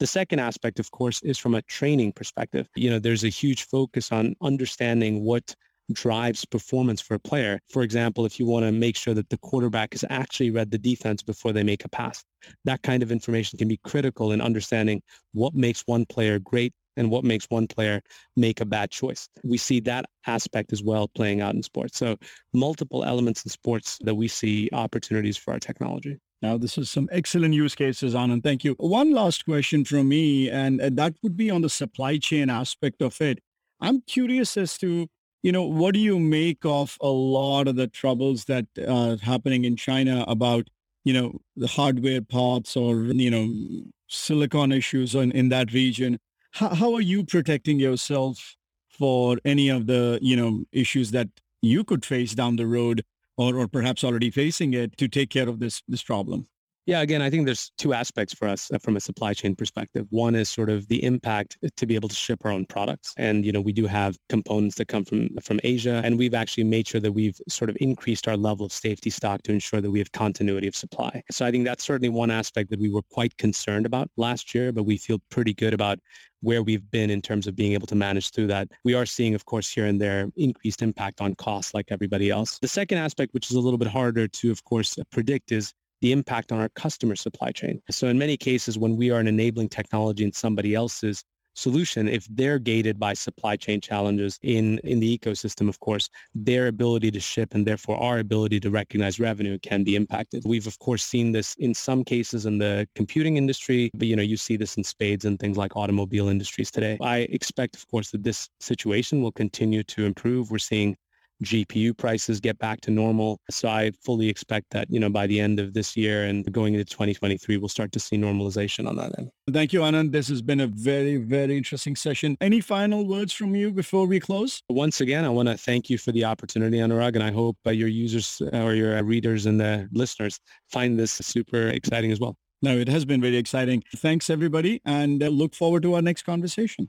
The 0.00 0.06
second 0.06 0.38
aspect, 0.38 0.78
of 0.78 0.90
course, 0.90 1.22
is 1.22 1.38
from 1.38 1.54
a 1.54 1.62
training 1.62 2.12
perspective. 2.12 2.68
You 2.76 2.90
know, 2.90 2.98
there's 2.98 3.24
a 3.24 3.28
huge 3.28 3.64
focus 3.64 4.12
on 4.12 4.36
understanding 4.40 5.24
what 5.24 5.54
drives 5.92 6.44
performance 6.44 7.00
for 7.00 7.14
a 7.14 7.18
player. 7.18 7.60
For 7.70 7.82
example, 7.82 8.26
if 8.26 8.38
you 8.38 8.46
want 8.46 8.66
to 8.66 8.72
make 8.72 8.96
sure 8.96 9.14
that 9.14 9.30
the 9.30 9.38
quarterback 9.38 9.94
has 9.94 10.04
actually 10.10 10.50
read 10.50 10.70
the 10.70 10.78
defense 10.78 11.22
before 11.22 11.52
they 11.52 11.62
make 11.62 11.84
a 11.84 11.88
pass, 11.88 12.24
that 12.64 12.82
kind 12.82 13.02
of 13.02 13.10
information 13.10 13.58
can 13.58 13.68
be 13.68 13.78
critical 13.78 14.32
in 14.32 14.40
understanding 14.40 15.02
what 15.32 15.54
makes 15.54 15.82
one 15.86 16.04
player 16.06 16.38
great 16.38 16.72
and 16.96 17.10
what 17.10 17.24
makes 17.24 17.46
one 17.48 17.66
player 17.66 18.02
make 18.36 18.60
a 18.60 18.66
bad 18.66 18.90
choice. 18.90 19.28
We 19.44 19.56
see 19.56 19.80
that 19.80 20.04
aspect 20.26 20.72
as 20.72 20.82
well 20.82 21.08
playing 21.08 21.40
out 21.40 21.54
in 21.54 21.62
sports. 21.62 21.96
So 21.96 22.16
multiple 22.52 23.04
elements 23.04 23.44
in 23.44 23.50
sports 23.50 23.98
that 24.02 24.14
we 24.14 24.28
see 24.28 24.68
opportunities 24.72 25.36
for 25.36 25.52
our 25.52 25.60
technology. 25.60 26.18
Now, 26.42 26.56
this 26.56 26.78
is 26.78 26.90
some 26.90 27.08
excellent 27.10 27.54
use 27.54 27.74
cases, 27.74 28.14
Anand. 28.14 28.44
Thank 28.44 28.62
you. 28.62 28.74
One 28.78 29.12
last 29.12 29.44
question 29.44 29.84
from 29.84 30.08
me, 30.08 30.48
and 30.48 30.80
uh, 30.80 30.90
that 30.92 31.14
would 31.22 31.36
be 31.36 31.50
on 31.50 31.62
the 31.62 31.68
supply 31.68 32.18
chain 32.18 32.48
aspect 32.48 33.02
of 33.02 33.20
it. 33.20 33.40
I'm 33.80 34.02
curious 34.02 34.56
as 34.56 34.78
to, 34.78 35.08
you 35.42 35.52
know, 35.52 35.64
what 35.64 35.94
do 35.94 36.00
you 36.00 36.18
make 36.18 36.64
of 36.64 36.96
a 37.00 37.08
lot 37.08 37.68
of 37.68 37.76
the 37.76 37.86
troubles 37.86 38.44
that 38.46 38.66
are 38.88 39.16
happening 39.18 39.64
in 39.64 39.76
China 39.76 40.24
about, 40.28 40.68
you 41.04 41.12
know, 41.12 41.40
the 41.56 41.68
hardware 41.68 42.22
parts 42.22 42.76
or, 42.76 43.04
you 43.04 43.30
know, 43.30 43.84
silicon 44.08 44.72
issues 44.72 45.14
in, 45.14 45.30
in 45.32 45.48
that 45.50 45.72
region? 45.72 46.18
how, 46.52 46.74
how 46.74 46.94
are 46.94 47.00
you 47.00 47.24
protecting 47.24 47.78
yourself 47.78 48.56
for 48.88 49.38
any 49.44 49.68
of 49.68 49.86
the 49.86 50.18
you 50.20 50.36
know 50.36 50.64
issues 50.72 51.10
that 51.12 51.28
you 51.62 51.84
could 51.84 52.04
face 52.04 52.34
down 52.34 52.56
the 52.56 52.66
road 52.66 53.04
or, 53.36 53.56
or 53.56 53.68
perhaps 53.68 54.02
already 54.02 54.30
facing 54.30 54.74
it 54.74 54.96
to 54.96 55.08
take 55.08 55.30
care 55.30 55.48
of 55.48 55.60
this 55.60 55.82
this 55.88 56.02
problem 56.02 56.48
yeah, 56.88 57.02
again, 57.02 57.20
I 57.20 57.28
think 57.28 57.44
there's 57.44 57.70
two 57.76 57.92
aspects 57.92 58.32
for 58.32 58.48
us 58.48 58.70
uh, 58.72 58.78
from 58.78 58.96
a 58.96 59.00
supply 59.00 59.34
chain 59.34 59.54
perspective. 59.54 60.06
One 60.08 60.34
is 60.34 60.48
sort 60.48 60.70
of 60.70 60.88
the 60.88 61.04
impact 61.04 61.58
to 61.76 61.86
be 61.86 61.94
able 61.94 62.08
to 62.08 62.14
ship 62.14 62.40
our 62.46 62.50
own 62.50 62.64
products. 62.64 63.12
And, 63.18 63.44
you 63.44 63.52
know, 63.52 63.60
we 63.60 63.74
do 63.74 63.86
have 63.86 64.16
components 64.30 64.76
that 64.76 64.88
come 64.88 65.04
from, 65.04 65.28
from 65.42 65.60
Asia, 65.64 66.00
and 66.02 66.16
we've 66.16 66.32
actually 66.32 66.64
made 66.64 66.88
sure 66.88 66.98
that 67.02 67.12
we've 67.12 67.38
sort 67.46 67.68
of 67.68 67.76
increased 67.78 68.26
our 68.26 68.38
level 68.38 68.64
of 68.64 68.72
safety 68.72 69.10
stock 69.10 69.42
to 69.42 69.52
ensure 69.52 69.82
that 69.82 69.90
we 69.90 69.98
have 69.98 70.12
continuity 70.12 70.66
of 70.66 70.74
supply. 70.74 71.22
So 71.30 71.44
I 71.44 71.50
think 71.50 71.66
that's 71.66 71.84
certainly 71.84 72.08
one 72.08 72.30
aspect 72.30 72.70
that 72.70 72.80
we 72.80 72.90
were 72.90 73.02
quite 73.10 73.36
concerned 73.36 73.84
about 73.84 74.10
last 74.16 74.54
year, 74.54 74.72
but 74.72 74.84
we 74.84 74.96
feel 74.96 75.18
pretty 75.28 75.52
good 75.52 75.74
about 75.74 75.98
where 76.40 76.62
we've 76.62 76.90
been 76.90 77.10
in 77.10 77.20
terms 77.20 77.46
of 77.46 77.54
being 77.54 77.72
able 77.72 77.86
to 77.88 77.96
manage 77.96 78.30
through 78.30 78.46
that. 78.46 78.68
We 78.84 78.94
are 78.94 79.04
seeing, 79.04 79.34
of 79.34 79.44
course, 79.44 79.68
here 79.70 79.84
and 79.84 80.00
there 80.00 80.30
increased 80.36 80.80
impact 80.80 81.20
on 81.20 81.34
costs 81.34 81.74
like 81.74 81.88
everybody 81.90 82.30
else. 82.30 82.58
The 82.60 82.68
second 82.68 82.96
aspect, 82.96 83.34
which 83.34 83.50
is 83.50 83.56
a 83.56 83.60
little 83.60 83.78
bit 83.78 83.88
harder 83.88 84.26
to, 84.26 84.50
of 84.50 84.64
course, 84.64 84.96
predict 85.10 85.52
is 85.52 85.74
the 86.00 86.12
impact 86.12 86.52
on 86.52 86.60
our 86.60 86.68
customer 86.70 87.16
supply 87.16 87.52
chain. 87.52 87.80
So 87.90 88.08
in 88.08 88.18
many 88.18 88.36
cases, 88.36 88.78
when 88.78 88.96
we 88.96 89.10
are 89.10 89.20
an 89.20 89.28
enabling 89.28 89.68
technology 89.68 90.24
in 90.24 90.32
somebody 90.32 90.74
else's 90.74 91.24
solution, 91.54 92.08
if 92.08 92.24
they're 92.30 92.60
gated 92.60 93.00
by 93.00 93.12
supply 93.12 93.56
chain 93.56 93.80
challenges 93.80 94.38
in, 94.42 94.78
in 94.84 95.00
the 95.00 95.18
ecosystem, 95.18 95.68
of 95.68 95.80
course, 95.80 96.08
their 96.34 96.68
ability 96.68 97.10
to 97.10 97.18
ship 97.18 97.52
and 97.52 97.66
therefore 97.66 97.96
our 97.96 98.20
ability 98.20 98.60
to 98.60 98.70
recognize 98.70 99.18
revenue 99.18 99.58
can 99.58 99.82
be 99.82 99.96
impacted. 99.96 100.44
We've, 100.46 100.68
of 100.68 100.78
course, 100.78 101.02
seen 101.04 101.32
this 101.32 101.56
in 101.58 101.74
some 101.74 102.04
cases 102.04 102.46
in 102.46 102.58
the 102.58 102.88
computing 102.94 103.36
industry, 103.36 103.90
but, 103.94 104.06
you 104.06 104.14
know, 104.14 104.22
you 104.22 104.36
see 104.36 104.56
this 104.56 104.76
in 104.76 104.84
spades 104.84 105.24
and 105.24 105.38
things 105.40 105.56
like 105.56 105.74
automobile 105.74 106.28
industries 106.28 106.70
today. 106.70 106.96
I 107.00 107.26
expect, 107.30 107.74
of 107.74 107.86
course, 107.88 108.12
that 108.12 108.22
this 108.22 108.48
situation 108.60 109.20
will 109.20 109.32
continue 109.32 109.82
to 109.82 110.04
improve. 110.04 110.52
We're 110.52 110.58
seeing 110.58 110.96
GPU 111.44 111.96
prices 111.96 112.40
get 112.40 112.58
back 112.58 112.80
to 112.82 112.90
normal. 112.90 113.40
So 113.50 113.68
I 113.68 113.92
fully 114.02 114.28
expect 114.28 114.70
that, 114.70 114.90
you 114.90 115.00
know, 115.00 115.08
by 115.08 115.26
the 115.26 115.40
end 115.40 115.60
of 115.60 115.74
this 115.74 115.96
year 115.96 116.24
and 116.24 116.50
going 116.52 116.74
into 116.74 116.84
2023, 116.84 117.56
we'll 117.56 117.68
start 117.68 117.92
to 117.92 118.00
see 118.00 118.16
normalization 118.16 118.88
on 118.88 118.96
that 118.96 119.18
end. 119.18 119.30
Thank 119.52 119.72
you, 119.72 119.80
Anand. 119.80 120.12
This 120.12 120.28
has 120.28 120.42
been 120.42 120.60
a 120.60 120.66
very, 120.66 121.16
very 121.16 121.56
interesting 121.56 121.96
session. 121.96 122.36
Any 122.40 122.60
final 122.60 123.06
words 123.06 123.32
from 123.32 123.54
you 123.54 123.70
before 123.70 124.06
we 124.06 124.20
close? 124.20 124.62
Once 124.68 125.00
again, 125.00 125.24
I 125.24 125.28
want 125.28 125.48
to 125.48 125.56
thank 125.56 125.90
you 125.90 125.98
for 125.98 126.12
the 126.12 126.24
opportunity, 126.24 126.78
Anurag, 126.78 127.14
and 127.14 127.22
I 127.22 127.30
hope 127.30 127.56
uh, 127.66 127.70
your 127.70 127.88
users 127.88 128.40
uh, 128.52 128.58
or 128.58 128.74
your 128.74 129.02
readers 129.02 129.46
and 129.46 129.60
the 129.60 129.88
listeners 129.92 130.38
find 130.70 130.98
this 130.98 131.12
super 131.12 131.68
exciting 131.68 132.12
as 132.12 132.20
well. 132.20 132.36
No, 132.60 132.76
it 132.76 132.88
has 132.88 133.04
been 133.04 133.20
very 133.20 133.36
exciting. 133.36 133.84
Thanks, 133.96 134.28
everybody, 134.28 134.80
and 134.84 135.22
uh, 135.22 135.28
look 135.28 135.54
forward 135.54 135.82
to 135.84 135.94
our 135.94 136.02
next 136.02 136.22
conversation. 136.22 136.86